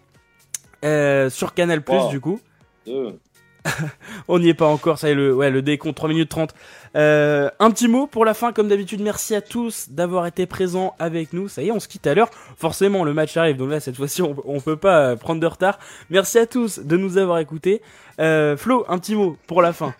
euh, 0.85 1.29
sur 1.29 1.53
Canal 1.53 1.81
Plus, 1.83 2.09
du 2.09 2.19
coup. 2.19 2.39
On 4.27 4.39
n'y 4.39 4.49
est 4.49 4.53
pas 4.53 4.67
encore, 4.67 4.99
ça 4.99 5.09
y 5.09 5.11
est, 5.11 5.15
le, 5.15 5.33
ouais, 5.33 5.49
le 5.49 5.61
décompte 5.61 5.95
3 5.97 6.09
minutes 6.09 6.29
30. 6.29 6.53
Euh, 6.95 7.49
un 7.59 7.71
petit 7.71 7.87
mot 7.87 8.07
pour 8.07 8.25
la 8.25 8.33
fin, 8.33 8.53
comme 8.53 8.67
d'habitude, 8.67 9.01
merci 9.01 9.35
à 9.35 9.41
tous 9.41 9.89
d'avoir 9.89 10.25
été 10.25 10.45
présents 10.45 10.95
avec 10.99 11.33
nous. 11.33 11.47
Ça 11.47 11.61
y 11.61 11.67
est, 11.67 11.71
on 11.71 11.79
se 11.79 11.87
quitte 11.87 12.07
à 12.07 12.13
l'heure. 12.13 12.29
Forcément, 12.57 13.03
le 13.03 13.13
match 13.13 13.35
arrive, 13.37 13.57
donc 13.57 13.69
là, 13.69 13.79
cette 13.79 13.95
fois-ci, 13.95 14.21
on, 14.21 14.35
on 14.45 14.59
peut 14.59 14.77
pas 14.77 15.15
prendre 15.15 15.41
de 15.41 15.47
retard. 15.47 15.79
Merci 16.09 16.39
à 16.39 16.45
tous 16.45 16.79
de 16.79 16.97
nous 16.97 17.17
avoir 17.17 17.39
écoutés. 17.39 17.81
Euh, 18.19 18.57
Flo, 18.57 18.85
un 18.89 18.97
petit 18.97 19.15
mot 19.15 19.37
pour 19.47 19.61
la 19.61 19.73
fin. 19.73 19.93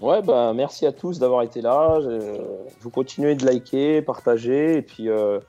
Ouais, 0.00 0.20
bah, 0.20 0.52
merci 0.54 0.86
à 0.86 0.92
tous 0.92 1.18
d'avoir 1.18 1.42
été 1.42 1.62
là. 1.62 1.98
Vous 2.80 2.90
continuez 2.90 3.34
de 3.34 3.46
liker, 3.46 4.02
partager. 4.02 4.76
Et 4.76 4.82
puis, 4.82 5.08
euh, 5.08 5.40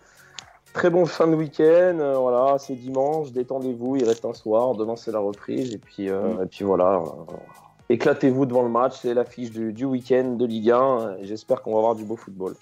très 0.73 0.89
bon 0.89 1.05
fin 1.05 1.27
de 1.27 1.35
week-end. 1.35 1.97
Euh, 1.99 2.17
voilà, 2.17 2.57
c'est 2.57 2.75
dimanche. 2.75 3.31
Détendez-vous. 3.31 3.97
Il 3.97 4.05
reste 4.05 4.23
un 4.23 4.33
soir. 4.33 4.75
Demain, 4.75 4.95
c'est 4.95 5.11
la 5.11 5.19
reprise. 5.19 5.73
Et 5.73 5.77
puis, 5.77 6.09
euh, 6.09 6.35
mm. 6.35 6.43
et 6.43 6.45
puis 6.45 6.63
voilà. 6.63 7.03
Éclatez-vous 7.89 8.45
devant 8.45 8.63
le 8.63 8.69
match. 8.69 8.93
C'est 9.01 9.13
l'affiche 9.13 9.51
du, 9.51 9.73
du 9.73 9.83
week-end 9.83 10.35
de 10.37 10.45
Ligue 10.45 10.71
1. 10.71 11.17
J'espère 11.23 11.61
qu'on 11.61 11.73
va 11.73 11.79
avoir 11.79 11.95
du 11.95 12.05
beau 12.05 12.15
football. 12.15 12.53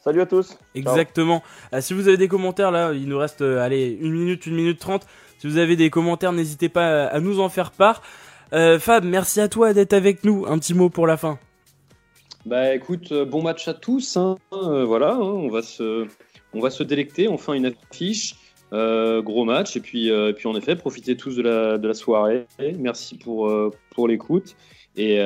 Salut 0.00 0.22
à 0.22 0.26
tous. 0.26 0.56
Exactement. 0.74 1.42
si 1.80 1.92
vous 1.92 2.08
avez 2.08 2.16
des 2.16 2.28
commentaires, 2.28 2.70
là, 2.70 2.92
il 2.92 3.08
nous 3.08 3.18
reste, 3.18 3.42
allez, 3.42 3.90
une 4.00 4.12
minute, 4.12 4.46
une 4.46 4.54
minute 4.54 4.78
trente. 4.78 5.04
Si 5.38 5.48
vous 5.48 5.58
avez 5.58 5.76
des 5.76 5.90
commentaires, 5.90 6.32
n'hésitez 6.32 6.68
pas 6.68 7.06
à 7.06 7.20
nous 7.20 7.40
en 7.40 7.48
faire 7.48 7.72
part. 7.72 8.02
Euh, 8.52 8.78
Fab, 8.78 9.04
merci 9.04 9.40
à 9.40 9.48
toi 9.48 9.72
d'être 9.72 9.92
avec 9.92 10.24
nous. 10.24 10.46
Un 10.46 10.58
petit 10.58 10.74
mot 10.74 10.88
pour 10.88 11.06
la 11.06 11.16
fin. 11.16 11.38
Bah 12.44 12.74
écoute, 12.74 13.10
euh, 13.10 13.24
bon 13.24 13.42
match 13.42 13.66
à 13.66 13.74
tous. 13.74 14.16
Hein. 14.16 14.36
Euh, 14.52 14.84
voilà, 14.84 15.14
hein, 15.14 15.20
on 15.20 15.48
va 15.48 15.62
se, 15.62 16.06
on 16.54 16.60
va 16.60 16.70
se 16.70 16.84
délecter. 16.84 17.26
Enfin 17.26 17.54
une 17.54 17.66
affiche, 17.66 18.36
gros 18.70 19.44
match 19.44 19.76
et 19.76 19.80
puis, 19.80 20.10
puis 20.36 20.48
en 20.48 20.56
effet, 20.56 20.76
profitez 20.76 21.16
tous 21.16 21.36
de 21.36 21.42
la, 21.42 21.78
de 21.78 21.88
la 21.88 21.94
soirée. 21.94 22.46
Merci 22.78 23.16
pour, 23.16 23.52
pour 23.90 24.08
l'écoute 24.08 24.54
et, 24.96 25.16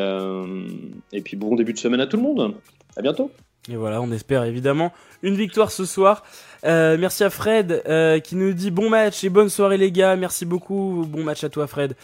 et 1.13 1.21
puis 1.21 1.37
bon 1.37 1.57
début 1.57 1.73
de 1.73 1.79
semaine 1.79 2.01
à 2.01 2.07
tout 2.07 2.17
le 2.17 2.23
monde. 2.23 2.55
À 2.97 3.03
bientôt. 3.03 3.31
Et 3.71 3.77
voilà, 3.77 4.01
on 4.01 4.11
espère 4.11 4.45
évidemment 4.45 4.93
une 5.23 5.35
victoire 5.35 5.71
ce 5.71 5.85
soir. 5.85 6.23
merci 6.63 7.25
à 7.25 7.31
Fred 7.31 7.83
qui 8.25 8.37
nous 8.37 8.53
dit 8.53 8.71
bon 8.71 8.89
match 8.89 9.25
et 9.25 9.29
bonne 9.29 9.49
soirée 9.49 9.79
les 9.79 9.91
gars. 9.93 10.17
Merci 10.17 10.47
beaucoup. 10.47 11.05
Bon 11.09 11.25
match 11.25 11.45
à 11.45 11.49
toi 11.49 11.67
Fred. 11.67 11.97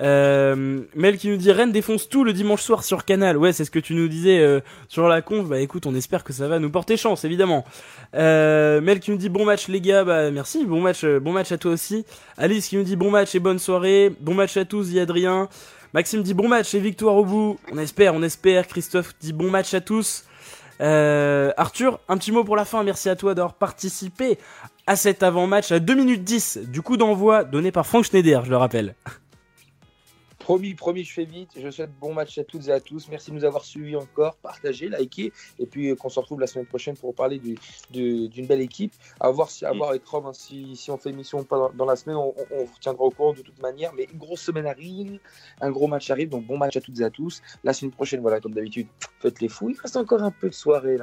Euh, 0.00 0.80
Mel 0.94 1.18
qui 1.18 1.28
nous 1.28 1.36
dit 1.36 1.52
Rennes 1.52 1.70
défonce 1.70 2.08
tout 2.08 2.24
le 2.24 2.32
dimanche 2.32 2.62
soir 2.62 2.82
sur 2.82 3.04
Canal. 3.04 3.36
Ouais, 3.36 3.52
c'est 3.52 3.64
ce 3.64 3.70
que 3.70 3.78
tu 3.78 3.94
nous 3.94 4.08
disais 4.08 4.40
euh, 4.40 4.60
sur 4.88 5.08
la 5.08 5.22
conf. 5.22 5.46
Bah 5.46 5.60
écoute, 5.60 5.86
on 5.86 5.94
espère 5.94 6.24
que 6.24 6.32
ça 6.32 6.48
va 6.48 6.58
nous 6.58 6.70
porter 6.70 6.96
chance, 6.96 7.24
évidemment. 7.24 7.64
Euh, 8.14 8.80
Mel 8.80 9.00
qui 9.00 9.10
nous 9.10 9.16
dit 9.16 9.28
bon 9.28 9.44
match 9.44 9.68
les 9.68 9.80
gars. 9.80 10.04
Bah 10.04 10.30
merci, 10.30 10.64
bon 10.66 10.80
match, 10.80 11.04
euh, 11.04 11.20
bon 11.20 11.32
match 11.32 11.52
à 11.52 11.58
toi 11.58 11.72
aussi. 11.72 12.04
Alice 12.36 12.68
qui 12.68 12.76
nous 12.76 12.82
dit 12.82 12.96
bon 12.96 13.10
match 13.10 13.34
et 13.34 13.40
bonne 13.40 13.58
soirée. 13.58 14.12
Bon 14.20 14.34
match 14.34 14.56
à 14.56 14.64
tous, 14.64 14.88
dit 14.88 15.00
Adrien. 15.00 15.48
Maxime 15.92 16.22
dit 16.22 16.34
bon 16.34 16.48
match 16.48 16.74
et 16.74 16.80
victoire 16.80 17.14
au 17.14 17.24
bout. 17.24 17.58
On 17.70 17.78
espère, 17.78 18.14
on 18.14 18.22
espère. 18.22 18.66
Christophe 18.66 19.14
dit 19.20 19.32
bon 19.32 19.50
match 19.50 19.74
à 19.74 19.80
tous. 19.80 20.24
Euh, 20.80 21.52
Arthur, 21.56 22.00
un 22.08 22.18
petit 22.18 22.32
mot 22.32 22.42
pour 22.42 22.56
la 22.56 22.64
fin. 22.64 22.82
Merci 22.82 23.08
à 23.08 23.16
toi 23.16 23.34
d'avoir 23.34 23.54
participé 23.54 24.38
à 24.86 24.96
cet 24.96 25.22
avant-match 25.22 25.72
à 25.72 25.78
2 25.78 25.94
minutes 25.94 26.24
10 26.24 26.58
du 26.64 26.82
coup 26.82 26.96
d'envoi 26.96 27.44
donné 27.44 27.72
par 27.72 27.86
Frank 27.86 28.04
Schneider, 28.04 28.44
je 28.44 28.50
le 28.50 28.56
rappelle. 28.56 28.94
Promis, 30.44 30.74
promis, 30.74 31.04
je 31.04 31.12
fais 31.14 31.24
vite. 31.24 31.52
Je 31.56 31.70
souhaite 31.70 31.98
bon 31.98 32.12
match 32.12 32.36
à 32.36 32.44
toutes 32.44 32.68
et 32.68 32.70
à 32.70 32.78
tous. 32.78 33.08
Merci 33.08 33.30
de 33.30 33.36
nous 33.36 33.46
avoir 33.46 33.64
suivis 33.64 33.96
encore, 33.96 34.36
partagé, 34.36 34.90
liké. 34.90 35.32
Et 35.58 35.64
puis 35.64 35.88
euh, 35.88 35.96
qu'on 35.96 36.10
se 36.10 36.20
retrouve 36.20 36.38
la 36.38 36.46
semaine 36.46 36.66
prochaine 36.66 36.98
pour 36.98 37.14
parler 37.14 37.40
d'une 37.90 38.46
belle 38.46 38.60
équipe. 38.60 38.92
À 39.20 39.30
voir, 39.30 39.50
si, 39.50 39.64
à 39.64 39.72
mm. 39.72 39.78
voir 39.78 39.88
avec 39.88 40.04
Rome, 40.04 40.26
hein, 40.26 40.34
si, 40.34 40.76
si, 40.76 40.90
on 40.90 40.98
fait 40.98 41.08
émission 41.08 41.44
pas 41.44 41.70
dans, 41.74 41.86
la 41.86 41.96
semaine, 41.96 42.16
on, 42.16 42.34
on, 42.50 42.64
vous 42.64 42.78
tiendra 42.78 43.04
au 43.04 43.10
courant 43.10 43.32
de 43.32 43.40
toute 43.40 43.58
manière. 43.62 43.94
Mais 43.94 44.06
une 44.12 44.18
grosse 44.18 44.42
semaine 44.42 44.66
arrive, 44.66 45.18
un 45.62 45.70
gros 45.70 45.86
match 45.86 46.10
arrive. 46.10 46.28
Donc 46.28 46.44
bon 46.44 46.58
match 46.58 46.76
à 46.76 46.82
toutes 46.82 47.00
et 47.00 47.04
à 47.04 47.10
tous. 47.10 47.40
La 47.62 47.72
semaine 47.72 47.92
prochaine, 47.92 48.20
voilà, 48.20 48.38
comme 48.38 48.52
d'habitude, 48.52 48.88
faites 49.20 49.40
les 49.40 49.48
fous. 49.48 49.70
Il 49.70 49.80
reste 49.80 49.96
encore 49.96 50.22
un 50.22 50.30
peu 50.30 50.50
de 50.50 50.54
soirée 50.54 50.98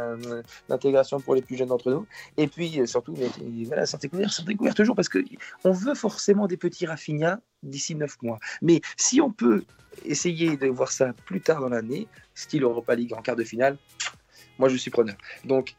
d'intégration 0.69 1.19
pour 1.19 1.33
les 1.33 1.41
plus 1.41 1.57
jeunes 1.57 1.69
d'entre 1.69 1.89
nous. 1.89 2.05
Et 2.37 2.45
puis 2.45 2.79
euh, 2.79 2.85
surtout, 2.85 3.15
mais, 3.17 3.63
voilà, 3.63 3.87
santé 3.87 4.07
couverte, 4.07 4.33
santé 4.33 4.53
couverte 4.53 4.77
toujours 4.77 4.95
parce 4.95 5.09
qu'on 5.09 5.71
veut 5.71 5.95
forcément 5.95 6.45
des 6.45 6.57
petits 6.57 6.85
raffinats 6.85 7.41
d'ici 7.63 7.95
9 7.95 8.21
mois. 8.21 8.39
Mais 8.61 8.81
si 8.97 9.21
on 9.21 9.31
peut 9.31 9.63
essayer 10.05 10.57
de 10.57 10.67
voir 10.67 10.91
ça 10.91 11.13
plus 11.25 11.41
tard 11.41 11.61
dans 11.61 11.69
l'année, 11.69 12.07
style 12.33 12.63
Europa 12.63 12.95
League 12.95 13.13
en 13.13 13.21
quart 13.21 13.35
de 13.35 13.43
finale, 13.43 13.77
moi 14.57 14.69
je 14.69 14.77
suis 14.77 14.91
preneur. 14.91 15.15
Donc 15.45 15.75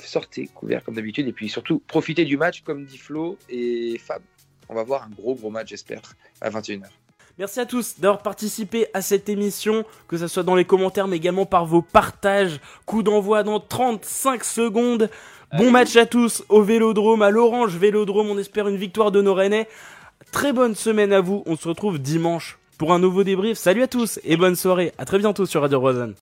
sortez 0.00 0.46
couvert 0.48 0.82
comme 0.82 0.94
d'habitude 0.94 1.28
et 1.28 1.32
puis 1.32 1.48
surtout 1.48 1.82
profitez 1.86 2.24
du 2.24 2.36
match 2.36 2.62
comme 2.62 2.84
dit 2.84 2.98
Flo 2.98 3.38
et 3.48 3.98
Fab. 3.98 4.22
On 4.68 4.74
va 4.74 4.84
voir 4.84 5.04
un 5.04 5.10
gros 5.10 5.34
gros 5.34 5.50
match 5.50 5.68
j'espère 5.68 6.02
à 6.40 6.50
21h. 6.50 6.88
Merci 7.38 7.60
à 7.60 7.66
tous 7.66 7.98
d'avoir 7.98 8.22
participé 8.22 8.88
à 8.92 9.00
cette 9.00 9.28
émission, 9.30 9.84
que 10.06 10.18
ce 10.18 10.28
soit 10.28 10.42
dans 10.42 10.54
les 10.54 10.66
commentaires 10.66 11.08
mais 11.08 11.16
également 11.16 11.46
par 11.46 11.66
vos 11.66 11.82
partages. 11.82 12.60
Coup 12.84 13.02
d'envoi 13.02 13.42
dans 13.42 13.60
35 13.60 14.44
secondes. 14.44 15.10
Bon 15.56 15.70
match 15.70 15.96
à 15.96 16.06
tous 16.06 16.44
au 16.48 16.62
Vélodrome, 16.62 17.20
à 17.20 17.30
l'Orange 17.30 17.76
Vélodrome. 17.76 18.30
On 18.30 18.38
espère 18.38 18.68
une 18.68 18.76
victoire 18.76 19.10
de 19.10 19.20
nos 19.20 19.34
Rennais. 19.34 19.68
Très 20.32 20.54
bonne 20.54 20.74
semaine 20.74 21.12
à 21.12 21.20
vous. 21.20 21.42
On 21.46 21.56
se 21.56 21.68
retrouve 21.68 21.98
dimanche 21.98 22.58
pour 22.78 22.92
un 22.92 22.98
nouveau 22.98 23.22
débrief. 23.22 23.58
Salut 23.58 23.82
à 23.82 23.86
tous 23.86 24.18
et 24.24 24.36
bonne 24.38 24.56
soirée. 24.56 24.92
À 24.96 25.04
très 25.04 25.18
bientôt 25.18 25.46
sur 25.46 25.60
Radio 25.60 25.78
Rosanne. 25.78 26.10